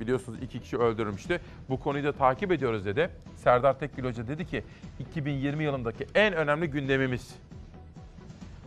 [0.00, 1.40] biliyorsunuz iki kişi öldürülmüştü.
[1.68, 3.10] Bu konuyu da takip ediyoruz dedi.
[3.36, 4.64] Serdar Tekgül Hoca dedi ki
[4.98, 7.34] 2020 yılındaki en önemli gündemimiz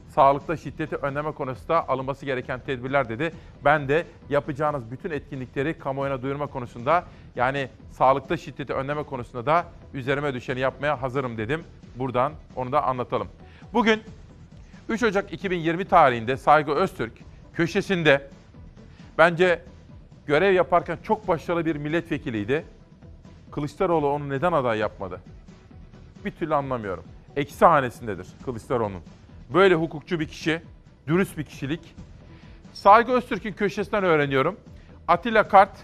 [0.10, 3.32] sağlıkta şiddeti önleme konusunda alınması gereken tedbirler dedi.
[3.66, 7.04] Ben de yapacağınız bütün etkinlikleri kamuoyuna duyurma konusunda
[7.36, 11.64] yani sağlıkta şiddeti önleme konusunda da üzerime düşeni yapmaya hazırım dedim.
[11.96, 13.28] Buradan onu da anlatalım.
[13.74, 14.02] Bugün
[14.90, 17.14] 3 Ocak 2020 tarihinde Saygı Öztürk
[17.54, 18.30] köşesinde
[19.18, 19.62] bence
[20.30, 22.66] görev yaparken çok başarılı bir milletvekiliydi.
[23.52, 25.22] Kılıçdaroğlu onu neden aday yapmadı?
[26.26, 27.04] Bir türlü anlamıyorum.
[27.36, 29.02] Eksi hanesindedir Kılıçdaroğlu'nun.
[29.54, 30.62] Böyle hukukçu bir kişi,
[31.08, 31.96] dürüst bir kişilik.
[32.74, 34.60] Saygı Öztürk'ün köşesinden öğreniyorum.
[35.08, 35.78] Atilla Kart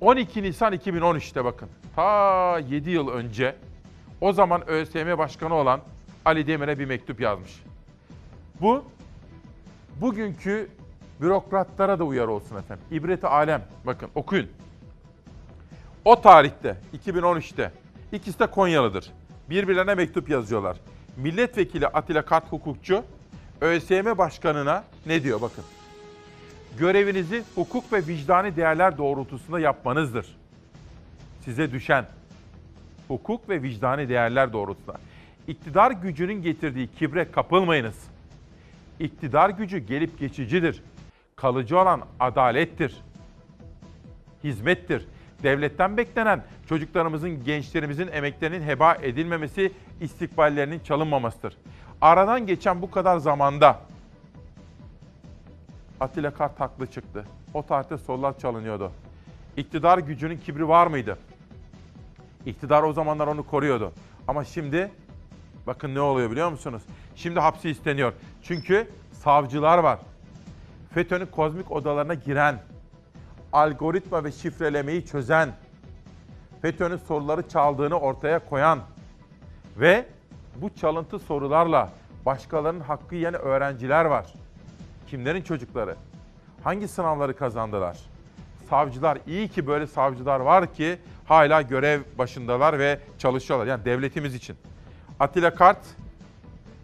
[0.00, 1.68] 12 Nisan 2013'te bakın.
[1.96, 3.56] Ta 7 yıl önce
[4.20, 5.80] o zaman ÖSYM Başkanı olan
[6.24, 7.62] Ali Demir'e bir mektup yazmış.
[8.60, 8.84] Bu
[10.00, 10.68] bugünkü
[11.20, 12.84] bürokratlara da uyarı olsun efendim.
[12.90, 13.62] İbreti alem.
[13.86, 14.48] Bakın okuyun.
[16.04, 17.72] O tarihte 2013'te
[18.12, 19.12] ikisi de Konyalıdır.
[19.50, 20.76] Birbirlerine mektup yazıyorlar.
[21.16, 23.04] Milletvekili Atilla Kart hukukçu
[23.60, 25.64] ÖSYM Başkanı'na ne diyor bakın.
[26.78, 30.36] Görevinizi hukuk ve vicdani değerler doğrultusunda yapmanızdır.
[31.44, 32.06] Size düşen
[33.08, 34.98] hukuk ve vicdani değerler doğrultusunda.
[35.48, 37.96] İktidar gücünün getirdiği kibre kapılmayınız.
[39.00, 40.82] İktidar gücü gelip geçicidir.
[41.40, 43.02] Kalıcı olan adalettir.
[44.44, 45.08] Hizmettir.
[45.42, 51.56] Devletten beklenen çocuklarımızın, gençlerimizin emeklerinin heba edilmemesi, istikballerinin çalınmamasıdır.
[52.00, 53.80] Aradan geçen bu kadar zamanda
[56.00, 57.24] Atilla Kart haklı çıktı.
[57.54, 58.92] O tarihte sorular çalınıyordu.
[59.56, 61.18] İktidar gücünün kibri var mıydı?
[62.46, 63.92] İktidar o zamanlar onu koruyordu.
[64.28, 64.90] Ama şimdi
[65.66, 66.82] bakın ne oluyor biliyor musunuz?
[67.16, 68.12] Şimdi hapsi isteniyor.
[68.42, 69.98] Çünkü savcılar var.
[70.94, 72.58] FETÖ'nün kozmik odalarına giren,
[73.52, 75.48] algoritma ve şifrelemeyi çözen,
[76.62, 78.80] FETÖ'nün soruları çaldığını ortaya koyan
[79.76, 80.06] ve
[80.56, 81.92] bu çalıntı sorularla
[82.26, 84.26] başkalarının hakkı yiyen öğrenciler var.
[85.06, 85.96] Kimlerin çocukları?
[86.64, 87.98] Hangi sınavları kazandılar?
[88.70, 93.66] Savcılar, iyi ki böyle savcılar var ki hala görev başındalar ve çalışıyorlar.
[93.66, 94.56] Yani devletimiz için.
[95.20, 95.78] Atilla Kart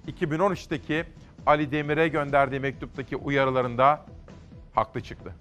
[0.09, 1.05] 2013'teki
[1.46, 4.00] Ali Demir'e gönderdiği mektuptaki uyarılarında
[4.74, 5.32] haklı çıktı.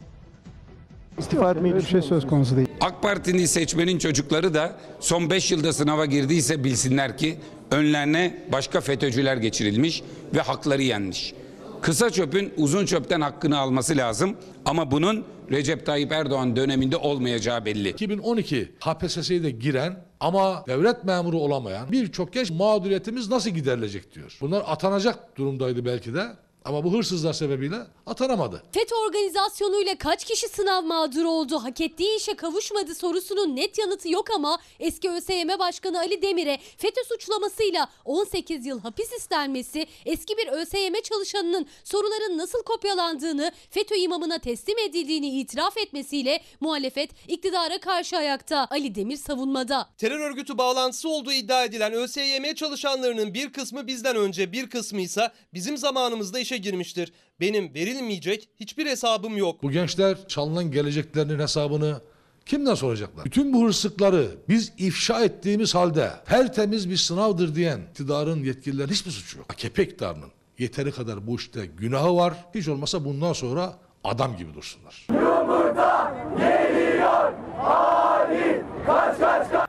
[1.17, 2.67] İstifa etmeyi bir şey söz konusu değil.
[2.81, 7.38] AK Parti'nin seçmenin çocukları da son 5 yılda sınava girdiyse bilsinler ki
[7.71, 10.03] önlerine başka FETÖ'cüler geçirilmiş
[10.35, 11.34] ve hakları yenmiş.
[11.81, 17.89] Kısa çöpün uzun çöpten hakkını alması lazım ama bunun Recep Tayyip Erdoğan döneminde olmayacağı belli.
[17.89, 24.38] 2012 KPSS'ye de giren ama devlet memuru olamayan birçok genç mağduriyetimiz nasıl giderilecek diyor.
[24.41, 26.27] Bunlar atanacak durumdaydı belki de
[26.65, 27.76] ama bu hırsızlar sebebiyle
[28.06, 28.64] atanamadı.
[28.72, 34.31] FETÖ organizasyonuyla kaç kişi sınav mağduru oldu, hak ettiği işe kavuşmadı sorusunun net yanıtı yok
[34.35, 40.94] ama eski ÖSYM Başkanı Ali Demir'e FETÖ suçlamasıyla 18 yıl hapis istenmesi, eski bir ÖSYM
[41.03, 48.68] çalışanının soruların nasıl kopyalandığını, FETÖ imamına teslim edildiğini itiraf etmesiyle muhalefet iktidara karşı ayakta.
[48.72, 49.90] Ali Demir savunmada.
[49.98, 55.31] Terör örgütü bağlantısı olduğu iddia edilen ÖSYM çalışanlarının bir kısmı bizden önce bir kısmı ise
[55.53, 57.13] bizim zamanımızda işe girmiştir.
[57.39, 59.63] Benim verilmeyecek hiçbir hesabım yok.
[59.63, 62.01] Bu gençler çalınan geleceklerinin hesabını
[62.45, 63.25] kimden soracaklar?
[63.25, 69.38] Bütün bu hırsızlıkları biz ifşa ettiğimiz halde tertemiz bir sınavdır diyen iktidarın yetkililerin hiçbir suçu
[69.38, 69.47] yok.
[69.49, 72.34] AKP iktidarının yeteri kadar bu işte günahı var.
[72.55, 73.73] Hiç olmasa bundan sonra
[74.03, 75.07] adam gibi dursunlar.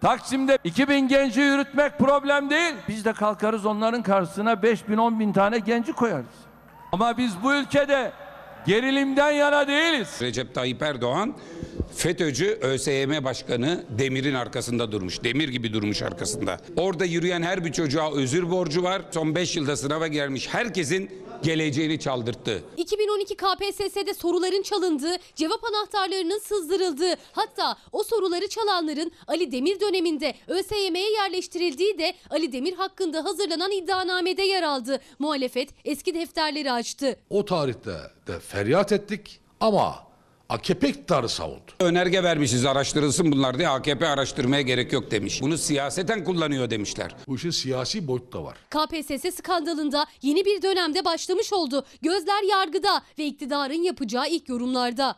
[0.01, 2.75] Taksim'de 2000 genci yürütmek problem değil.
[2.89, 6.44] Biz de kalkarız onların karşısına 5000 10 bin tane genci koyarız.
[6.95, 8.13] Ama biz bu ülkede
[8.67, 10.09] gerilimden yana değiliz.
[10.23, 11.35] Recep Tayyip Erdoğan
[11.97, 15.25] FETÖ'cü ÖSYM Başkanı Demir'in arkasında durmuş.
[15.25, 16.59] Demir gibi durmuş arkasında.
[16.77, 19.03] Orada yürüyen her bir çocuğa özür borcu var.
[19.11, 21.11] Son 5 yılda sınava gelmiş herkesin
[21.45, 22.65] geleceğini çaldırttı.
[22.77, 31.11] 2012 KPSS'de soruların çalındığı, cevap anahtarlarının sızdırıldığı, hatta o soruları çalanların Ali Demir döneminde ÖSYM'ye
[31.13, 35.01] yerleştirildiği de Ali Demir hakkında hazırlanan iddianamede yer aldı.
[35.19, 37.17] Muhalefet eski defterleri açtı.
[37.31, 37.97] O tarihte
[38.27, 40.14] de feryat ettik ama
[40.49, 41.73] AKP iktidarı savundu.
[41.81, 45.43] Önerge vermişiz araştırılsın bunlar diye AKP araştırmaya gerek yok demiş.
[45.43, 47.17] Bunu siyaseten kullanıyor demişler.
[47.29, 48.57] Bu işin siyasi boyutu da var.
[48.71, 51.87] KPSS skandalında yeni bir dönemde başlamış oldu.
[52.03, 55.17] Gözler yargıda ve iktidarın yapacağı ilk yorumlarda.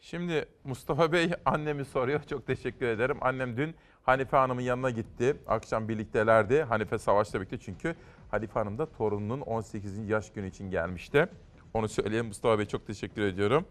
[0.00, 2.22] Şimdi Mustafa Bey annemi soruyor.
[2.30, 3.18] Çok teşekkür ederim.
[3.20, 5.36] Annem dün Hanife Hanım'ın yanına gitti.
[5.46, 6.62] Akşam birliktelerdi.
[6.62, 7.94] Hanife Savaş'la birlikte çünkü
[8.30, 10.08] Hanife Hanım da torununun 18.
[10.08, 11.28] yaş günü için gelmişti.
[11.74, 13.64] Onu söyleyeyim Mustafa Bey çok teşekkür ediyorum.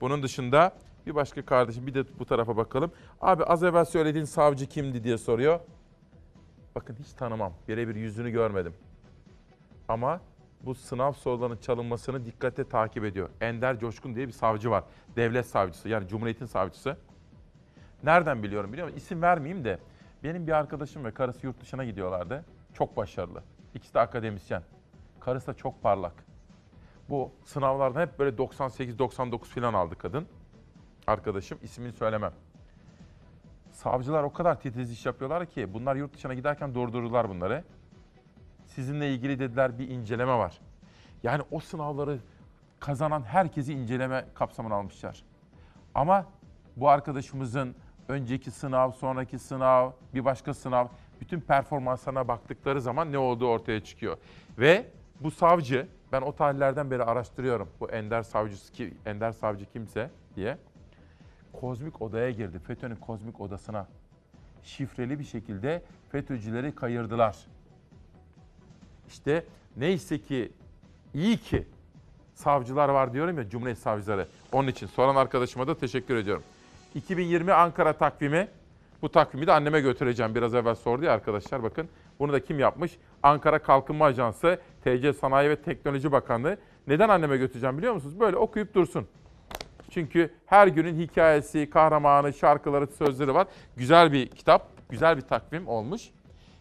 [0.00, 0.72] Bunun dışında
[1.06, 2.92] bir başka kardeşim bir de bu tarafa bakalım.
[3.20, 5.60] Abi az evvel söylediğin savcı kimdi diye soruyor.
[6.74, 7.52] Bakın hiç tanımam.
[7.68, 8.74] Birebir yüzünü görmedim.
[9.88, 10.20] Ama
[10.60, 13.28] bu sınav sorularının çalınmasını dikkatle takip ediyor.
[13.40, 14.84] Ender Coşkun diye bir savcı var.
[15.16, 16.96] Devlet savcısı yani Cumhuriyet'in savcısı.
[18.04, 18.98] Nereden biliyorum biliyor musun?
[18.98, 19.78] İsim vermeyeyim de
[20.24, 22.44] benim bir arkadaşım ve karısı yurt dışına gidiyorlardı.
[22.74, 23.42] Çok başarılı.
[23.74, 24.62] İkisi de akademisyen.
[25.20, 26.12] Karısı da çok parlak.
[27.08, 30.26] Bu sınavlardan hep böyle 98-99 falan aldı kadın.
[31.06, 32.32] Arkadaşım ismini söylemem.
[33.70, 37.64] Savcılar o kadar titiz iş yapıyorlar ki bunlar yurt dışına giderken durdurdular bunları.
[38.66, 40.60] Sizinle ilgili dediler bir inceleme var.
[41.22, 42.18] Yani o sınavları
[42.80, 45.22] kazanan herkesi inceleme kapsamına almışlar.
[45.94, 46.26] Ama
[46.76, 47.74] bu arkadaşımızın
[48.08, 50.86] önceki sınav, sonraki sınav, bir başka sınav
[51.20, 54.16] bütün performanslarına baktıkları zaman ne olduğu ortaya çıkıyor.
[54.58, 54.90] Ve
[55.20, 57.68] bu savcı ben o tarihlerden beri araştırıyorum.
[57.80, 60.58] Bu Ender savcısı ki Ender savcı kimse diye.
[61.52, 62.58] Kozmik odaya girdi.
[62.58, 63.86] FETÖ'nün kozmik odasına.
[64.62, 65.82] Şifreli bir şekilde
[66.12, 67.36] FETÖ'cüleri kayırdılar.
[69.08, 69.44] İşte
[69.76, 70.52] neyse ki
[71.14, 71.66] iyi ki
[72.34, 74.28] savcılar var diyorum ya Cumhuriyet savcıları.
[74.52, 76.42] Onun için soran arkadaşıma da teşekkür ediyorum.
[76.94, 78.48] 2020 Ankara takvimi.
[79.02, 80.34] Bu takvimi de anneme götüreceğim.
[80.34, 81.88] Biraz evvel sordu ya arkadaşlar bakın.
[82.18, 82.98] Bunu da kim yapmış?
[83.22, 86.56] Ankara Kalkınma Ajansı, TC Sanayi ve Teknoloji Bakanlığı.
[86.86, 88.20] Neden anneme götüreceğim biliyor musunuz?
[88.20, 89.06] Böyle okuyup dursun.
[89.90, 93.46] Çünkü her günün hikayesi, kahramanı, şarkıları, sözleri var.
[93.76, 96.10] Güzel bir kitap, güzel bir takvim olmuş.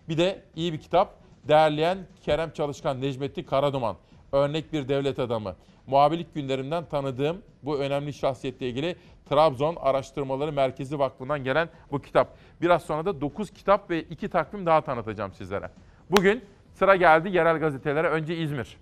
[0.10, 1.14] Bir de iyi bir kitap.
[1.48, 3.96] Değerleyen Kerem Çalışkan, Necmettin Karaduman.
[4.32, 5.56] Örnek bir devlet adamı.
[5.88, 8.96] Muhabirlik günlerimden tanıdığım bu önemli şahsiyetle ilgili
[9.30, 12.38] Trabzon Araştırmaları Merkezi Vakfı'ndan gelen bu kitap.
[12.62, 15.70] Biraz sonra da 9 kitap ve 2 takvim daha tanıtacağım sizlere.
[16.12, 18.08] Bugün sıra geldi yerel gazetelere.
[18.08, 18.78] Önce İzmir.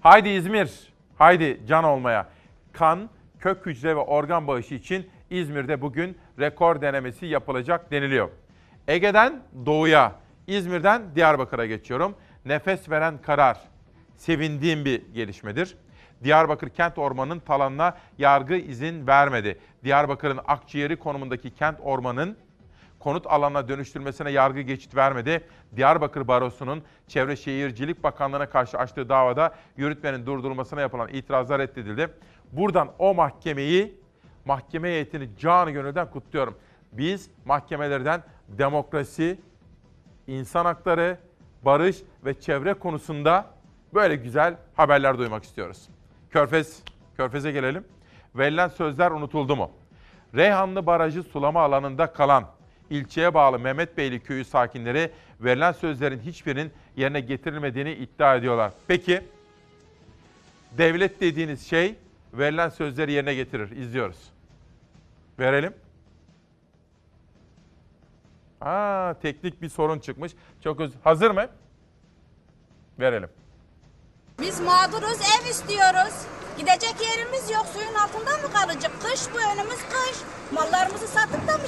[0.00, 2.28] Haydi İzmir, haydi can olmaya.
[2.72, 8.28] Kan, kök hücre ve organ bağışı için İzmir'de bugün rekor denemesi yapılacak deniliyor.
[8.88, 10.12] Ege'den doğuya,
[10.46, 12.14] İzmir'den Diyarbakır'a geçiyorum.
[12.44, 13.58] Nefes veren karar.
[14.16, 15.76] Sevindiğim bir gelişmedir.
[16.24, 19.58] Diyarbakır Kent Ormanı'nın talanına yargı izin vermedi.
[19.84, 22.36] Diyarbakır'ın akciğeri konumundaki kent ormanın
[23.04, 25.44] konut alanına dönüştürmesine yargı geçit vermedi.
[25.76, 32.08] Diyarbakır Barosu'nun Çevre Şehircilik Bakanlığı'na karşı açtığı davada yürütmenin durdurulmasına yapılan itirazlar reddedildi.
[32.52, 33.94] Buradan o mahkemeyi,
[34.44, 36.54] mahkeme heyetini canı gönülden kutluyorum.
[36.92, 39.40] Biz mahkemelerden demokrasi,
[40.26, 41.18] insan hakları,
[41.62, 43.46] barış ve çevre konusunda
[43.94, 45.88] böyle güzel haberler duymak istiyoruz.
[46.30, 46.82] Körfez,
[47.16, 47.84] Körfez'e gelelim.
[48.34, 49.70] Verilen sözler unutuldu mu?
[50.34, 52.53] Reyhanlı Barajı sulama alanında kalan
[52.90, 58.72] ilçeye bağlı Mehmetbeyli köyü sakinleri verilen sözlerin hiçbirinin yerine getirilmediğini iddia ediyorlar.
[58.86, 59.22] Peki
[60.78, 61.94] devlet dediğiniz şey
[62.32, 63.70] verilen sözleri yerine getirir.
[63.70, 64.18] İzliyoruz.
[65.38, 65.74] Verelim.
[68.60, 70.32] Aa, teknik bir sorun çıkmış.
[70.60, 71.46] Çok öz Hazır mı?
[73.00, 73.28] Verelim.
[74.40, 76.26] Biz mağduruz, ev istiyoruz.
[76.58, 78.92] Gidecek yerimiz yok, suyun altında mı kalacak?
[79.02, 80.16] Kış bu önümüz kış.
[80.52, 81.64] Mallarımızı sattık da mı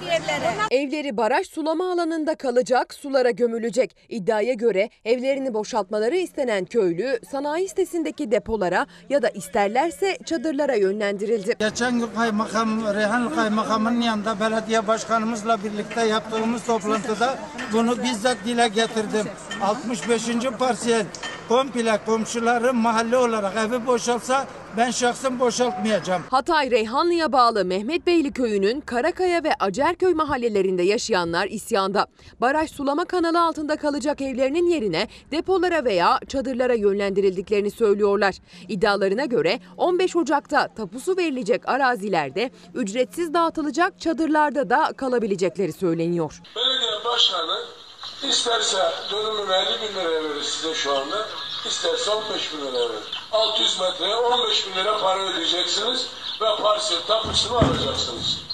[0.00, 0.52] bir yerlere?
[0.70, 3.96] Evleri baraj sulama alanında kalacak, sulara gömülecek.
[4.08, 11.56] İddiaya göre evlerini boşaltmaları istenen köylü sanayi sitesindeki depolara ya da isterlerse çadırlara yönlendirildi.
[11.58, 17.38] Geçen gün kaymakam, Reyhanlı kaymakamının yanında belediye başkanımızla birlikte yaptığımız toplantıda
[17.72, 19.26] bunu bizzat dile getirdim.
[19.62, 20.22] 65.
[20.58, 21.06] parsiyel
[21.50, 24.46] komple komşuları mahalle olarak evi boşalsa
[24.76, 26.22] ben şahsım boşaltmayacağım.
[26.30, 32.06] Hatay Reyhanlı'ya bağlı Mehmetbeyli köyünün Karakaya ve Acerköy mahallelerinde yaşayanlar isyanda.
[32.40, 38.34] Baraj sulama kanalı altında kalacak evlerinin yerine depolara veya çadırlara yönlendirildiklerini söylüyorlar.
[38.68, 46.40] İddialarına göre 15 Ocak'ta tapusu verilecek arazilerde ücretsiz dağıtılacak çadırlarda da kalabilecekleri söyleniyor.
[46.56, 47.79] Belediye başkanı
[48.22, 51.28] isterse dönümü 50 bin liraya verir size şu anda,
[51.64, 53.04] isterse 15 bin liraya verir.
[53.32, 56.06] 600 metreye 15 bin lira para ödeyeceksiniz
[56.40, 58.49] ve parsel tapusunu alacaksınız.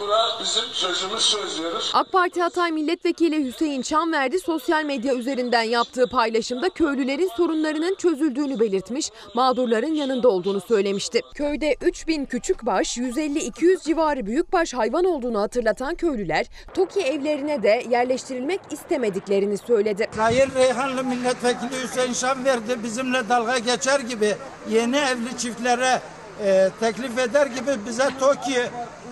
[0.00, 1.90] Buna bizim sözümüz söz diyoruz.
[1.94, 9.10] AK Parti Hatay Milletvekili Hüseyin Çamverdi sosyal medya üzerinden yaptığı paylaşımda köylülerin sorunlarının çözüldüğünü belirtmiş,
[9.34, 11.20] mağdurların yanında olduğunu söylemişti.
[11.34, 19.58] Köyde 3000 küçükbaş, 150-200 civarı büyükbaş hayvan olduğunu hatırlatan köylüler, TOKİ evlerine de yerleştirilmek istemediklerini
[19.58, 20.08] söyledi.
[20.16, 24.34] Sayın Reyhanlı Milletvekili Hüseyin Şam verdi bizimle dalga geçer gibi
[24.70, 26.00] yeni evli çiftlere
[26.44, 28.60] e, teklif eder gibi bize TOKİ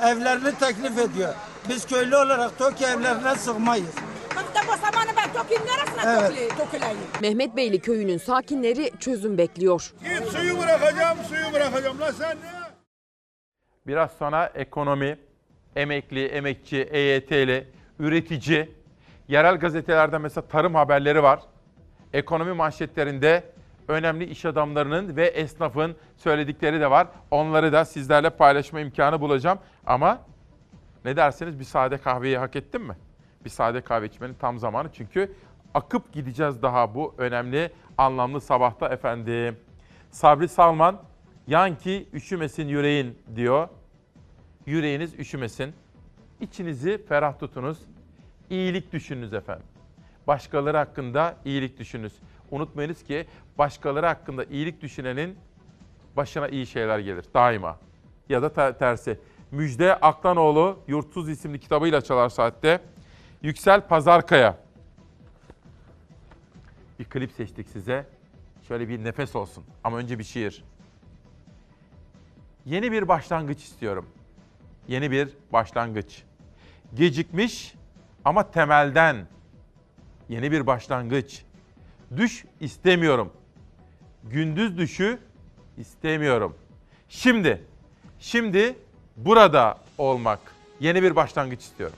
[0.03, 1.35] evlerini teklif ediyor.
[1.69, 3.95] Biz köylü olarak TOKİ evlerine sığmayız.
[6.07, 6.33] Evet.
[7.21, 9.93] Mehmet Beyli köyünün sakinleri çözüm bekliyor.
[10.05, 12.01] Git suyu bırakacağım, suyu bırakacağım.
[12.01, 12.69] La sen ne?
[13.87, 15.19] Biraz sonra ekonomi,
[15.77, 17.67] emekli, emekçi, EYT'li,
[17.99, 18.71] üretici,
[19.29, 21.41] yerel gazetelerde mesela tarım haberleri var.
[22.13, 23.45] Ekonomi manşetlerinde
[23.89, 27.07] önemli iş adamlarının ve esnafın söyledikleri de var.
[27.31, 29.59] Onları da sizlerle paylaşma imkanı bulacağım.
[29.89, 30.23] Ama
[31.05, 32.97] ne derseniz bir sade kahveyi hak ettim mi?
[33.45, 35.33] Bir sade kahve içmenin tam zamanı çünkü
[35.75, 39.57] akıp gideceğiz daha bu önemli anlamlı sabahta efendim.
[40.11, 41.03] Sabri Salman,
[41.47, 43.69] yan ki üşümesin yüreğin diyor.
[44.67, 45.75] Yüreğiniz üşümesin.
[46.41, 47.79] İçinizi ferah tutunuz.
[48.51, 49.67] İyilik düşününüz efendim.
[50.27, 52.13] Başkaları hakkında iyilik düşününüz.
[52.51, 53.27] Unutmayınız ki
[53.59, 55.39] başkaları hakkında iyilik düşünenin
[56.17, 57.79] başına iyi şeyler gelir daima.
[58.29, 59.19] Ya da ter- tersi.
[59.51, 62.81] Müjde Aklanoğlu Yurtsuz isimli kitabıyla çalar saatte.
[63.43, 64.59] Yüksel Pazarkaya.
[66.99, 68.07] Bir klip seçtik size.
[68.69, 69.65] Şöyle bir nefes olsun.
[69.85, 70.65] Ama önce bir şiir.
[72.65, 74.07] Yeni bir başlangıç istiyorum.
[74.89, 76.23] Yeni bir başlangıç.
[76.95, 77.75] Gecikmiş
[78.25, 79.27] ama temelden.
[80.29, 81.43] Yeni bir başlangıç.
[82.17, 83.33] Düş istemiyorum.
[84.25, 85.19] Gündüz düşü
[85.79, 86.57] istemiyorum.
[87.09, 87.65] Şimdi,
[88.19, 88.77] şimdi
[89.19, 90.39] burada olmak.
[90.81, 91.97] Yeni bir başlangıç istiyorum.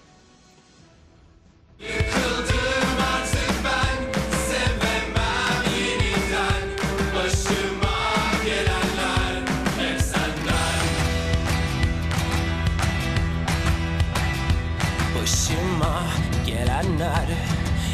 [15.23, 16.03] Başıma
[16.47, 17.29] gelenler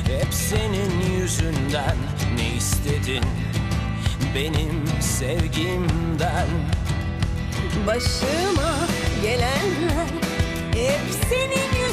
[0.06, 1.96] hep senin yüzünden
[2.36, 3.24] Ne istedin
[4.34, 6.46] benim sevgimden
[7.86, 10.06] Başıma gelenler.
[10.74, 11.85] Hep senin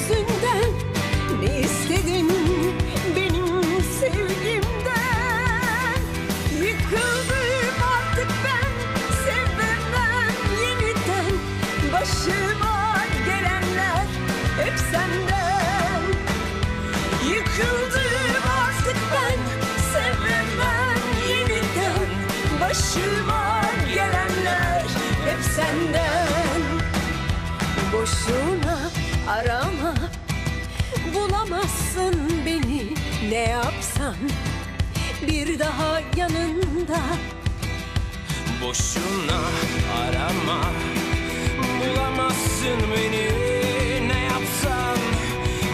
[33.33, 34.15] ne yapsan
[35.27, 36.99] Bir daha yanında.
[38.61, 39.41] Boşuna
[40.01, 40.61] arama
[41.79, 43.27] Bulamazsın beni.
[44.07, 44.97] Ne yapsan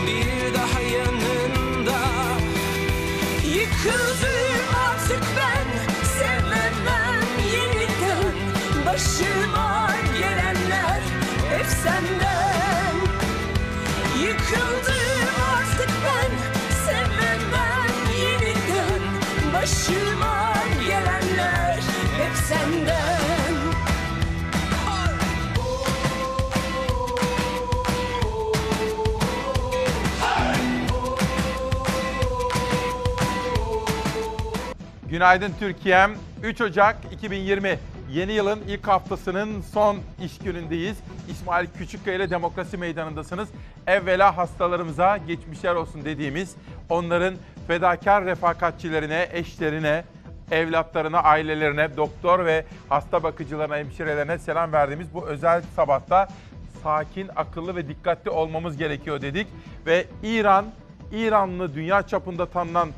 [0.08, 2.00] Bir daha yanında?
[3.46, 5.68] Yıkıldım artık ben
[6.18, 7.24] sevemem
[7.54, 8.34] yeniden.
[8.86, 11.02] Başıma gelenler
[11.50, 12.49] hep senden
[35.20, 36.12] Günaydın Türkiye'm.
[36.44, 37.80] 3 Ocak 2020
[38.12, 40.98] yeni yılın ilk haftasının son iş günündeyiz.
[41.30, 43.50] İsmail Küçükkaya ile Demokrasi Meydanı'ndasınız.
[43.88, 46.56] Evvela hastalarımıza geçmişler olsun dediğimiz
[46.90, 47.36] onların
[47.68, 50.04] fedakar refakatçilerine, eşlerine,
[50.52, 56.28] evlatlarına, ailelerine, doktor ve hasta bakıcılarına, hemşirelerine selam verdiğimiz bu özel sabahta
[56.84, 59.48] sakin, akıllı ve dikkatli olmamız gerekiyor dedik.
[59.86, 60.66] Ve İran,
[61.12, 62.90] İranlı dünya çapında tanınan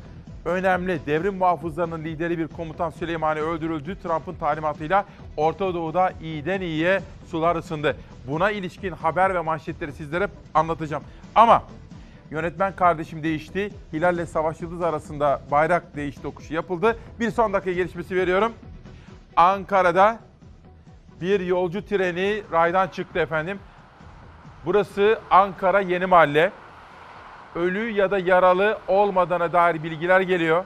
[0.44, 3.98] önemli devrim muhafızlarının lideri bir komutan Süleymani öldürüldü.
[4.02, 5.04] Trump'ın talimatıyla
[5.36, 7.00] Orta Doğu'da iyiden iyiye
[7.30, 7.96] sular ısındı.
[8.28, 11.02] Buna ilişkin haber ve manşetleri sizlere anlatacağım.
[11.34, 11.62] Ama
[12.30, 13.70] yönetmen kardeşim değişti.
[13.92, 16.98] Hilal ile Savaş Yıldız arasında bayrak değiş tokuşu yapıldı.
[17.20, 18.52] Bir son dakika gelişmesi veriyorum.
[19.36, 20.18] Ankara'da
[21.20, 23.58] bir yolcu treni raydan çıktı efendim.
[24.66, 26.52] Burası Ankara Yeni Mahalle
[27.54, 30.64] ölü ya da yaralı olmadığına dair bilgiler geliyor.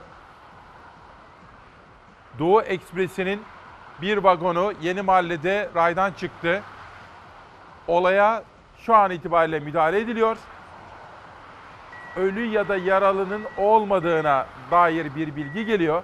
[2.39, 3.41] Doğu Ekspresi'nin
[4.01, 6.61] bir vagonu Yeni Mahalle'de raydan çıktı.
[7.87, 8.43] Olaya
[8.77, 10.37] şu an itibariyle müdahale ediliyor.
[12.15, 16.03] Ölü ya da yaralının olmadığına dair bir bilgi geliyor.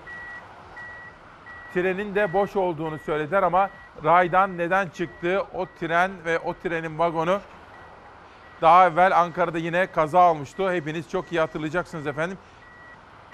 [1.74, 3.70] Trenin de boş olduğunu söylediler ama
[4.04, 7.40] raydan neden çıktığı o tren ve o trenin vagonu
[8.64, 10.72] daha evvel Ankara'da yine kaza olmuştu.
[10.72, 12.38] Hepiniz çok iyi hatırlayacaksınız efendim.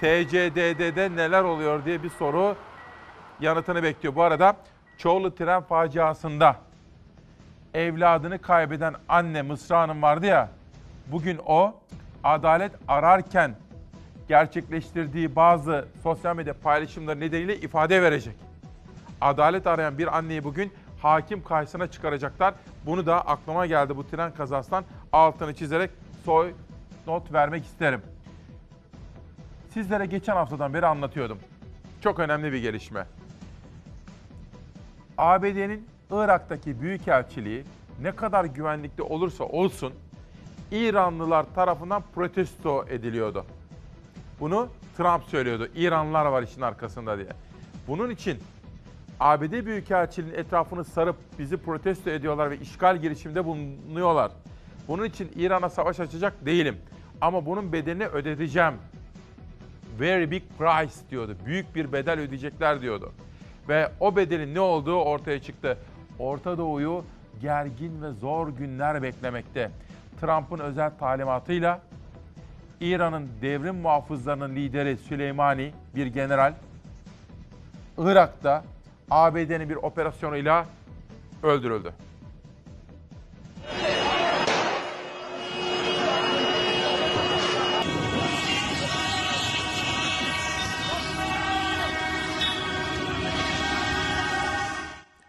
[0.00, 2.56] TCDD'de neler oluyor diye bir soru
[3.40, 4.14] yanıtını bekliyor.
[4.14, 4.56] Bu arada
[5.00, 6.56] Çoğulu tren faciasında
[7.74, 10.48] evladını kaybeden anne Mısra Hanım vardı ya.
[11.06, 11.74] Bugün o
[12.24, 13.54] adalet ararken
[14.28, 18.36] gerçekleştirdiği bazı sosyal medya paylaşımları nedeniyle ifade verecek.
[19.20, 22.54] Adalet arayan bir anneyi bugün hakim karşısına çıkaracaklar.
[22.86, 25.90] Bunu da aklıma geldi bu tren kazasından altını çizerek
[26.24, 26.52] soy
[27.06, 28.02] not vermek isterim.
[29.74, 31.38] Sizlere geçen haftadan beri anlatıyordum.
[32.00, 33.06] Çok önemli bir gelişme.
[35.18, 37.64] ABD'nin Irak'taki büyükelçiliği
[38.02, 39.92] ne kadar güvenlikli olursa olsun
[40.72, 43.44] İranlılar tarafından protesto ediliyordu.
[44.40, 45.68] Bunu Trump söylüyordu.
[45.74, 47.28] İranlılar var işin arkasında diye.
[47.88, 48.38] Bunun için
[49.20, 54.32] ABD Büyükelçiliğinin etrafını sarıp bizi protesto ediyorlar ve işgal girişiminde bulunuyorlar.
[54.88, 56.76] Bunun için İran'a savaş açacak değilim.
[57.20, 58.74] Ama bunun bedelini ödeteceğim.
[60.00, 61.36] Very big price diyordu.
[61.46, 63.12] Büyük bir bedel ödeyecekler diyordu.
[63.68, 65.78] Ve o bedelin ne olduğu ortaya çıktı.
[66.18, 67.04] Orta Doğu'yu
[67.40, 69.70] gergin ve zor günler beklemekte.
[70.20, 71.80] Trump'ın özel talimatıyla
[72.80, 76.54] İran'ın devrim muhafızlarının lideri Süleymani bir general
[77.98, 78.64] Irak'ta
[79.10, 80.66] ABD'nin bir operasyonuyla
[81.42, 81.92] öldürüldü.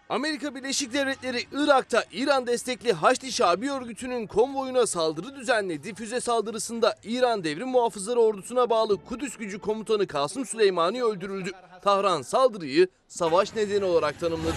[0.08, 5.94] Amerika Birleşik Devletleri Irak'ta İran destekli Haçlı Şabi örgütünün konvoyuna saldırı düzenledi.
[5.94, 11.50] Füze saldırısında İran Devrim Muhafızları Ordusu'na bağlı Kudüs Gücü Komutanı Kasım Süleymani öldürüldü.
[11.82, 14.54] Tahran saldırıyı savaş nedeni olarak tanımladı.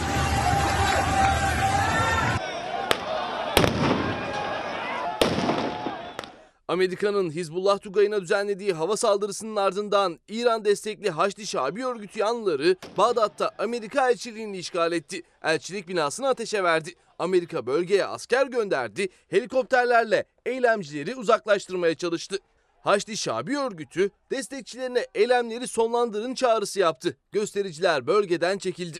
[6.67, 14.09] Amerika'nın Hizbullah Tugayı'na düzenlediği hava saldırısının ardından İran destekli Haçlı Şabi örgütü yanlıları Bağdat'ta Amerika
[14.09, 15.21] elçiliğini işgal etti.
[15.43, 16.93] Elçilik binasını ateşe verdi.
[17.19, 22.39] Amerika bölgeye asker gönderdi, helikopterlerle eylemcileri uzaklaştırmaya çalıştı.
[22.85, 27.17] Haçlı Şabi örgütü destekçilerine eylemleri sonlandırın çağrısı yaptı.
[27.31, 28.97] Göstericiler bölgeden çekildi.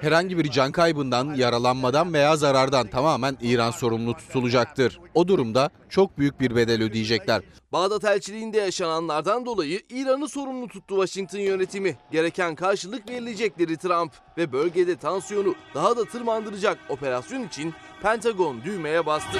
[0.00, 5.00] Herhangi bir can kaybından, yaralanmadan veya zarardan tamamen İran sorumlu tutulacaktır.
[5.14, 7.42] O durumda çok büyük bir bedel ödeyecekler.
[7.72, 11.96] Bağdat elçiliğinde yaşananlardan dolayı İran'ı sorumlu tuttu Washington yönetimi.
[12.12, 19.38] Gereken karşılık verilecekleri Trump ve bölgede tansiyonu daha da tırmandıracak operasyon için Pentagon düğmeye bastı.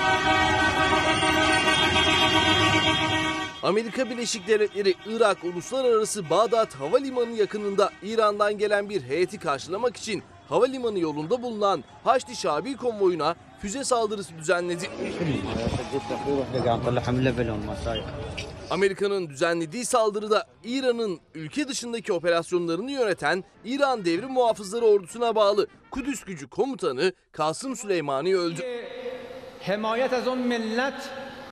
[3.63, 10.99] Amerika Birleşik Devletleri Irak Uluslararası Bağdat Havalimanı yakınında İran'dan gelen bir heyeti karşılamak için havalimanı
[10.99, 14.91] yolunda bulunan Haçlı Şabi konvoyuna füze saldırısı düzenledi.
[18.71, 26.49] Amerika'nın düzenlediği saldırıda İran'ın ülke dışındaki operasyonlarını yöneten İran Devrim Muhafızları Ordusu'na bağlı Kudüs Gücü
[26.49, 28.63] Komutanı Kasım Süleymani öldü.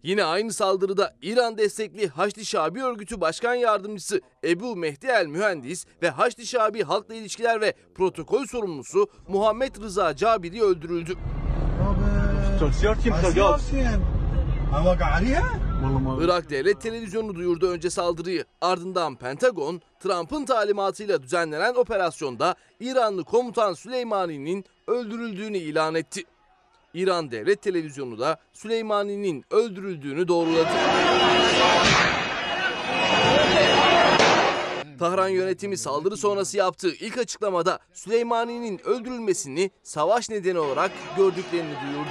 [0.03, 6.11] Yine aynı saldırıda İran destekli Haçlı Şabi örgütü başkan yardımcısı Ebu Mehdi El Mühendis ve
[6.11, 11.15] Haçlı Şabi halkla ilişkiler ve protokol sorumlusu Muhammed Rıza Cabiri öldürüldü.
[16.25, 18.45] Irak Devlet Televizyonu duyurdu önce saldırıyı.
[18.61, 26.25] Ardından Pentagon, Trump'ın talimatıyla düzenlenen operasyonda İranlı komutan Süleymani'nin öldürüldüğünü ilan etti.
[26.97, 30.69] İran Devlet Televizyonu da Süleymani'nin öldürüldüğünü doğruladı.
[34.99, 42.11] Tahran yönetimi saldırı sonrası yaptığı ilk açıklamada Süleymani'nin öldürülmesini savaş nedeni olarak gördüklerini duyurdu.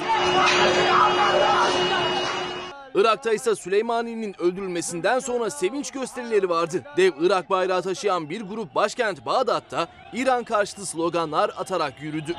[2.96, 6.84] Irak'ta ise Süleymani'nin öldürülmesinden sonra sevinç gösterileri vardı.
[6.98, 12.36] Dev Irak bayrağı taşıyan bir grup başkent Bağdat'ta İran karşıtı sloganlar atarak yürüdü.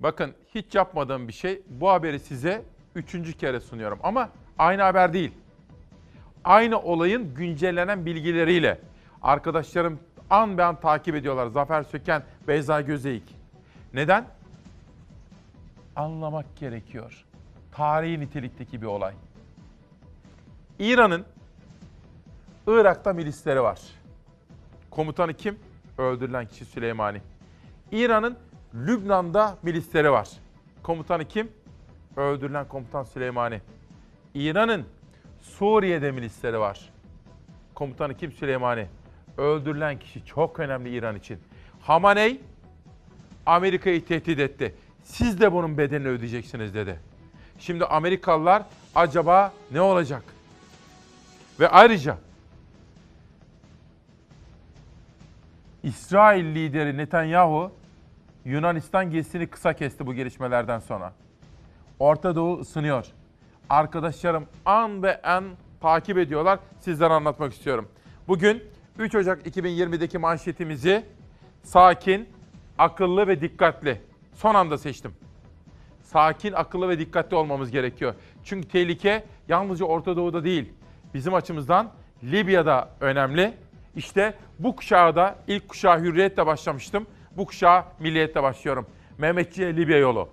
[0.00, 1.62] Bakın hiç yapmadığım bir şey.
[1.68, 2.62] Bu haberi size
[2.94, 3.98] üçüncü kere sunuyorum.
[4.02, 5.30] Ama aynı haber değil.
[6.44, 8.80] Aynı olayın güncellenen bilgileriyle.
[9.22, 10.00] Arkadaşlarım
[10.30, 11.46] an be an takip ediyorlar.
[11.46, 13.34] Zafer Söken, Beyza Gözeyik.
[13.94, 14.24] Neden?
[15.96, 17.24] Anlamak gerekiyor.
[17.72, 19.14] Tarihi nitelikteki bir olay.
[20.78, 21.24] İran'ın
[22.66, 23.80] Irak'ta milisleri var.
[24.90, 25.58] Komutanı kim?
[25.98, 27.20] Öldürülen kişi Süleymani.
[27.92, 28.38] İran'ın
[28.74, 30.28] Lübnan'da milisleri var.
[30.82, 31.48] Komutanı kim?
[32.16, 33.60] Öldürülen komutan Süleymani.
[34.34, 34.84] İran'ın
[35.40, 36.90] Suriye'de milisleri var.
[37.74, 38.32] Komutanı kim?
[38.32, 38.86] Süleymani.
[39.38, 41.38] Öldürülen kişi çok önemli İran için.
[41.80, 42.40] Hamaney
[43.46, 44.74] Amerika'yı tehdit etti.
[45.04, 47.00] Siz de bunun bedelini ödeyeceksiniz dedi.
[47.58, 48.62] Şimdi Amerikalılar
[48.94, 50.22] acaba ne olacak?
[51.60, 52.18] Ve ayrıca
[55.82, 57.72] İsrail lideri Netanyahu
[58.48, 61.12] Yunanistan gezisini kısa kesti bu gelişmelerden sonra.
[61.98, 63.06] Orta Doğu ısınıyor.
[63.70, 65.44] Arkadaşlarım an ve an
[65.80, 66.58] takip ediyorlar.
[66.80, 67.88] Sizlere anlatmak istiyorum.
[68.28, 68.62] Bugün
[68.98, 71.04] 3 Ocak 2020'deki manşetimizi
[71.62, 72.28] sakin,
[72.78, 74.00] akıllı ve dikkatli.
[74.34, 75.12] Son anda seçtim.
[76.02, 78.14] Sakin, akıllı ve dikkatli olmamız gerekiyor.
[78.44, 80.72] Çünkü tehlike yalnızca Orta Doğu'da değil.
[81.14, 81.90] Bizim açımızdan
[82.24, 83.54] Libya'da önemli.
[83.96, 87.06] İşte bu kuşağı da ilk kuşağı hürriyetle başlamıştım.
[87.38, 88.86] Bu kuşağı milliyetle başlıyorum.
[89.18, 90.28] Mehmetçi'ye Libya yolu.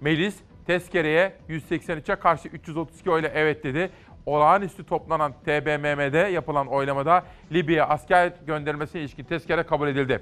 [0.00, 0.36] Melis
[0.66, 3.90] tezkereye 183'e karşı 332 oyla evet dedi.
[4.26, 10.20] Olağanüstü toplanan TBMM'de yapılan oylamada Libya'ya asker gönderilmesine ilişkin tezkere kabul edildi.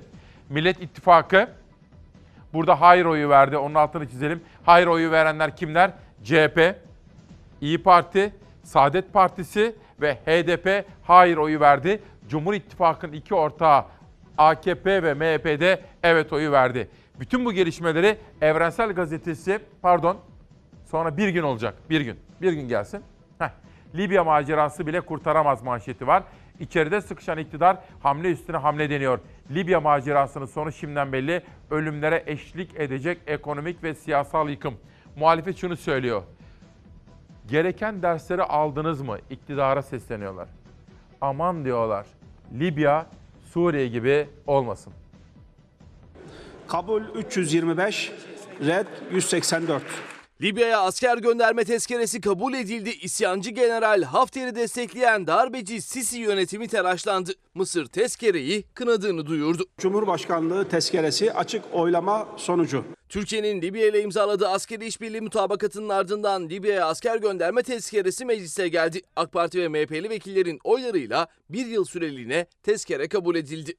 [0.48, 1.48] Millet İttifakı
[2.52, 3.56] burada hayır oyu verdi.
[3.56, 4.40] Onun altını çizelim.
[4.64, 5.90] Hayır oyu verenler kimler?
[6.24, 6.74] CHP,
[7.60, 12.02] İyi Parti, Saadet Partisi ve HDP hayır oyu verdi.
[12.28, 13.84] Cumhur İttifakı'nın iki ortağı
[14.38, 16.88] AKP ve MHP'de evet oyu verdi.
[17.20, 20.16] Bütün bu gelişmeleri Evrensel Gazetesi, pardon,
[20.84, 23.02] sonra bir gün olacak, bir gün, bir gün gelsin.
[23.38, 23.48] Heh,
[23.94, 26.22] Libya macerası bile kurtaramaz manşeti var.
[26.60, 29.18] İçeride sıkışan iktidar hamle üstüne hamle deniyor.
[29.50, 31.42] Libya macerasının sonu şimdiden belli.
[31.70, 34.74] Ölümlere eşlik edecek ekonomik ve siyasal yıkım.
[35.16, 36.22] Muhalefet şunu söylüyor.
[37.48, 39.18] Gereken dersleri aldınız mı?
[39.30, 40.48] İktidara sesleniyorlar.
[41.20, 42.06] Aman diyorlar.
[42.59, 43.06] Libya,
[43.53, 44.93] Suriye gibi olmasın.
[46.69, 48.12] Kabul 325,
[48.66, 49.83] red 184.
[50.43, 52.90] Libya'ya asker gönderme tezkeresi kabul edildi.
[52.90, 57.32] İsyancı General Hafter'i destekleyen darbeci Sisi yönetimi telaşlandı.
[57.55, 59.64] Mısır tezkereyi kınadığını duyurdu.
[59.78, 62.85] Cumhurbaşkanlığı tezkeresi açık oylama sonucu.
[63.09, 69.01] Türkiye'nin Libya ile imzaladığı askeri işbirliği mutabakatının ardından Libya'ya asker gönderme tezkeresi meclise geldi.
[69.16, 73.74] AK Parti ve MHP'li vekillerin oylarıyla bir yıl süreliğine tezkere kabul edildi.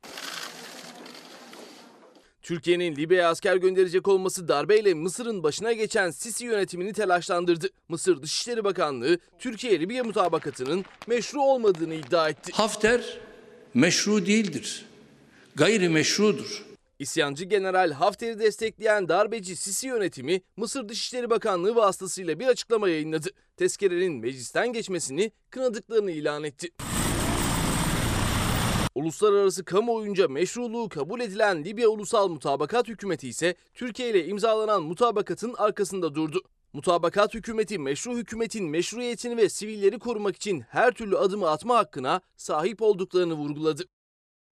[2.43, 7.69] Türkiye'nin Libya'ya asker gönderecek olması darbeyle Mısır'ın başına geçen Sisi yönetimini telaşlandırdı.
[7.89, 12.51] Mısır Dışişleri Bakanlığı Türkiye-Libya mutabakatının meşru olmadığını iddia etti.
[12.51, 13.19] Hafter
[13.73, 14.85] meşru değildir.
[15.55, 16.65] Gayri meşrudur.
[16.99, 23.29] İsyancı General Hafter'i destekleyen darbeci Sisi yönetimi Mısır Dışişleri Bakanlığı vasıtasıyla bir açıklama yayınladı.
[23.57, 26.69] Tezkerenin meclisten geçmesini kınadıklarını ilan etti.
[28.95, 36.15] Uluslararası kamuoyunca meşruluğu kabul edilen Libya Ulusal Mutabakat Hükümeti ise Türkiye ile imzalanan mutabakatın arkasında
[36.15, 36.41] durdu.
[36.73, 42.81] Mutabakat hükümeti meşru hükümetin meşruiyetini ve sivilleri korumak için her türlü adımı atma hakkına sahip
[42.81, 43.83] olduklarını vurguladı.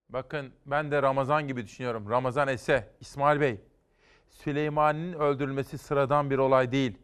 [0.09, 2.09] Bakın ben de Ramazan gibi düşünüyorum.
[2.09, 3.59] Ramazan Ese, İsmail Bey.
[4.29, 6.97] Süleymani'nin öldürülmesi sıradan bir olay değil.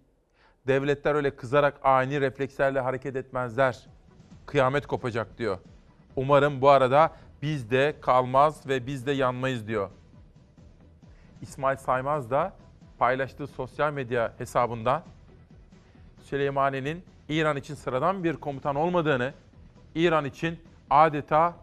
[0.68, 3.88] Devletler öyle kızarak ani reflekslerle hareket etmezler.
[4.46, 5.58] Kıyamet kopacak diyor.
[6.16, 7.12] Umarım bu arada
[7.42, 9.90] biz de kalmaz ve biz de yanmayız diyor.
[11.42, 12.54] İsmail Saymaz da
[13.00, 15.04] paylaştığı sosyal medya hesabında
[16.24, 19.34] Süleymani'nin İran için sıradan bir komutan olmadığını,
[19.96, 20.60] İran için
[20.90, 21.54] adeta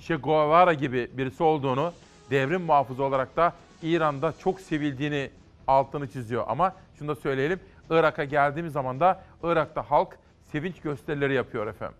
[0.00, 1.92] Che Guevara gibi birisi olduğunu,
[2.30, 3.52] devrim muhafızı olarak da
[3.82, 5.30] İran'da çok sevildiğini
[5.66, 6.44] altını çiziyor.
[6.48, 7.60] Ama şunu da söyleyelim,
[7.90, 10.18] Irak'a geldiğimiz zaman da Irak'ta halk
[10.52, 11.96] sevinç gösterileri yapıyor efendim.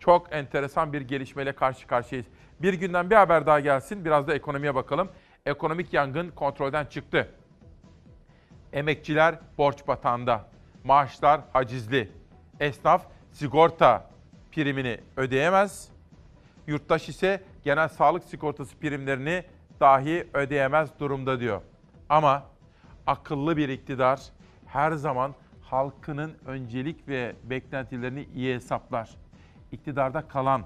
[0.00, 2.26] Çok enteresan bir gelişmeyle karşı karşıyayız.
[2.62, 5.08] Bir günden bir haber daha gelsin, biraz da ekonomiye bakalım.
[5.46, 7.28] Ekonomik yangın kontrolden çıktı.
[8.72, 10.44] Emekçiler borç batağında,
[10.84, 12.12] maaşlar hacizli,
[12.60, 14.10] esnaf sigorta
[14.52, 15.96] primini ödeyemez,
[16.66, 19.44] Yurttaş ise genel sağlık sigortası primlerini
[19.80, 21.60] dahi ödeyemez durumda diyor.
[22.08, 22.42] Ama
[23.06, 24.20] akıllı bir iktidar
[24.66, 29.10] her zaman halkının öncelik ve beklentilerini iyi hesaplar.
[29.72, 30.62] İktidarda kalan,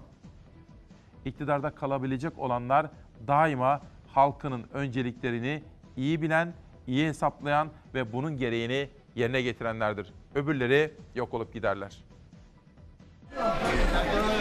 [1.25, 2.87] iktidarda kalabilecek olanlar
[3.27, 5.63] daima halkının önceliklerini
[5.97, 6.55] iyi bilen,
[6.87, 10.13] iyi hesaplayan ve bunun gereğini yerine getirenlerdir.
[10.35, 12.05] Öbürleri yok olup giderler.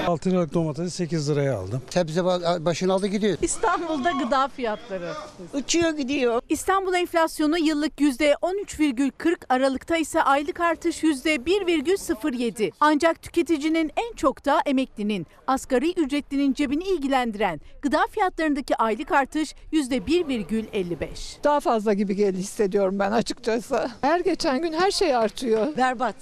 [0.10, 1.82] 6 liralık domatesi 8 liraya aldım.
[1.90, 2.26] Sebze
[2.66, 3.38] başını aldı gidiyor.
[3.42, 5.14] İstanbul'da gıda fiyatları
[5.54, 6.42] uçuyor gidiyor.
[6.50, 12.72] İstanbul enflasyonu yıllık %13,40 Aralıkta ise aylık artış %1,07.
[12.80, 21.44] Ancak tüketicinin en çok da emeklinin, asgari ücretlinin cebini ilgilendiren gıda fiyatlarındaki aylık artış %1,55.
[21.44, 23.90] Daha fazla gibi geldi hissediyorum ben açıkçası.
[24.02, 25.78] Her geçen gün her şey artıyor.
[25.78, 26.16] Berbat.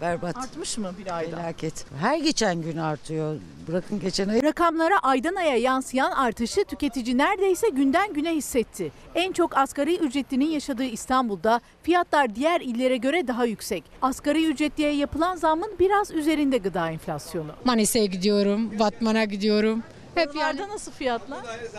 [0.00, 0.36] Berbat.
[0.36, 1.36] Artmış mı bir ayda?
[1.36, 1.84] Felaket.
[2.00, 3.36] Her geçen gün artıyor.
[3.68, 4.42] Bırakın geçen ay.
[4.42, 8.92] Rakamlara aydan aya yansıyan artışı tüketici neredeyse günden güne hissetti.
[9.14, 13.84] En çok asgari ücretlinin yaşadığı İstanbul'da fiyatlar diğer illere göre daha yüksek.
[14.02, 17.52] Asgari ücretliye yapılan zammın biraz üzerinde gıda enflasyonu.
[17.64, 19.82] Manisa'ya gidiyorum, Batman'a gidiyorum.
[20.14, 21.38] Hep Oralarda nasıl fiyatlar?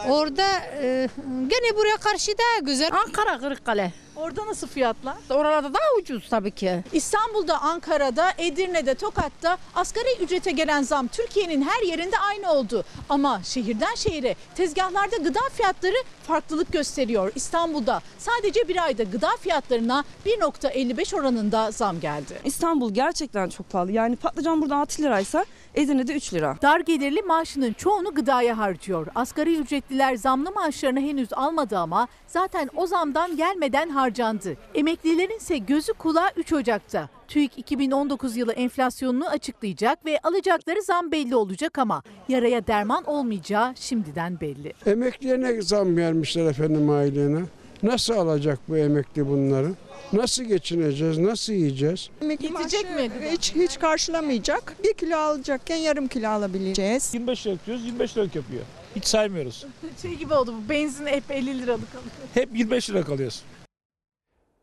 [0.09, 0.47] Orada
[0.81, 2.89] e, gene buraya karşı daha güzel.
[3.05, 3.93] Ankara, Kırıkkale.
[4.19, 5.15] Orada nasıl fiyatlar?
[5.29, 6.83] Oralarda daha ucuz tabii ki.
[6.93, 12.83] İstanbul'da, Ankara'da, Edirne'de, Tokat'ta asgari ücrete gelen zam Türkiye'nin her yerinde aynı oldu.
[13.09, 15.95] Ama şehirden şehire tezgahlarda gıda fiyatları
[16.27, 17.31] farklılık gösteriyor.
[17.35, 22.39] İstanbul'da sadece bir ayda gıda fiyatlarına 1.55 oranında zam geldi.
[22.43, 23.91] İstanbul gerçekten çok pahalı.
[23.91, 26.57] Yani patlıcan burada 6 liraysa Edirne'de 3 lira.
[26.61, 29.07] Dar gelirli maaşının çoğunu gıdaya harcıyor.
[29.15, 34.57] Asgari ücretliler zamlı maaşlarını henüz almadı ama zaten o zamdan gelmeden harcandı.
[34.75, 37.09] Emeklilerin ise gözü kulağı 3 Ocak'ta.
[37.27, 44.39] TÜİK 2019 yılı enflasyonunu açıklayacak ve alacakları zam belli olacak ama yaraya derman olmayacağı şimdiden
[44.41, 44.73] belli.
[44.85, 47.41] Emekliye zam vermişler efendim ailene.
[47.83, 49.71] Nasıl alacak bu emekli bunları?
[50.13, 51.17] Nasıl geçineceğiz?
[51.17, 52.09] Nasıl yiyeceğiz?
[52.21, 53.11] Yetecek mi?
[53.31, 54.75] Hiç, hiç karşılamayacak.
[54.83, 57.13] Bir kilo alacakken yarım kilo alabileceğiz.
[57.13, 58.61] 25 liralık diyoruz 25 liralık yapıyor.
[58.95, 59.65] Hiç saymıyoruz.
[60.01, 62.11] Şey gibi oldu bu benzin hep 50 liralık alıyor.
[62.33, 63.43] Hep 25 lira kalıyoruz.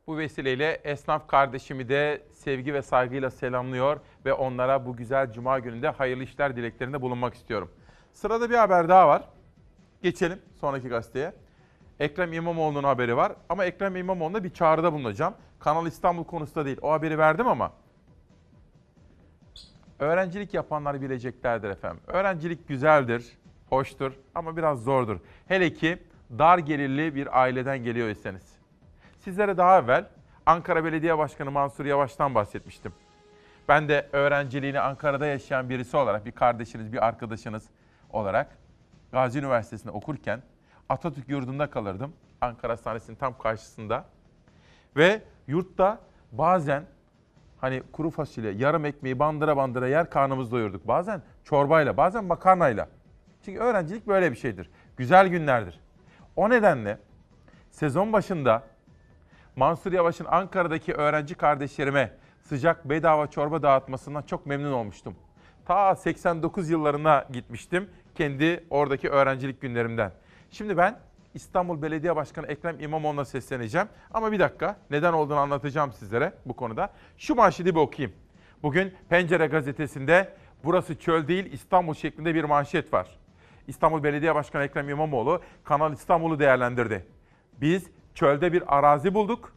[0.07, 5.89] Bu vesileyle esnaf kardeşimi de sevgi ve saygıyla selamlıyor ve onlara bu güzel cuma gününde
[5.89, 7.71] hayırlı işler dileklerinde bulunmak istiyorum.
[8.13, 9.23] Sırada bir haber daha var.
[10.03, 11.33] Geçelim sonraki gazeteye.
[12.01, 15.35] Ekrem İmamoğlu'nun haberi var ama Ekrem İmamoğlu'na bir çağrıda bulunacağım.
[15.59, 16.79] Kanal İstanbul konusunda değil.
[16.83, 17.73] O haberi verdim ama
[19.99, 22.01] öğrencilik yapanlar bileceklerdir efendim.
[22.07, 23.39] Öğrencilik güzeldir,
[23.69, 25.19] hoştur ama biraz zordur.
[25.49, 25.99] Hele ki
[26.39, 28.56] dar gelirli bir aileden geliyorsanız.
[29.27, 30.05] Sizlere daha evvel
[30.47, 32.93] Ankara Belediye Başkanı Mansur Yavaş'tan bahsetmiştim.
[33.69, 37.65] Ben de öğrenciliğini Ankara'da yaşayan birisi olarak, bir kardeşiniz, bir arkadaşınız
[38.11, 38.59] olarak
[39.13, 40.43] Gazi Üniversitesi'nde okurken
[40.89, 42.13] Atatürk yurdunda kalırdım.
[42.41, 44.05] Ankara Hastanesi'nin tam karşısında.
[44.97, 45.99] Ve yurtta
[46.33, 46.85] bazen
[47.61, 50.89] hani kuru fasulye, yarım ekmeği bandıra bandıra yer karnımızı doyurduk.
[50.89, 52.89] Bazen çorbayla, bazen makarnayla.
[53.45, 54.71] Çünkü öğrencilik böyle bir şeydir.
[54.97, 55.81] Güzel günlerdir.
[56.37, 56.99] O nedenle
[57.71, 58.76] sezon başında
[59.57, 62.13] Mansur Yavaş'ın Ankara'daki öğrenci kardeşlerime
[62.43, 65.17] sıcak bedava çorba dağıtmasından çok memnun olmuştum.
[65.67, 70.13] Ta 89 yıllarına gitmiştim kendi oradaki öğrencilik günlerimden.
[70.51, 70.99] Şimdi ben
[71.35, 73.89] İstanbul Belediye Başkanı Ekrem İmamoğlu'na sesleneceğim.
[74.11, 76.91] Ama bir dakika neden olduğunu anlatacağım sizlere bu konuda.
[77.19, 78.17] Şu manşeti bir okuyayım.
[78.63, 80.33] Bugün Pencere gazetesinde
[80.65, 83.19] burası çöl değil İstanbul şeklinde bir manşet var.
[83.67, 87.07] İstanbul Belediye Başkanı Ekrem İmamoğlu Kanal İstanbul'u değerlendirdi.
[87.61, 89.53] Biz çölde bir arazi bulduk.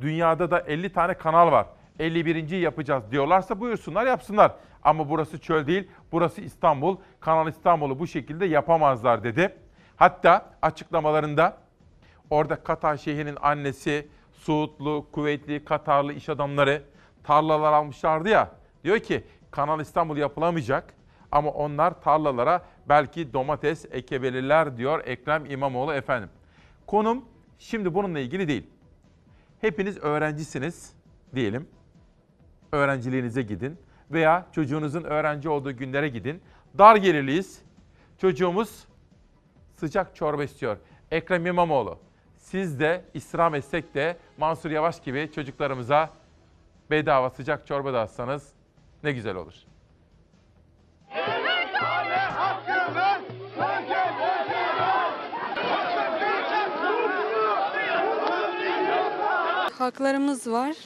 [0.00, 1.66] Dünyada da 50 tane kanal var.
[1.98, 2.50] 51.
[2.58, 4.52] yapacağız diyorlarsa buyursunlar yapsınlar.
[4.82, 6.96] Ama burası çöl değil, burası İstanbul.
[7.20, 9.56] Kanal İstanbul'u bu şekilde yapamazlar dedi.
[9.96, 11.56] Hatta açıklamalarında
[12.30, 16.82] orada Katar Şeyhi'nin annesi, Suudlu, Kuveytli, Katarlı iş adamları
[17.24, 18.50] tarlalar almışlardı ya.
[18.84, 20.94] Diyor ki Kanal İstanbul yapılamayacak
[21.32, 26.28] ama onlar tarlalara belki domates ekebilirler diyor Ekrem İmamoğlu efendim.
[26.86, 27.24] Konum
[27.60, 28.66] şimdi bununla ilgili değil.
[29.60, 30.92] Hepiniz öğrencisiniz
[31.34, 31.68] diyelim.
[32.72, 33.78] Öğrenciliğinize gidin
[34.10, 36.42] veya çocuğunuzun öğrenci olduğu günlere gidin.
[36.78, 37.62] Dar gelirliyiz.
[38.18, 38.84] Çocuğumuz
[39.76, 40.76] sıcak çorba istiyor.
[41.10, 41.98] Ekrem İmamoğlu,
[42.36, 46.10] siz de istirham etsek de Mansur Yavaş gibi çocuklarımıza
[46.90, 48.52] bedava sıcak çorba dağıtsanız
[49.04, 49.54] ne güzel olur.
[59.80, 60.76] Haklarımız var.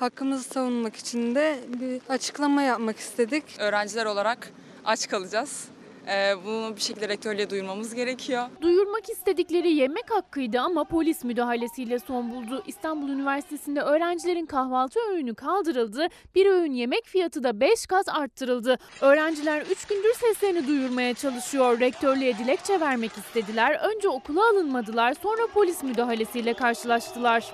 [0.00, 3.44] Hakkımızı savunmak için de bir açıklama yapmak istedik.
[3.58, 4.52] Öğrenciler olarak
[4.84, 5.64] aç kalacağız.
[6.10, 8.42] Ee, bunu bir şekilde rektörlüğe duyurmamız gerekiyor.
[8.60, 12.62] Duyurmak istedikleri yemek hakkıydı ama polis müdahalesiyle son buldu.
[12.66, 16.06] İstanbul Üniversitesi'nde öğrencilerin kahvaltı öğünü kaldırıldı.
[16.34, 18.78] Bir öğün yemek fiyatı da 5 kat arttırıldı.
[19.00, 21.80] Öğrenciler 3 gündür seslerini duyurmaya çalışıyor.
[21.80, 23.80] Rektörlüğe dilekçe vermek istediler.
[23.94, 27.52] Önce okula alınmadılar sonra polis müdahalesiyle karşılaştılar.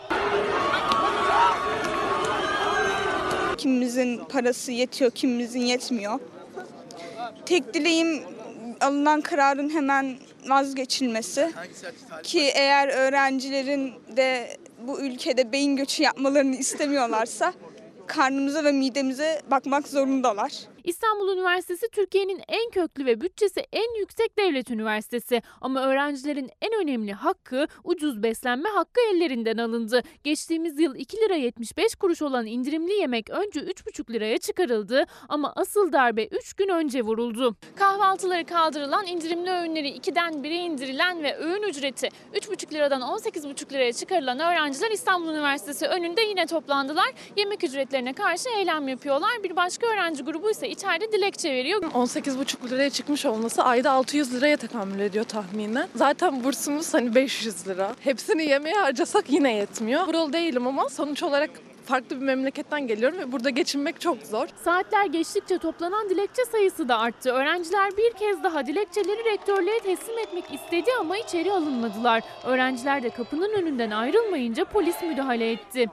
[3.58, 6.20] Kimimizin parası yetiyor, kimimizin yetmiyor.
[7.46, 8.22] tek dileğim
[8.80, 10.16] alınan kararın hemen
[10.48, 11.52] vazgeçilmesi.
[12.22, 14.56] Ki eğer öğrencilerin de
[14.86, 17.52] bu ülkede beyin göçü yapmalarını istemiyorlarsa
[18.06, 20.52] karnımıza ve midemize bakmak zorundalar.
[20.84, 25.42] İstanbul Üniversitesi Türkiye'nin en köklü ve bütçesi en yüksek devlet üniversitesi.
[25.60, 30.02] Ama öğrencilerin en önemli hakkı ucuz beslenme hakkı ellerinden alındı.
[30.24, 35.92] Geçtiğimiz yıl 2 lira 75 kuruş olan indirimli yemek önce 3,5 liraya çıkarıldı ama asıl
[35.92, 37.56] darbe 3 gün önce vuruldu.
[37.76, 44.38] Kahvaltıları kaldırılan, indirimli öğünleri 2'den 1'e indirilen ve öğün ücreti 3,5 liradan 18,5 liraya çıkarılan
[44.38, 47.12] öğrenciler İstanbul Üniversitesi önünde yine toplandılar.
[47.36, 49.42] Yemek ücretlerine karşı eylem yapıyorlar.
[49.44, 51.82] Bir başka öğrenci grubu ise içeride dilekçe veriyor.
[51.82, 55.88] 18,5 liraya çıkmış olması ayda 600 liraya tekamül ediyor tahminen.
[55.96, 57.94] Zaten bursumuz hani 500 lira.
[58.00, 60.06] Hepsini yemeğe harcasak yine yetmiyor.
[60.06, 61.50] Buralı değilim ama sonuç olarak
[61.86, 64.46] farklı bir memleketten geliyorum ve burada geçinmek çok zor.
[64.64, 67.30] Saatler geçtikçe toplanan dilekçe sayısı da arttı.
[67.30, 72.22] Öğrenciler bir kez daha dilekçeleri rektörlüğe teslim etmek istedi ama içeri alınmadılar.
[72.44, 75.86] Öğrenciler de kapının önünden ayrılmayınca polis müdahale etti.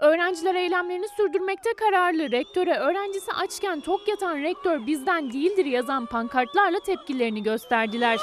[0.00, 2.30] Öğrenciler eylemlerini sürdürmekte kararlı.
[2.30, 8.20] Rektöre öğrencisi açken tok yatan rektör bizden değildir yazan pankartlarla tepkilerini gösterdiler.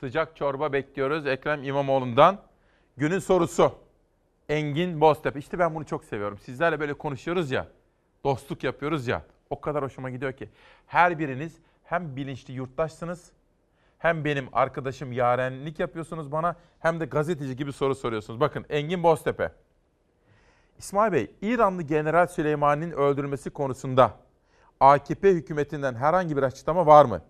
[0.00, 2.38] Sıcak çorba bekliyoruz Ekrem İmamoğlu'ndan.
[2.96, 3.72] Günün sorusu.
[4.48, 5.38] Engin Boztepe.
[5.38, 6.38] İşte ben bunu çok seviyorum.
[6.38, 7.68] Sizlerle böyle konuşuyoruz ya.
[8.24, 9.22] Dostluk yapıyoruz ya.
[9.50, 10.48] O kadar hoşuma gidiyor ki.
[10.86, 13.32] Her biriniz hem bilinçli yurttaşsınız
[14.04, 18.40] hem benim arkadaşım yarenlik yapıyorsunuz bana hem de gazeteci gibi soru soruyorsunuz.
[18.40, 19.52] Bakın Engin Boztepe.
[20.78, 24.14] İsmail Bey, İranlı General Süleyman'ın öldürülmesi konusunda
[24.80, 27.22] AKP hükümetinden herhangi bir açıklama var mı?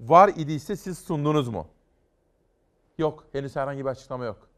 [0.00, 1.66] Var idiyse siz sundunuz mu?
[2.98, 4.48] Yok, henüz herhangi bir açıklama yok.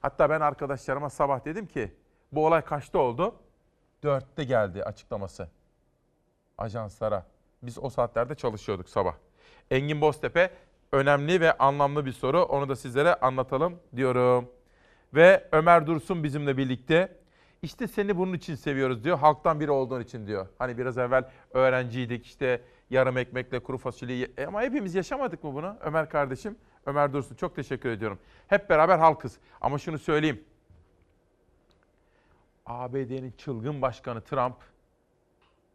[0.00, 1.94] Hatta ben arkadaşlarıma sabah dedim ki
[2.32, 3.34] bu olay kaçta oldu?
[4.02, 5.48] Dörtte geldi açıklaması
[6.58, 7.26] ajanslara.
[7.62, 9.14] Biz o saatlerde çalışıyorduk sabah.
[9.70, 10.50] Engin Boztepe
[10.92, 12.42] önemli ve anlamlı bir soru.
[12.42, 14.48] Onu da sizlere anlatalım diyorum.
[15.14, 17.16] Ve Ömer Dursun bizimle birlikte.
[17.62, 19.18] İşte seni bunun için seviyoruz diyor.
[19.18, 20.46] Halktan biri olduğun için diyor.
[20.58, 22.60] Hani biraz evvel öğrenciydik işte
[22.90, 24.16] yarım ekmekle kuru fasulye.
[24.16, 26.56] ye- E ama hepimiz yaşamadık mı bunu Ömer kardeşim?
[26.86, 28.18] Ömer Dursun çok teşekkür ediyorum.
[28.48, 29.38] Hep beraber halkız.
[29.60, 30.44] Ama şunu söyleyeyim.
[32.66, 34.56] ABD'nin çılgın başkanı Trump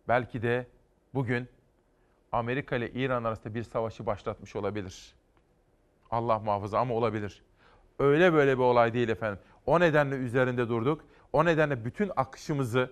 [0.07, 0.67] belki de
[1.13, 1.47] bugün
[2.31, 5.15] Amerika ile İran arasında bir savaşı başlatmış olabilir.
[6.11, 7.43] Allah muhafaza ama olabilir.
[7.99, 9.39] Öyle böyle bir olay değil efendim.
[9.65, 11.05] O nedenle üzerinde durduk.
[11.33, 12.91] O nedenle bütün akışımızı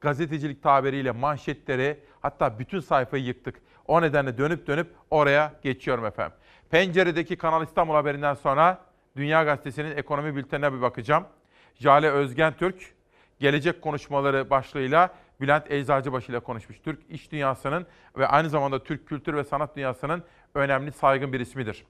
[0.00, 3.62] gazetecilik tabiriyle manşetleri hatta bütün sayfayı yıktık.
[3.86, 6.36] O nedenle dönüp dönüp oraya geçiyorum efendim.
[6.70, 8.78] Penceredeki Kanal İstanbul haberinden sonra
[9.16, 11.24] Dünya Gazetesi'nin ekonomi bültenine bir bakacağım.
[11.74, 12.94] Jale Özgen Türk
[13.40, 16.80] gelecek konuşmaları başlığıyla Bülent Eczacıbaşı ile konuşmuş.
[16.80, 17.86] Türk iş dünyasının
[18.18, 20.22] ve aynı zamanda Türk kültür ve sanat dünyasının
[20.54, 21.84] önemli saygın bir ismidir.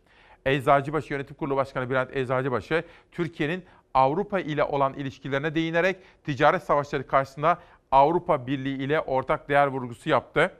[0.47, 3.65] Eczacıbaşı Yönetim Kurulu Başkanı Bülent Eczacıbaşı, Türkiye'nin
[3.95, 7.59] Avrupa ile olan ilişkilerine değinerek ticaret savaşları karşısında
[7.91, 10.53] Avrupa Birliği ile ortak değer vurgusu yaptı.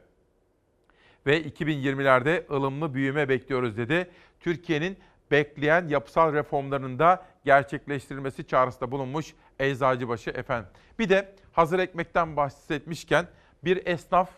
[1.27, 4.11] Ve 2020'lerde ılımlı büyüme bekliyoruz dedi.
[4.41, 4.99] Türkiye'nin
[5.31, 10.71] bekleyen yapısal reformlarının da gerçekleştirilmesi çağrısında bulunmuş Eczacıbaşı efendim.
[10.99, 13.27] Bir de hazır ekmekten bahsetmişken
[13.65, 14.31] bir esnaf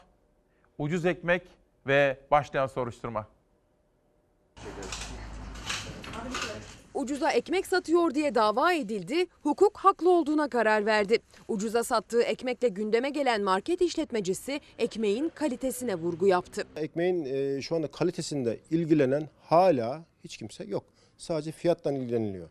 [0.79, 1.43] ucuz ekmek
[1.87, 3.27] ve başlayan soruşturma.
[6.95, 11.19] Ucuza ekmek satıyor diye dava edildi, hukuk haklı olduğuna karar verdi.
[11.49, 16.67] Ucuza sattığı ekmekle gündeme gelen market işletmecisi ekmeğin kalitesine vurgu yaptı.
[16.77, 20.85] Ekmeğin e, şu anda kalitesinde ilgilenen hala hiç kimse yok.
[21.19, 22.49] Sadece fiyattan ilgileniliyor.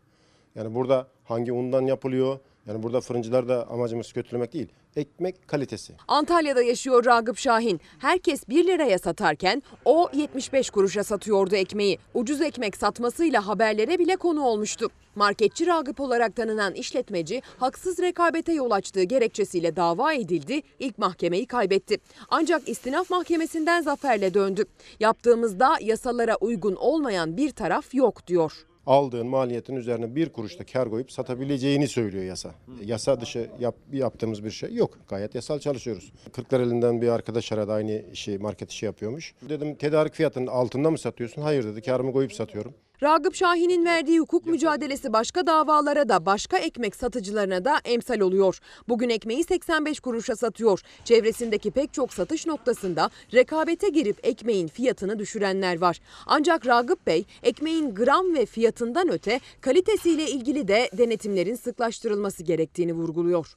[0.54, 2.38] Yani burada hangi undan yapılıyor?
[2.66, 4.68] Yani burada fırıncılar da amacımız kötülemek değil.
[4.96, 5.92] Ekmek kalitesi.
[6.08, 7.80] Antalya'da yaşıyor Ragıp Şahin.
[7.98, 11.98] Herkes 1 liraya satarken o 75 kuruşa satıyordu ekmeği.
[12.14, 14.90] Ucuz ekmek satmasıyla haberlere bile konu olmuştu.
[15.14, 21.98] Marketçi Ragıp olarak tanınan işletmeci haksız rekabete yol açtığı gerekçesiyle dava edildi, ilk mahkemeyi kaybetti.
[22.28, 24.64] Ancak istinaf mahkemesinden zaferle döndü.
[25.00, 28.52] Yaptığımızda yasalara uygun olmayan bir taraf yok diyor.
[28.86, 32.54] Aldığın maliyetin üzerine bir kuruşta kar koyup satabileceğini söylüyor yasa.
[32.84, 34.98] Yasa dışı yap, yaptığımız bir şey yok.
[35.08, 36.12] Gayet yasal çalışıyoruz.
[36.32, 39.34] Kırklareli'nden bir arkadaş aradı aynı işi market işi yapıyormuş.
[39.48, 41.42] Dedim tedarik fiyatının altında mı satıyorsun?
[41.42, 42.74] Hayır dedi karımı koyup satıyorum.
[43.04, 48.58] Ragıp Şahin'in verdiği hukuk mücadelesi başka davalara da başka ekmek satıcılarına da emsal oluyor.
[48.88, 50.80] Bugün ekmeği 85 kuruşa satıyor.
[51.04, 56.00] Çevresindeki pek çok satış noktasında rekabete girip ekmeğin fiyatını düşürenler var.
[56.26, 63.54] Ancak Ragıp Bey ekmeğin gram ve fiyatından öte kalitesiyle ilgili de denetimlerin sıklaştırılması gerektiğini vurguluyor.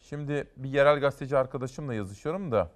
[0.00, 2.70] Şimdi bir yerel gazeteci arkadaşımla yazışıyorum da.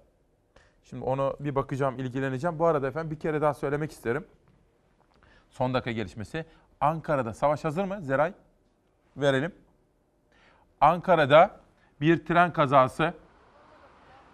[0.83, 2.59] Şimdi onu bir bakacağım, ilgileneceğim.
[2.59, 4.25] Bu arada efendim bir kere daha söylemek isterim.
[5.49, 6.45] Son dakika gelişmesi.
[6.81, 8.33] Ankara'da savaş hazır mı Zeray?
[9.17, 9.51] Verelim.
[10.81, 11.51] Ankara'da
[12.01, 13.13] bir tren kazası.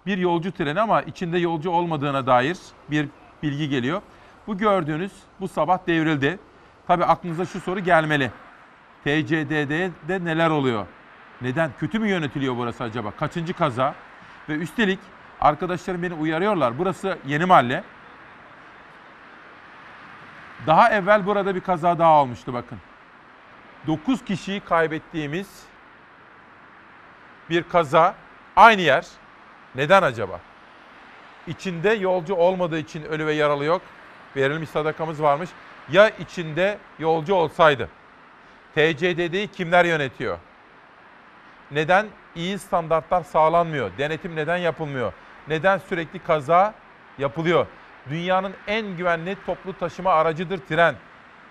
[0.05, 2.57] Bir yolcu treni ama içinde yolcu olmadığına dair
[2.91, 3.09] bir
[3.43, 4.01] bilgi geliyor.
[4.47, 6.39] Bu gördüğünüz bu sabah devrildi.
[6.87, 8.31] Tabii aklınıza şu soru gelmeli.
[9.03, 10.87] TCDD'de neler oluyor?
[11.41, 11.71] Neden?
[11.79, 13.11] Kötü mü yönetiliyor burası acaba?
[13.11, 13.95] Kaçıncı kaza?
[14.49, 14.99] Ve üstelik
[15.41, 16.77] arkadaşlarım beni uyarıyorlar.
[16.77, 17.83] Burası yeni mahalle.
[20.67, 22.79] Daha evvel burada bir kaza daha olmuştu bakın.
[23.87, 25.63] 9 kişiyi kaybettiğimiz
[27.49, 28.15] bir kaza.
[28.55, 29.07] Aynı yer.
[29.75, 30.39] Neden acaba?
[31.47, 33.81] İçinde yolcu olmadığı için ölü ve yaralı yok.
[34.35, 35.49] Verilmiş sadakamız varmış.
[35.91, 37.89] Ya içinde yolcu olsaydı?
[38.75, 40.37] TCDD'yi kimler yönetiyor?
[41.71, 43.91] Neden iyi standartlar sağlanmıyor?
[43.97, 45.13] Denetim neden yapılmıyor?
[45.47, 46.73] Neden sürekli kaza
[47.17, 47.67] yapılıyor?
[48.09, 50.95] Dünyanın en güvenli toplu taşıma aracıdır tren.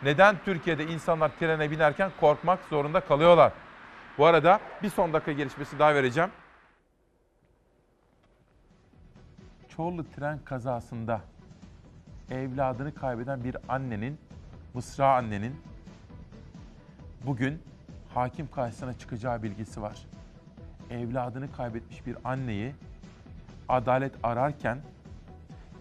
[0.03, 3.53] Neden Türkiye'de insanlar trene binerken korkmak zorunda kalıyorlar?
[4.19, 6.31] Bu arada bir son dakika gelişmesi daha vereceğim.
[9.69, 11.21] Çorlu tren kazasında
[12.31, 14.19] evladını kaybeden bir annenin,
[14.75, 15.63] Mısra annenin
[17.27, 17.63] bugün
[18.15, 19.99] hakim karşısına çıkacağı bilgisi var.
[20.91, 22.75] Evladını kaybetmiş bir anneyi
[23.69, 24.79] adalet ararken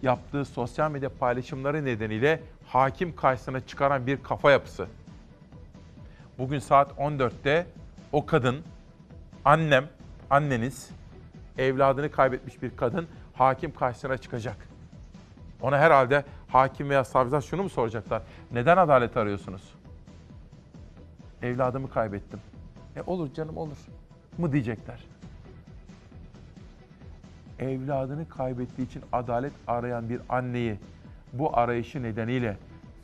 [0.02, 4.86] yaptığı sosyal medya paylaşımları nedeniyle hakim karşısına çıkaran bir kafa yapısı.
[6.38, 7.66] Bugün saat 14'te
[8.12, 8.56] o kadın,
[9.44, 9.88] annem,
[10.30, 10.90] anneniz,
[11.58, 14.56] evladını kaybetmiş bir kadın hakim karşısına çıkacak.
[15.60, 18.22] Ona herhalde hakim veya savcılar şunu mu soracaklar?
[18.52, 19.74] Neden adalet arıyorsunuz?
[21.42, 22.40] Evladımı kaybettim.
[22.96, 23.76] E olur canım olur
[24.38, 25.11] mı diyecekler.
[27.62, 30.78] Evladını kaybettiği için adalet arayan bir anneyi
[31.32, 32.56] bu arayışı nedeniyle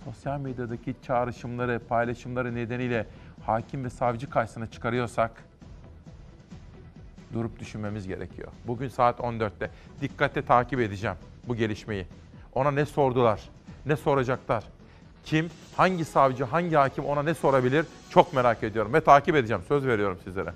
[0.04, 3.06] sosyal medyadaki çağrışımları, paylaşımları nedeniyle
[3.46, 5.30] hakim ve savcı karşısına çıkarıyorsak
[7.32, 8.48] durup düşünmemiz gerekiyor.
[8.66, 9.70] Bugün saat 14'te
[10.00, 11.16] dikkatle takip edeceğim
[11.48, 12.06] bu gelişmeyi.
[12.54, 13.48] Ona ne sordular,
[13.86, 14.64] ne soracaklar,
[15.24, 19.62] kim, hangi savcı, hangi hakim ona ne sorabilir çok merak ediyorum ve takip edeceğim.
[19.68, 20.52] Söz veriyorum sizlere.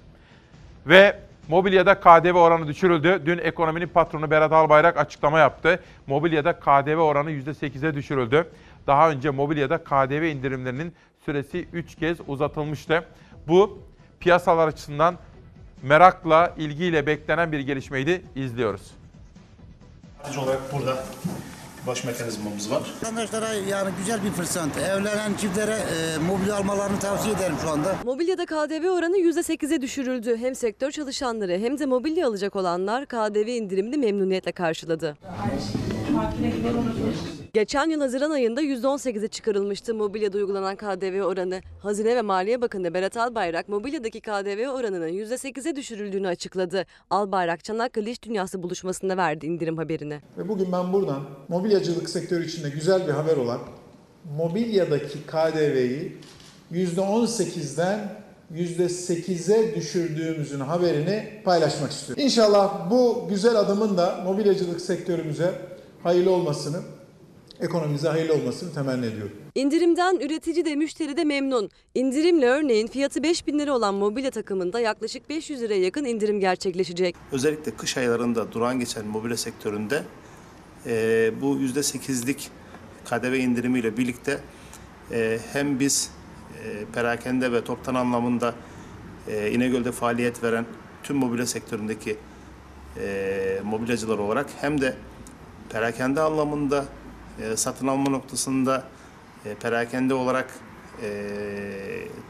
[0.87, 3.23] Ve mobilyada KDV oranı düşürüldü.
[3.27, 5.83] Dün ekonominin patronu Berat Albayrak açıklama yaptı.
[6.07, 8.49] Mobilyada KDV oranı %8'e düşürüldü.
[8.87, 13.05] Daha önce mobilyada KDV indirimlerinin süresi 3 kez uzatılmıştı.
[13.49, 13.79] Bu
[14.21, 15.17] piyasalar açısından
[15.83, 18.23] merakla, ilgiyle beklenen bir gelişmeydi.
[18.35, 18.91] İzliyoruz.
[20.39, 21.05] olarak burada
[21.87, 22.83] baş mekanizmamız var.
[23.03, 24.69] Vatandaşlara yani güzel bir fırsat.
[24.79, 27.95] Evlenen çiftlere e, mobilya almalarını tavsiye ederim şu anda.
[28.05, 30.37] Mobilyada KDV oranı %8'e düşürüldü.
[30.37, 35.17] Hem sektör çalışanları hem de mobilya alacak olanlar KDV indirimini memnuniyetle karşıladı.
[37.55, 41.61] Geçen yıl Haziran ayında %18'e çıkarılmıştı mobilyada uygulanan KDV oranı.
[41.81, 46.87] Hazine ve Maliye Bakanı Berat Albayrak mobilyadaki KDV oranının %8'e düşürüldüğünü açıkladı.
[47.11, 50.21] Albayrak Çanakkale İş Dünyası buluşmasında verdi indirim haberini.
[50.39, 53.61] Ve bugün ben buradan mobilyacılık sektörü içinde güzel bir haber olan
[54.37, 56.17] mobilyadaki KDV'yi
[56.73, 58.23] %18'den
[58.55, 62.25] %8'e düşürdüğümüzün haberini paylaşmak istiyorum.
[62.25, 65.72] İnşallah bu güzel adımın da mobilyacılık sektörümüze
[66.03, 66.81] hayırlı olmasını,
[67.61, 69.33] ekonomimize hayırlı olmasını temenni ediyorum.
[69.55, 71.71] İndirimden üretici de müşteri de memnun.
[71.95, 77.17] İndirimle örneğin fiyatı 5000 lira olan mobilya takımında yaklaşık 500 liraya yakın indirim gerçekleşecek.
[77.33, 80.03] Özellikle kış aylarında duran geçen mobilya sektöründe
[80.87, 82.51] e, bu %8'lik
[83.05, 84.39] KDV indirimiyle birlikte
[85.13, 86.11] e, hem biz
[86.65, 88.55] e, perakende ve toptan anlamında
[89.29, 90.67] e, İnegöl'de faaliyet veren
[91.03, 92.17] tüm mobilya sektöründeki
[93.01, 94.95] e, mobilyacılar olarak hem de
[95.73, 96.85] perakende anlamında
[97.41, 98.85] e, satın alma noktasında
[99.45, 100.51] e, perakende olarak
[101.03, 101.09] e,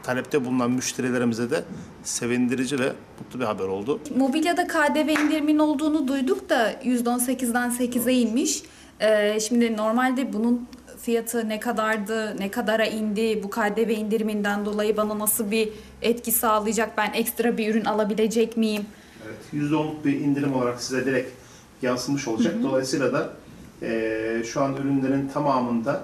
[0.03, 1.63] talepte bulunan müşterilerimize de
[2.03, 3.99] sevindirici ve mutlu bir haber oldu.
[4.17, 8.63] Mobilyada KDV indirimin olduğunu duyduk da %18'den 8'e inmiş.
[8.99, 10.67] Ee, şimdi normalde bunun
[11.01, 15.69] fiyatı ne kadardı, ne kadara indi, bu KDV indiriminden dolayı bana nasıl bir
[16.01, 18.85] etki sağlayacak, ben ekstra bir ürün alabilecek miyim?
[19.25, 21.42] Evet, %10'luk bir indirim olarak size direkt
[21.83, 22.53] yansımış olacak.
[22.53, 22.63] Hı hı.
[22.63, 23.33] Dolayısıyla da
[23.81, 26.03] e, şu an ürünlerin tamamında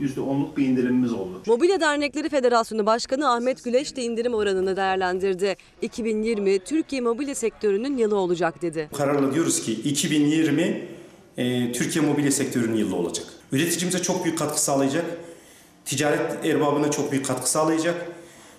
[0.00, 1.42] %10'luk bir indirimimiz oldu.
[1.46, 5.56] Mobilya Dernekleri Federasyonu Başkanı Ahmet Güleş de indirim oranını değerlendirdi.
[5.82, 8.88] 2020 Türkiye mobilya sektörünün yılı olacak dedi.
[8.96, 10.88] Kararla diyoruz ki 2020
[11.36, 13.26] e, Türkiye mobilya sektörünün yılı olacak.
[13.52, 15.04] Üreticimize çok büyük katkı sağlayacak.
[15.84, 18.15] Ticaret erbabına çok büyük katkı sağlayacak.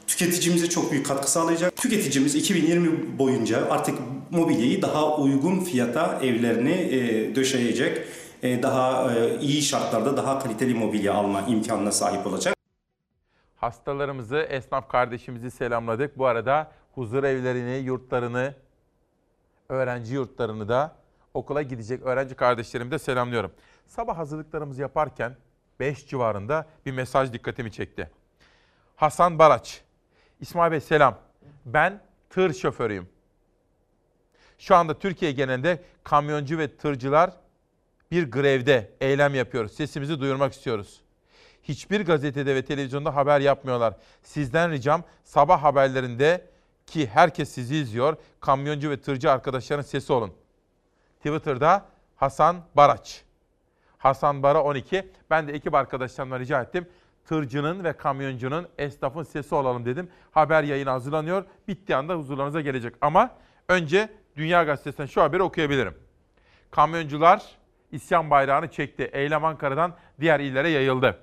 [0.08, 1.76] Tüketicimize çok büyük katkı sağlayacak.
[1.76, 4.00] Tüketicimiz 2020 boyunca artık
[4.32, 8.08] mobilyayı daha uygun fiyata evlerini e, döşeyecek.
[8.44, 12.56] E, daha e, iyi şartlarda daha kaliteli mobilya alma imkanına sahip olacak.
[13.56, 16.18] Hastalarımızı, esnaf kardeşimizi selamladık.
[16.18, 18.56] Bu arada huzur evlerini, yurtlarını,
[19.70, 20.96] öğrenci yurtlarını da
[21.34, 23.52] okula gidecek öğrenci kardeşlerimi de selamlıyorum.
[23.88, 25.36] Sabah hazırlıklarımızı yaparken
[25.80, 28.10] 5 civarında bir mesaj dikkatimi çekti.
[28.96, 29.82] Hasan Baraç,
[30.42, 31.18] İsmail Bey selam.
[31.66, 33.10] Ben tır şoförüyüm.
[34.60, 37.32] Şu anda Türkiye genelinde kamyoncu ve tırcılar
[38.12, 39.72] bir grevde eylem yapıyoruz.
[39.72, 41.02] Sesimizi duyurmak istiyoruz.
[41.64, 43.94] Hiçbir gazetede ve televizyonda haber yapmıyorlar.
[44.24, 46.46] Sizden ricam sabah haberlerinde
[46.86, 48.18] ki herkes sizi izliyor.
[48.40, 50.34] Kamyoncu ve tırcı arkadaşların sesi olun.
[51.18, 51.86] Twitter'da
[52.16, 53.24] Hasan Baraç.
[53.98, 55.12] Hasan Bara 12.
[55.30, 56.88] Ben de ekip arkadaşlarımla rica ettim.
[57.28, 60.10] Tırcının ve kamyoncunun, esnafın sesi olalım dedim.
[60.32, 61.46] Haber yayını hazırlanıyor.
[61.68, 62.94] Bittiği anda huzurlarınıza gelecek.
[63.02, 63.32] Ama
[63.70, 65.94] önce Dünya Gazetesi'nden şu haberi okuyabilirim.
[66.72, 67.44] Kamyoncular
[67.92, 69.10] isyan bayrağını çekti.
[69.14, 71.20] Eylem Ankara'dan diğer illere yayıldı.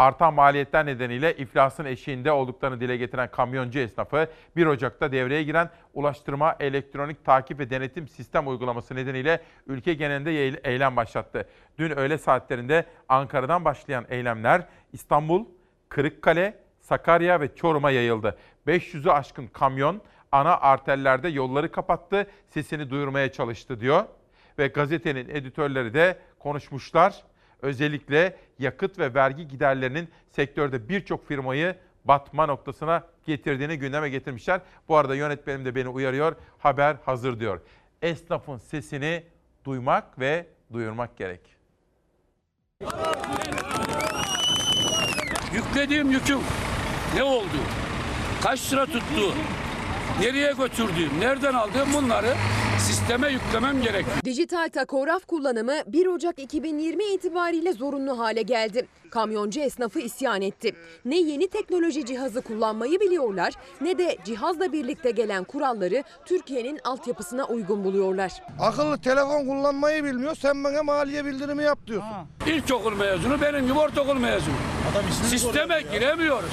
[0.00, 6.56] Artan maliyetler nedeniyle iflasın eşiğinde olduklarını dile getiren kamyoncu esnafı 1 Ocak'ta devreye giren Ulaştırma
[6.60, 11.48] Elektronik Takip ve Denetim Sistem uygulaması nedeniyle ülke genelinde eylem başlattı.
[11.78, 15.44] Dün öğle saatlerinde Ankara'dan başlayan eylemler İstanbul,
[15.88, 18.38] Kırıkkale, Sakarya ve Çorum'a yayıldı.
[18.66, 20.00] 500'ü aşkın kamyon
[20.32, 24.04] ana arterlerde yolları kapattı, sesini duyurmaya çalıştı diyor.
[24.58, 27.29] Ve gazetenin editörleri de konuşmuşlar.
[27.62, 34.60] Özellikle yakıt ve vergi giderlerinin sektörde birçok firmayı batma noktasına getirdiğini gündeme getirmişler.
[34.88, 36.36] Bu arada yönetmenim de beni uyarıyor.
[36.58, 37.60] Haber hazır diyor.
[38.02, 39.22] Esnafın sesini
[39.64, 41.40] duymak ve duyurmak gerek.
[45.54, 46.38] Yüklediğim yüküm
[47.14, 47.56] ne oldu?
[48.42, 49.34] Kaç lira tuttu?
[50.20, 52.34] Nereye götürdüğüm, nereden aldığım bunları
[52.80, 54.16] sisteme yüklemem gerekiyor.
[54.24, 58.86] Dijital takograf kullanımı 1 Ocak 2020 itibariyle zorunlu hale geldi.
[59.10, 60.74] Kamyoncu esnafı isyan etti.
[61.04, 67.84] Ne yeni teknoloji cihazı kullanmayı biliyorlar ne de cihazla birlikte gelen kuralları Türkiye'nin altyapısına uygun
[67.84, 68.32] buluyorlar.
[68.60, 70.34] Akıllı telefon kullanmayı bilmiyor.
[70.34, 72.10] Sen bana maliye bildirimi yap diyorsun.
[72.46, 74.54] İlkokul mezunu, benim gibi ortaokul mezunu.
[75.30, 76.50] Sisteme giremiyoruz.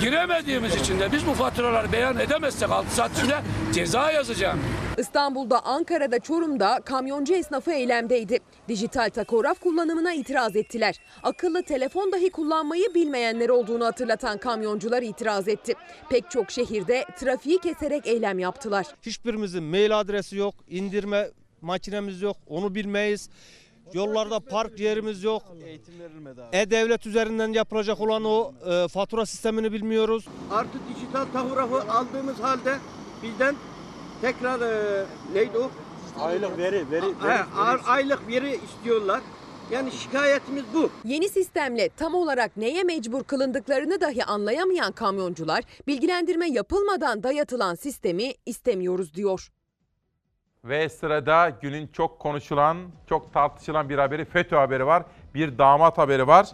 [0.00, 3.34] Giremediğimiz için de biz bu faturaları beyan edemezsek 6 saat içinde
[3.72, 4.60] ceza yazacağım.
[4.98, 8.38] İstanbul'da, Ankara'da, Çorum'da kamyoncu esnafı eylemdeydi.
[8.68, 10.94] Dijital takograf kullanımına itiraz ettiler.
[11.22, 15.74] Akıllı telefon dahi kullanmayı bilmeyenler olduğunu hatırlatan kamyoncular itiraz etti.
[16.10, 18.86] Pek çok şehirde trafiği keserek eylem yaptılar.
[19.02, 21.30] Hiçbirimizin mail adresi yok, indirme
[21.60, 23.30] makinemiz yok, onu bilmeyiz.
[23.92, 25.42] Yollarda park yerimiz yok.
[25.64, 30.24] Eğitim verilmedi E-Devlet üzerinden yapılacak olan o e, fatura sistemini bilmiyoruz.
[30.50, 32.78] Artı dijital tahografı aldığımız halde
[33.22, 33.56] bizden
[34.20, 35.04] tekrar e,
[35.34, 35.70] neydi o?
[36.20, 37.04] Aylık veri, veri,
[37.86, 39.20] aylık veri istiyorlar.
[39.70, 40.90] Yani şikayetimiz bu.
[41.04, 49.14] Yeni sistemle tam olarak neye mecbur kılındıklarını dahi anlayamayan kamyoncular bilgilendirme yapılmadan dayatılan sistemi istemiyoruz
[49.14, 49.48] diyor.
[50.64, 52.76] Ve sırada günün çok konuşulan,
[53.08, 55.02] çok tartışılan bir haberi, FETÖ haberi var.
[55.34, 56.48] Bir damat haberi var.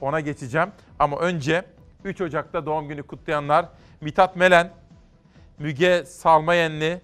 [0.00, 0.68] Ona geçeceğim.
[0.98, 1.64] Ama önce
[2.04, 3.68] 3 Ocak'ta doğum günü kutlayanlar
[4.00, 4.70] Mithat Melen,
[5.58, 7.00] Müge Salmayenli,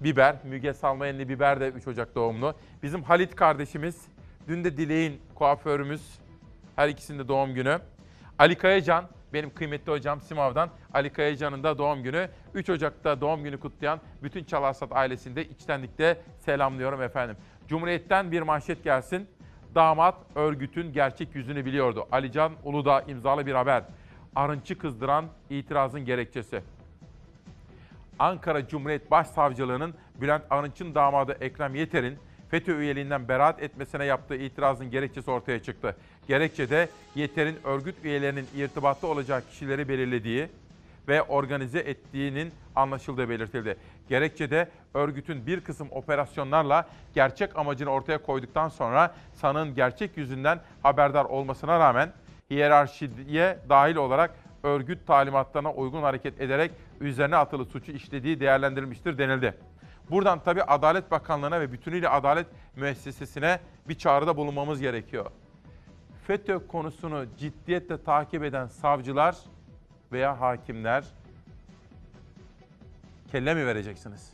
[0.00, 2.54] Biber, Müge Salmayenli Biber de 3 Ocak doğumlu.
[2.82, 3.96] Bizim Halit kardeşimiz,
[4.48, 6.18] dün de Dilek'in kuaförümüz,
[6.76, 7.78] her ikisinin de doğum günü.
[8.38, 12.28] Ali Kayacan, benim kıymetli hocam Simav'dan Ali Kayacan'ın da doğum günü.
[12.54, 17.36] 3 Ocak'ta doğum günü kutlayan bütün Çalarsat ailesinde içtenlikle selamlıyorum efendim.
[17.68, 19.28] Cumhuriyet'ten bir manşet gelsin.
[19.74, 22.06] Damat örgütün gerçek yüzünü biliyordu.
[22.12, 23.82] Alican Uludağ imzalı bir haber.
[24.36, 26.62] Arınç'ı kızdıran itirazın gerekçesi.
[28.18, 32.18] Ankara Cumhuriyet Başsavcılığı'nın Bülent Arınç'ın damadı Ekrem Yeter'in
[32.56, 35.96] FETÖ üyeliğinden beraat etmesine yaptığı itirazın gerekçesi ortaya çıktı.
[36.28, 40.48] Gerekçede Yeter'in örgüt üyelerinin irtibatta olacağı kişileri belirlediği
[41.08, 43.76] ve organize ettiğinin anlaşıldığı belirtildi.
[44.08, 51.78] Gerekçede örgütün bir kısım operasyonlarla gerçek amacını ortaya koyduktan sonra sanığın gerçek yüzünden haberdar olmasına
[51.80, 52.12] rağmen
[52.50, 54.30] hiyerarşiye dahil olarak
[54.62, 56.70] örgüt talimatlarına uygun hareket ederek
[57.00, 59.54] üzerine atılı suçu işlediği değerlendirilmiştir denildi.
[60.10, 62.46] Buradan tabii Adalet Bakanlığı'na ve bütünüyle adalet
[62.76, 65.26] müessesesine bir çağrıda bulunmamız gerekiyor.
[66.26, 69.36] FETÖ konusunu ciddiyetle takip eden savcılar
[70.12, 71.04] veya hakimler
[73.32, 74.32] kelle mi vereceksiniz?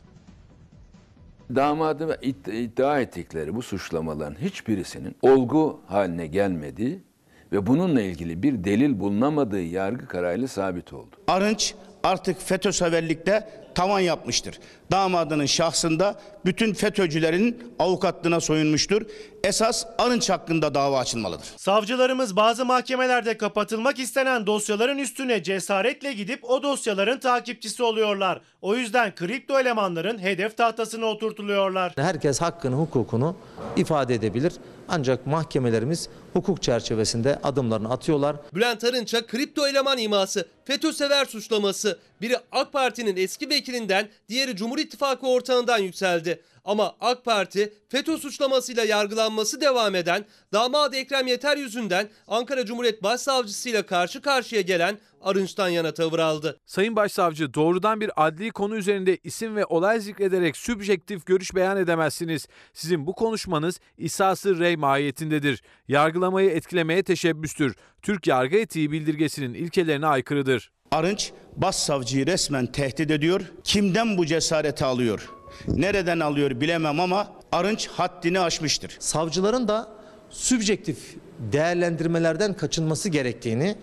[1.55, 2.19] Damadı
[2.51, 7.03] iddia ettikleri bu suçlamaların hiçbirisinin olgu haline gelmediği
[7.51, 11.15] ve bununla ilgili bir delil bulunamadığı yargı kararıyla sabit oldu.
[11.27, 14.59] Arınç artık FETÖ severlikte tavan yapmıştır.
[14.91, 19.01] Damadının şahsında bütün FETÖ'cülerin avukatlığına soyunmuştur.
[19.43, 21.45] Esas Arınç hakkında dava açılmalıdır.
[21.57, 28.41] Savcılarımız bazı mahkemelerde kapatılmak istenen dosyaların üstüne cesaretle gidip o dosyaların takipçisi oluyorlar.
[28.61, 31.93] O yüzden kripto elemanların hedef tahtasına oturtuluyorlar.
[31.95, 33.35] Herkes hakkını, hukukunu
[33.77, 34.53] ifade edebilir.
[34.89, 38.35] Ancak mahkemelerimiz hukuk çerçevesinde adımlarını atıyorlar.
[38.53, 41.99] Bülent Arınç'a kripto eleman iması, FETÖ sever suçlaması.
[42.21, 46.41] Biri AK Parti'nin eski vekilinden, diğeri Cumhur İttifakı ortağından yükseldi.
[46.65, 53.85] Ama AK Parti FETÖ suçlamasıyla yargılanması devam eden damadı Ekrem Yeter yüzünden Ankara Cumhuriyet Başsavcısıyla
[53.85, 56.59] karşı karşıya gelen Arınç'tan yana tavır aldı.
[56.65, 62.47] Sayın Başsavcı doğrudan bir adli konu üzerinde isim ve olay zikrederek sübjektif görüş beyan edemezsiniz.
[62.73, 65.63] Sizin bu konuşmanız İsası rey mahiyetindedir.
[65.87, 67.75] Yargılamayı etkilemeye teşebbüstür.
[68.01, 70.71] Türk yargı etiği bildirgesinin ilkelerine aykırıdır.
[70.93, 73.41] Arınç başsavcıyı resmen tehdit ediyor.
[73.63, 75.29] Kimden bu cesareti alıyor?
[75.67, 78.97] Nereden alıyor bilemem ama Arınç haddini aşmıştır.
[78.99, 79.91] Savcıların da
[80.29, 83.75] sübjektif değerlendirmelerden kaçınması gerektiğini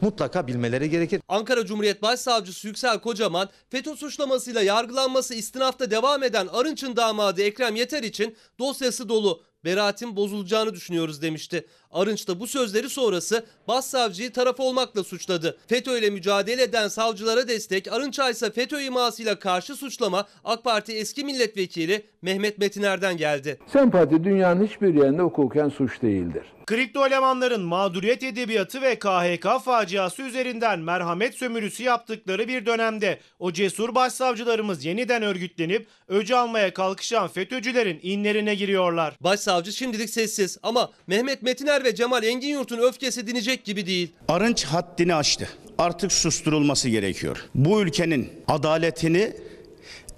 [0.00, 1.20] mutlaka bilmeleri gerekir.
[1.28, 8.02] Ankara Cumhuriyet Başsavcısı Yüksel Kocaman, FETÖ suçlamasıyla yargılanması istinafta devam eden Arınç'ın damadı Ekrem Yeter
[8.02, 9.42] için dosyası dolu.
[9.64, 11.66] Beraatin bozulacağını düşünüyoruz demişti.
[11.94, 15.56] Arınç da bu sözleri sonrası başsavcıyı taraf olmakla suçladı.
[15.66, 21.24] FETÖ ile mücadele eden savcılara destek, Arınç'a ise FETÖ imasıyla karşı suçlama AK Parti eski
[21.24, 23.58] milletvekili Mehmet Metiner'den geldi.
[23.72, 26.42] Sempati dünyanın hiçbir yerinde hukuken suç değildir.
[26.66, 33.94] Kripto elemanların mağduriyet edebiyatı ve KHK faciası üzerinden merhamet sömürüsü yaptıkları bir dönemde o cesur
[33.94, 39.14] başsavcılarımız yeniden örgütlenip öcü almaya kalkışan FETÖ'cülerin inlerine giriyorlar.
[39.20, 44.12] Başsavcı şimdilik sessiz ama Mehmet Metiner ve Cemal Enginyurt'un öfkesi dinecek gibi değil.
[44.28, 45.48] Arınç haddini aştı.
[45.78, 47.44] Artık susturulması gerekiyor.
[47.54, 49.32] Bu ülkenin adaletini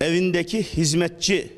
[0.00, 1.52] evindeki hizmetçi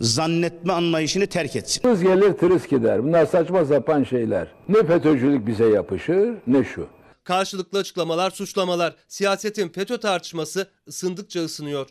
[0.00, 1.82] zannetme anlayışını terk etsin.
[1.82, 3.04] Tırıs gelir tırıs gider.
[3.04, 4.48] Bunlar saçma sapan şeyler.
[4.68, 6.86] Ne FETÖ'cülük bize yapışır ne şu.
[7.24, 8.94] Karşılıklı açıklamalar, suçlamalar.
[9.08, 11.88] Siyasetin FETÖ tartışması ısındıkça ısınıyor.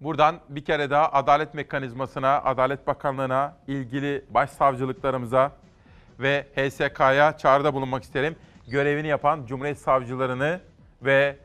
[0.00, 5.52] Buradan bir kere daha Adalet Mekanizmasına, Adalet Bakanlığı'na, ilgili başsavcılıklarımıza
[6.20, 8.36] ve HSK'ya çağrıda bulunmak isterim.
[8.68, 10.60] Görevini yapan Cumhuriyet Savcılarını
[11.02, 11.36] ve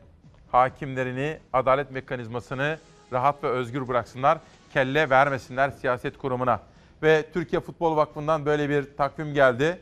[0.52, 2.78] hakimlerini, Adalet Mekanizmasını
[3.12, 4.38] rahat ve özgür bıraksınlar.
[4.72, 6.60] Kelle vermesinler siyaset kurumuna.
[7.02, 9.80] Ve Türkiye Futbol Vakfı'ndan böyle bir takvim geldi.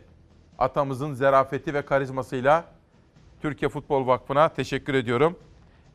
[0.58, 2.64] Atamızın zerafeti ve karizmasıyla
[3.42, 5.38] Türkiye Futbol Vakfı'na teşekkür ediyorum.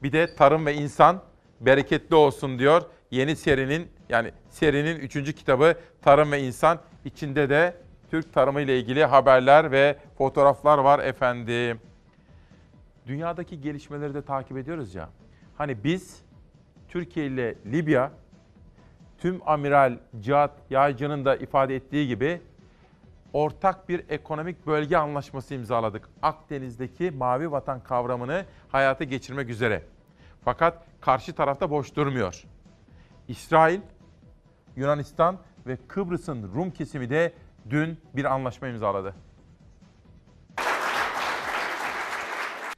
[0.04, 1.22] Bir de Tarım ve İnsan
[1.62, 2.82] bereketli olsun diyor.
[3.12, 5.36] Yeni serinin yani serinin 3.
[5.36, 6.80] kitabı Tarım ve İnsan.
[7.06, 7.76] İçinde de
[8.12, 11.80] Türk tarımı ile ilgili haberler ve fotoğraflar var efendim.
[13.08, 15.10] Dünyadaki gelişmeleri de takip ediyoruz ya.
[15.58, 16.22] Hani biz
[16.90, 18.12] Türkiye ile Libya
[19.18, 22.42] tüm amiral Cihat Yaycı'nın da ifade ettiği gibi
[23.34, 26.10] ortak bir ekonomik bölge anlaşması imzaladık.
[26.22, 29.84] Akdeniz'deki mavi vatan kavramını hayata geçirmek üzere.
[30.46, 32.44] Fakat karşı tarafta boş durmuyor.
[33.28, 33.80] İsrail,
[34.76, 37.34] Yunanistan ve Kıbrıs'ın Rum kesimi de
[37.70, 39.16] dün bir anlaşma imzaladı.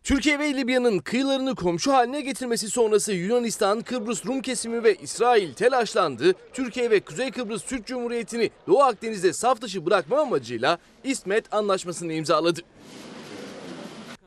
[0.03, 6.34] Türkiye ve Libya'nın kıyılarını komşu haline getirmesi sonrası Yunanistan, Kıbrıs Rum kesimi ve İsrail telaşlandı.
[6.53, 12.60] Türkiye ve Kuzey Kıbrıs Türk Cumhuriyeti'ni Doğu Akdeniz'de saf dışı bırakma amacıyla İsmet Anlaşması'nı imzaladı.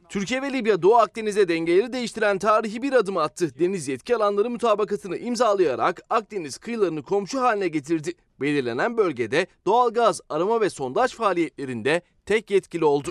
[0.08, 3.58] Türkiye ve Libya Doğu Akdeniz'de dengeleri değiştiren tarihi bir adım attı.
[3.58, 8.12] Deniz yetki alanları mutabakatını imzalayarak Akdeniz kıyılarını komşu haline getirdi.
[8.40, 13.10] Belirlenen bölgede doğalgaz arama ve sondaj faaliyetlerinde tek yetkili oldu.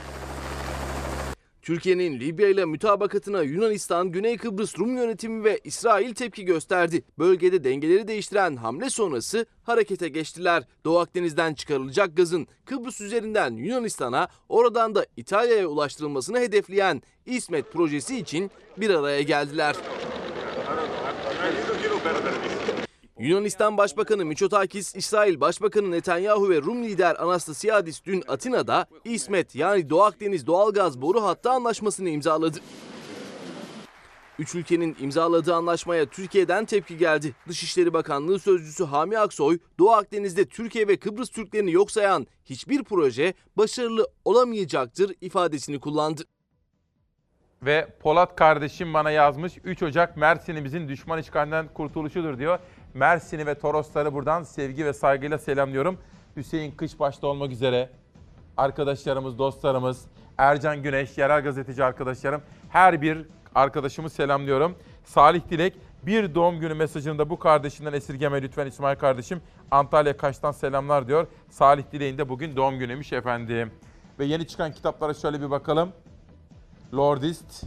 [1.66, 7.04] Türkiye'nin Libya ile mütabakatına Yunanistan, Güney Kıbrıs Rum yönetimi ve İsrail tepki gösterdi.
[7.20, 10.64] Bölgede dengeleri değiştiren hamle sonrası harekete geçtiler.
[10.86, 18.52] Doğu Akdeniz'den çıkarılacak gazın Kıbrıs üzerinden Yunanistan'a, oradan da İtalya'ya ulaştırılmasını hedefleyen İsmet projesi için
[18.78, 19.76] bir araya geldiler.
[23.20, 30.04] Yunanistan Başbakanı Mitsotakis, İsrail Başbakanı Netanyahu ve Rum lider Anastasiadis dün Atina'da İsmet yani Doğu
[30.04, 32.58] Akdeniz doğalgaz boru hattı anlaşmasını imzaladı.
[34.40, 37.36] Üç ülkenin imzaladığı anlaşmaya Türkiye'den tepki geldi.
[37.48, 43.34] Dışişleri Bakanlığı Sözcüsü Hami Aksoy, Doğu Akdeniz'de Türkiye ve Kıbrıs Türklerini yok sayan hiçbir proje
[43.58, 46.24] başarılı olamayacaktır ifadesini kullandı.
[47.66, 52.60] Ve Polat kardeşim bana yazmış 3 Ocak Mersin'imizin düşman işgalinden kurtuluşudur diyor.
[52.96, 55.98] Mersin'i ve Torosları buradan sevgi ve saygıyla selamlıyorum.
[56.36, 57.90] Hüseyin Kış başta olmak üzere
[58.58, 60.06] arkadaşlarımız, dostlarımız,
[60.38, 64.76] Ercan Güneş, yerel gazeteci arkadaşlarım, her bir arkadaşımı selamlıyorum.
[65.04, 65.74] Salih Dilek
[66.04, 69.42] bir doğum günü mesajını da bu kardeşinden esirgeme lütfen İsmail kardeşim.
[69.72, 71.28] Antalya Kaş'tan selamlar diyor.
[71.50, 73.72] Salih Dilek'in de bugün doğum günüymüş efendim.
[74.20, 75.92] Ve yeni çıkan kitaplara şöyle bir bakalım.
[76.94, 77.64] Lordist,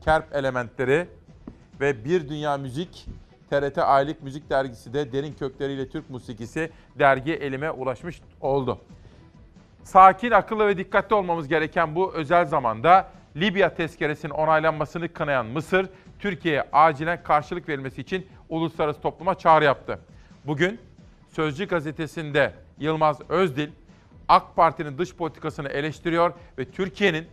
[0.00, 1.08] Kerp Elementleri
[1.80, 3.06] ve Bir Dünya Müzik
[3.50, 8.78] TRT Aylık Müzik Dergisi de derin kökleriyle Türk musikisi dergi elime ulaşmış oldu.
[9.82, 15.88] Sakin, akıllı ve dikkatli olmamız gereken bu özel zamanda Libya tezkeresinin onaylanmasını kınayan Mısır,
[16.18, 19.98] Türkiye'ye acilen karşılık verilmesi için uluslararası topluma çağrı yaptı.
[20.46, 20.80] Bugün
[21.28, 23.68] Sözcü gazetesinde Yılmaz Özdil,
[24.28, 27.26] AK Parti'nin dış politikasını eleştiriyor ve Türkiye'nin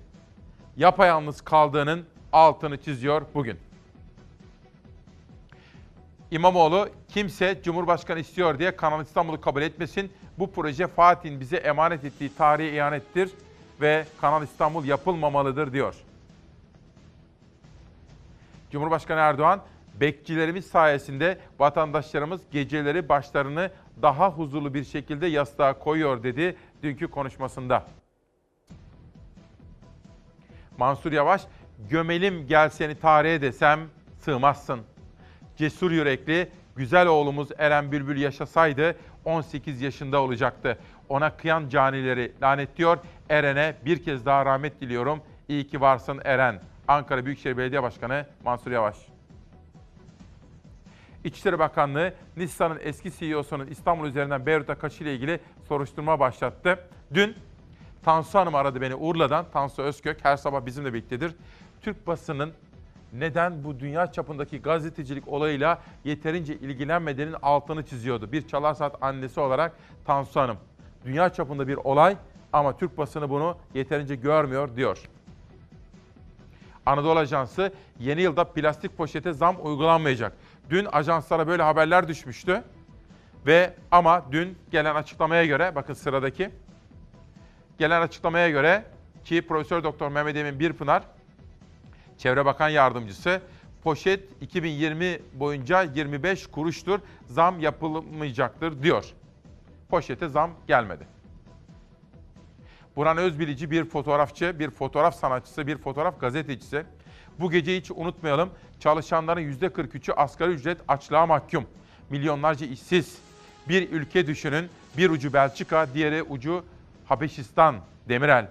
[0.78, 3.58] yapayalnız kaldığının altını çiziyor bugün.
[6.32, 10.12] İmamoğlu kimse Cumhurbaşkanı istiyor diye Kanal İstanbul'u kabul etmesin.
[10.40, 13.32] Bu proje Fatih'in bize emanet ettiği tarihi ihanettir
[13.82, 15.96] ve Kanal İstanbul yapılmamalıdır diyor.
[18.72, 19.62] Cumhurbaşkanı Erdoğan,
[20.00, 23.72] bekçilerimiz sayesinde vatandaşlarımız geceleri başlarını
[24.02, 27.86] daha huzurlu bir şekilde yastığa koyuyor dedi dünkü konuşmasında.
[30.78, 31.42] Mansur Yavaş,
[31.90, 33.80] gömelim gel seni tarihe desem
[34.20, 34.91] sığmazsın.
[35.62, 40.78] Cesur yürekli, güzel oğlumuz Eren Bülbül yaşasaydı 18 yaşında olacaktı.
[41.10, 42.98] Ona kıyan canileri lanetliyor.
[43.30, 45.22] Eren'e bir kez daha rahmet diliyorum.
[45.48, 46.62] İyi ki varsın Eren.
[46.88, 48.98] Ankara Büyükşehir Belediye Başkanı Mansur Yavaş.
[51.24, 56.80] İçişleri Bakanlığı Nissan'ın eski CEO'sunun İstanbul üzerinden Beyrut'a kaçıyla ilgili soruşturma başlattı.
[57.14, 57.36] Dün
[58.04, 59.46] Tansu Hanım aradı beni Urla'dan.
[59.54, 61.36] Tansu Özkök her sabah bizimle birliktedir.
[61.82, 62.54] Türk basının
[63.14, 68.32] neden bu dünya çapındaki gazetecilik olayıyla yeterince ilgilenmediğinin altını çiziyordu.
[68.32, 69.72] Bir Çalar Saat annesi olarak
[70.06, 70.58] Tansu Hanım.
[71.06, 72.18] Dünya çapında bir olay
[72.54, 75.10] ama Türk basını bunu yeterince görmüyor diyor.
[76.86, 80.34] Anadolu Ajansı yeni yılda plastik poşete zam uygulanmayacak.
[80.70, 82.64] Dün ajanslara böyle haberler düşmüştü.
[83.46, 86.50] Ve ama dün gelen açıklamaya göre bakın sıradaki
[87.78, 88.86] gelen açıklamaya göre
[89.26, 91.04] ki Profesör Doktor Mehmet Emin Birpınar
[92.22, 93.42] Çevre Bakan Yardımcısı
[93.84, 97.00] poşet 2020 boyunca 25 kuruştur.
[97.28, 99.06] Zam yapılmayacaktır diyor.
[99.90, 101.08] Poşete zam gelmedi.
[102.96, 106.84] Burhan Özbilici bir fotoğrafçı, bir fotoğraf sanatçısı, bir fotoğraf gazetecisi.
[107.40, 108.50] Bu geceyi hiç unutmayalım.
[108.80, 111.66] Çalışanların %43'ü asgari ücret açlığa mahkum.
[112.10, 113.18] Milyonlarca işsiz.
[113.70, 114.70] Bir ülke düşünün.
[114.98, 116.64] Bir ucu Belçika, diğeri ucu
[117.06, 117.76] Habeşistan,
[118.10, 118.48] Demirel.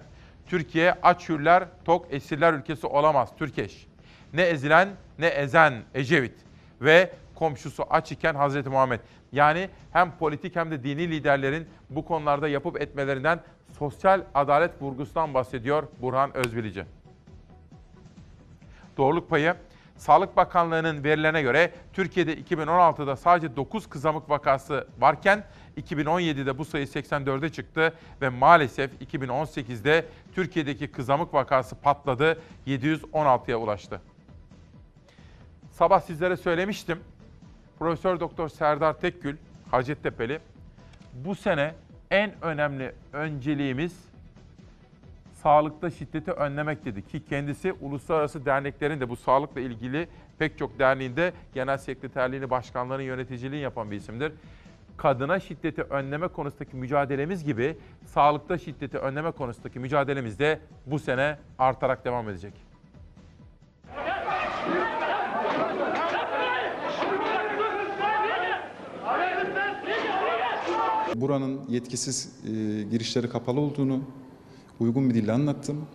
[0.51, 3.29] Türkiye aç hürler, tok esirler ülkesi olamaz.
[3.37, 3.87] Türkeş.
[4.33, 6.33] Ne ezilen ne ezen Ecevit.
[6.81, 8.99] Ve komşusu aç iken Hazreti Muhammed.
[9.31, 13.39] Yani hem politik hem de dini liderlerin bu konularda yapıp etmelerinden
[13.79, 16.85] sosyal adalet vurgusundan bahsediyor Burhan Özbilici.
[18.97, 19.55] Doğruluk payı
[19.97, 25.43] Sağlık Bakanlığı'nın verilerine göre Türkiye'de 2016'da sadece 9 kızamık vakası varken
[25.77, 34.01] 2017'de bu sayı 84'e çıktı ve maalesef 2018'de Türkiye'deki kızamık vakası patladı, 716'ya ulaştı.
[35.71, 36.99] Sabah sizlere söylemiştim.
[37.79, 39.37] Profesör Doktor Serdar Tekgül,
[39.71, 40.39] Hacettepe'li,
[41.13, 41.73] bu sene
[42.11, 44.11] en önemli önceliğimiz
[45.43, 50.07] sağlıkta şiddeti önlemek dedi ki kendisi uluslararası derneklerin de bu sağlıkla ilgili
[50.39, 54.31] pek çok derneğinde genel sekreterliğini, başkanlığını, yöneticiliğini yapan bir isimdir.
[55.01, 62.05] Kadına şiddeti önleme konusundaki mücadelemiz gibi sağlıkta şiddeti önleme konusundaki mücadelemiz de bu sene artarak
[62.05, 62.53] devam edecek.
[71.15, 72.49] Buranın yetkisiz e,
[72.83, 74.01] girişleri kapalı olduğunu
[74.79, 75.87] uygun bir dille anlattım.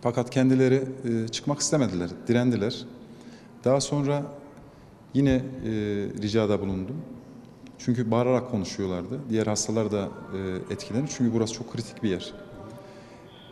[0.00, 2.84] Fakat kendileri e, çıkmak istemediler, direndiler.
[3.64, 4.22] Daha sonra
[5.14, 5.42] yine e,
[6.22, 6.96] ricada bulundum.
[7.84, 9.20] Çünkü bağırarak konuşuyorlardı.
[9.30, 11.08] Diğer hastalar da e, etkilenir.
[11.16, 12.32] Çünkü burası çok kritik bir yer.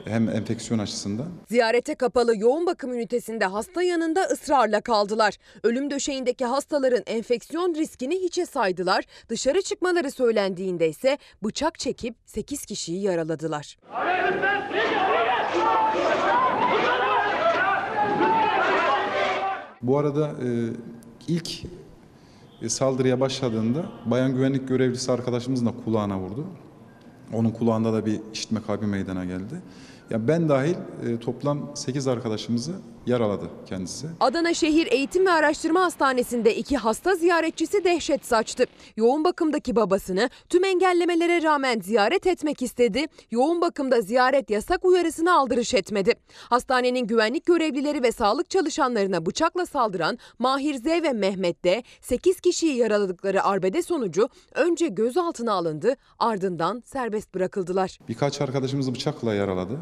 [0.04, 1.26] Hem enfeksiyon açısından.
[1.48, 5.36] Ziyarete kapalı yoğun bakım ünitesinde hasta yanında ısrarla kaldılar.
[5.62, 9.04] Ölüm döşeğindeki hastaların enfeksiyon riskini hiçe saydılar.
[9.28, 13.78] Dışarı çıkmaları söylendiğinde ise bıçak çekip 8 kişiyi yaraladılar.
[19.82, 20.48] Bu arada e,
[21.28, 21.64] ilk
[22.68, 26.46] saldırıya başladığında bayan güvenlik görevlisi arkadaşımızın da kulağına vurdu.
[27.32, 29.62] Onun kulağında da bir işitme kaybı meydana geldi.
[30.10, 30.74] Ya ben dahil
[31.06, 32.72] e, toplam 8 arkadaşımızı
[33.06, 34.06] yaraladı kendisi.
[34.20, 38.64] Adana Şehir Eğitim ve Araştırma Hastanesi'nde iki hasta ziyaretçisi dehşet saçtı.
[38.96, 43.06] Yoğun bakımdaki babasını tüm engellemelere rağmen ziyaret etmek istedi.
[43.30, 46.14] Yoğun bakımda ziyaret yasak uyarısını aldırış etmedi.
[46.50, 52.76] Hastanenin güvenlik görevlileri ve sağlık çalışanlarına bıçakla saldıran Mahir Z ve Mehmet D 8 kişiyi
[52.76, 57.98] yaraladıkları arbede sonucu önce gözaltına alındı ardından serbest bırakıldılar.
[58.08, 59.78] Birkaç arkadaşımızı bıçakla yaraladı.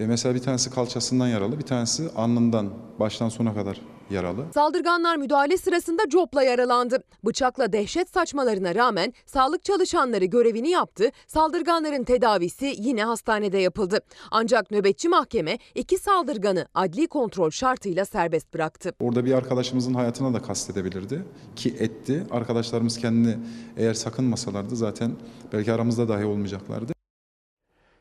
[0.00, 2.70] E, mesela bir tanesi kalçasından yaralı, bir tanesi alnından
[3.00, 4.44] baştan sona kadar yaralı.
[4.54, 7.02] Saldırganlar müdahale sırasında copla yaralandı.
[7.24, 11.10] Bıçakla dehşet saçmalarına rağmen sağlık çalışanları görevini yaptı.
[11.26, 14.00] Saldırganların tedavisi yine hastanede yapıldı.
[14.30, 18.92] Ancak nöbetçi mahkeme iki saldırganı adli kontrol şartıyla serbest bıraktı.
[19.00, 21.24] Orada bir arkadaşımızın hayatına da kastedebilirdi
[21.56, 22.26] ki etti.
[22.30, 23.38] Arkadaşlarımız kendini
[23.76, 25.12] eğer sakınmasalardı zaten
[25.52, 26.99] belki aramızda dahi olmayacaklardı.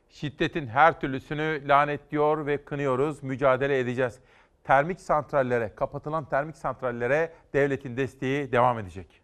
[0.09, 4.19] Şiddetin her türlüsünü lanetliyor ve kınıyoruz, mücadele edeceğiz.
[4.63, 9.21] Termik santrallere, kapatılan termik santrallere devletin desteği devam edecek.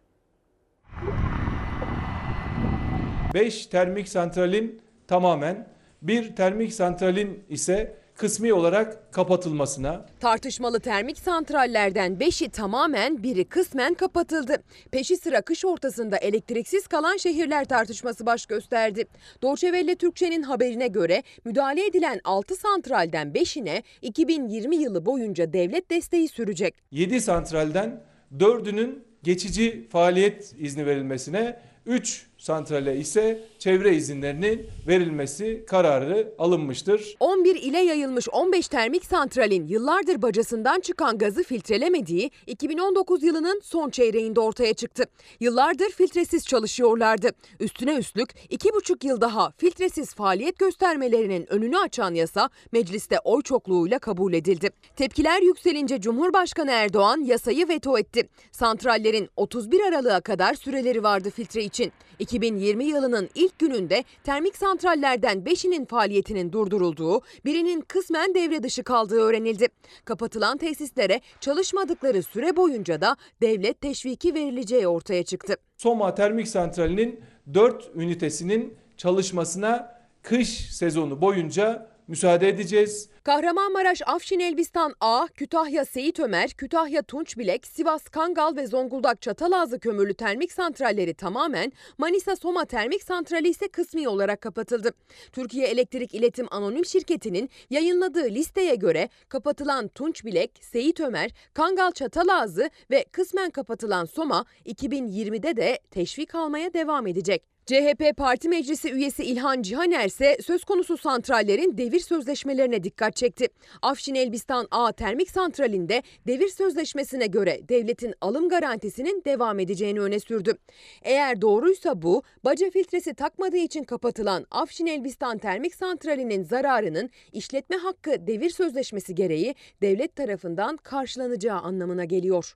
[3.34, 5.68] 5 termik santralin tamamen,
[6.02, 14.64] bir termik santralin ise kısmi olarak kapatılmasına, Tartışmalı termik santrallerden 5'i tamamen biri kısmen kapatıldı.
[14.92, 19.08] Peşi sıra kış ortasında elektriksiz kalan şehirler tartışması baş gösterdi.
[19.42, 26.76] Welle Türkçe'nin haberine göre müdahale edilen 6 santralden 5'ine 2020 yılı boyunca devlet desteği sürecek.
[26.92, 28.02] 7 santralden
[28.38, 37.16] 4'ünün geçici faaliyet izni verilmesine, 3 santrale ise çevre izinlerinin verilmesi kararı alınmıştır.
[37.20, 44.40] 11 ile yayılmış 15 termik santralin yıllardır bacasından çıkan gazı filtrelemediği 2019 yılının son çeyreğinde
[44.40, 45.04] ortaya çıktı.
[45.40, 47.30] Yıllardır filtresiz çalışıyorlardı.
[47.60, 54.34] Üstüne üstlük 2,5 yıl daha filtresiz faaliyet göstermelerinin önünü açan yasa mecliste oy çokluğuyla kabul
[54.34, 54.70] edildi.
[54.96, 58.30] Tepkiler yükselince Cumhurbaşkanı Erdoğan yasayı veto etti.
[58.52, 61.92] Santrallerin 31 Aralık'a kadar süreleri vardı filtre için.
[62.36, 69.68] 2020 yılının ilk gününde termik santrallerden 5'inin faaliyetinin durdurulduğu, birinin kısmen devre dışı kaldığı öğrenildi.
[70.06, 75.58] Kapatılan tesislere çalışmadıkları süre boyunca da devlet teşviki verileceği ortaya çıktı.
[75.78, 77.20] Soma Termik Santrali'nin
[77.54, 83.10] 4 ünitesinin çalışmasına kış sezonu boyunca müsaade edeceğiz.
[83.24, 90.14] Kahramanmaraş Afşin Elbistan A, Kütahya Seyit Ömer, Kütahya Tunçbilek, Sivas Kangal ve Zonguldak Çatalazı kömürlü
[90.14, 94.94] termik santralleri tamamen, Manisa Soma Termik Santrali ise kısmi olarak kapatıldı.
[95.32, 103.06] Türkiye Elektrik İletim Anonim Şirketi'nin yayınladığı listeye göre kapatılan Tunçbilek, Seyit Ömer, Kangal Çatalazı ve
[103.12, 107.55] kısmen kapatılan Soma 2020'de de teşvik almaya devam edecek.
[107.66, 113.48] CHP Parti Meclisi üyesi İlhan Cihaner ise söz konusu santrallerin devir sözleşmelerine dikkat çekti.
[113.82, 120.54] Afşin Elbistan A Termik Santrali'nde devir sözleşmesine göre devletin alım garantisinin devam edeceğini öne sürdü.
[121.02, 128.28] Eğer doğruysa bu, baca filtresi takmadığı için kapatılan Afşin Elbistan Termik Santrali'nin zararının işletme hakkı
[128.28, 132.56] devir sözleşmesi gereği devlet tarafından karşılanacağı anlamına geliyor.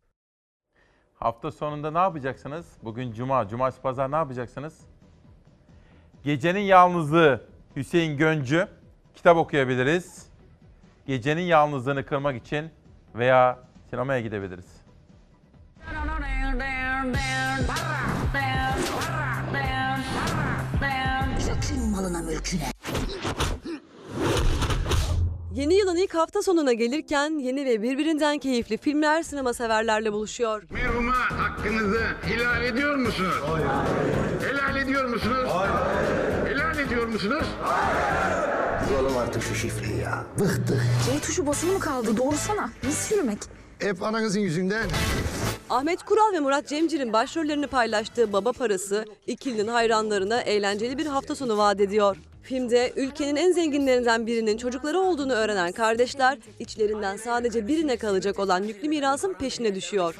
[1.13, 2.77] Hafta sonunda ne yapacaksınız?
[2.83, 4.98] Bugün cuma, cumartesi pazar ne yapacaksınız?
[6.23, 7.41] Gecenin Yalnızlığı
[7.75, 8.67] Hüseyin Göncü
[9.15, 10.25] kitap okuyabiliriz.
[11.07, 12.69] Gecenin yalnızlığını kırmak için
[13.15, 13.59] veya
[13.89, 14.65] sinemaya gidebiliriz.
[21.91, 22.71] Malına mülküne.
[25.53, 30.63] Yeni yılın ilk hafta sonuna gelirken yeni ve birbirinden keyifli filmler sinema severlerle buluşuyor.
[30.69, 33.35] Merhuma hakkınızı helal ediyor musunuz?
[34.49, 35.49] Helal ediyor musunuz?
[35.49, 35.98] Helal
[36.89, 37.45] ediyor musunuz?
[38.89, 40.23] Bulalım artık şu şifreyi ya.
[40.39, 40.81] Bıktık.
[41.05, 42.17] C tuşu basılı mı kaldı?
[42.17, 42.69] Doğrusana.
[42.83, 43.37] Nasıl yürümek?
[43.79, 44.87] Hep ananızın yüzünden.
[45.69, 51.57] Ahmet Kural ve Murat Cemcir'in başrollerini paylaştığı Baba Parası, ikilinin hayranlarına eğlenceli bir hafta sonu
[51.57, 52.17] vaat ediyor.
[52.43, 58.89] Filmde ülkenin en zenginlerinden birinin çocukları olduğunu öğrenen kardeşler, içlerinden sadece birine kalacak olan yüklü
[58.89, 60.15] mirasın peşine düşüyor.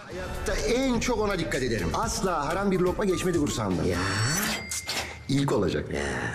[0.48, 1.88] Da en çok ona dikkat ederim.
[1.94, 3.84] Asla haram bir lokma geçmedi kursağımdan.
[3.84, 3.98] Ya.
[5.30, 5.86] İlk olacak.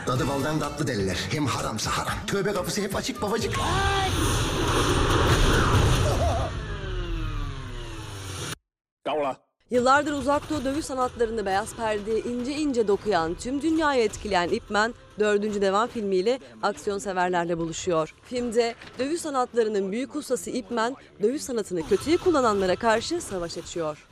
[0.07, 1.29] Dadı baldan tatlı derler.
[1.31, 2.15] Hem haramsa haram.
[2.27, 3.55] Tövbe kapısı hep açık babacık.
[9.71, 14.95] Yıllardır uzak doğu dövüş sanatlarını beyaz perdeye ince ince dokuyan, tüm dünyayı etkileyen Ip Man,
[15.19, 18.15] dördüncü devam filmiyle aksiyon severlerle buluşuyor.
[18.25, 24.09] Filmde dövüş sanatlarının büyük ustası Ip Man, dövüş sanatını kötüye kullananlara karşı savaş açıyor.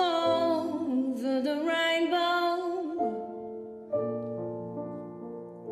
[0.00, 2.58] Over the rainbow,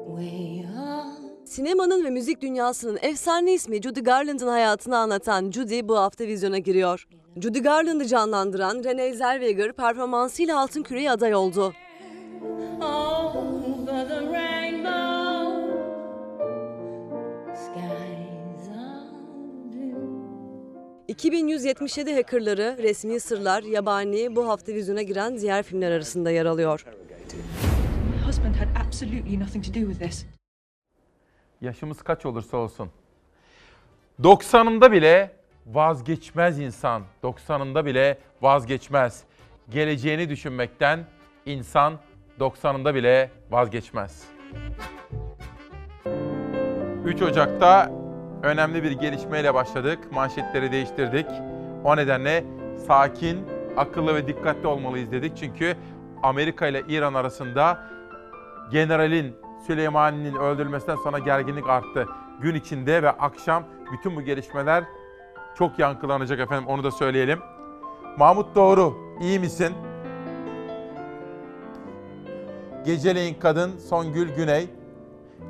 [0.06, 1.48] way up.
[1.48, 7.06] Sinemanın ve müzik dünyasının efsane ismi Judy Garland'ın hayatını anlatan Judy bu hafta vizyona giriyor.
[7.36, 11.72] Judy Garland'ı canlandıran Renée Zellweger performansıyla Altın Küre'ye aday oldu.
[12.82, 15.19] over the rainbow,
[21.10, 26.84] 2177 hackerları, resmi sırlar, yabani bu hafta vizyona giren diğer filmler arasında yer alıyor.
[31.60, 32.90] Yaşımız kaç olursa olsun.
[34.22, 35.30] 90'ında bile
[35.66, 37.02] vazgeçmez insan.
[37.22, 39.22] 90'ında bile vazgeçmez.
[39.70, 41.06] Geleceğini düşünmekten
[41.46, 41.98] insan
[42.40, 44.24] 90'ında bile vazgeçmez.
[47.04, 47.99] 3 Ocak'ta
[48.42, 49.98] önemli bir gelişmeyle başladık.
[50.12, 51.26] Manşetleri değiştirdik.
[51.84, 52.44] O nedenle
[52.86, 53.46] sakin,
[53.76, 55.36] akıllı ve dikkatli olmalıyız dedik.
[55.36, 55.76] Çünkü
[56.22, 57.78] Amerika ile İran arasında
[58.70, 59.34] generalin
[59.66, 62.06] Süleymani'nin öldürülmesinden sonra gerginlik arttı.
[62.40, 64.84] Gün içinde ve akşam bütün bu gelişmeler
[65.58, 67.38] çok yankılanacak efendim onu da söyleyelim.
[68.18, 69.74] Mahmut Doğru iyi misin?
[72.86, 74.79] Geceleyin Kadın Songül Güney.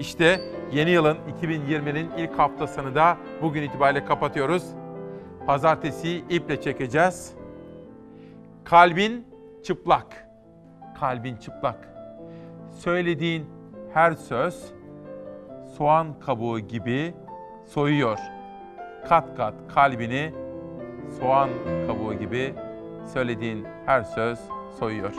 [0.00, 0.40] İşte
[0.72, 4.64] yeni yılın 2020'nin ilk haftasını da bugün itibariyle kapatıyoruz.
[5.46, 7.32] Pazartesi iple çekeceğiz.
[8.64, 9.26] Kalbin
[9.64, 10.26] çıplak.
[11.00, 11.88] Kalbin çıplak.
[12.78, 13.46] Söylediğin
[13.94, 14.64] her söz
[15.76, 17.14] soğan kabuğu gibi
[17.66, 18.18] soyuyor.
[19.08, 20.32] Kat kat kalbini
[21.20, 21.48] soğan
[21.86, 22.54] kabuğu gibi
[23.12, 24.38] söylediğin her söz
[24.78, 25.12] soyuyor.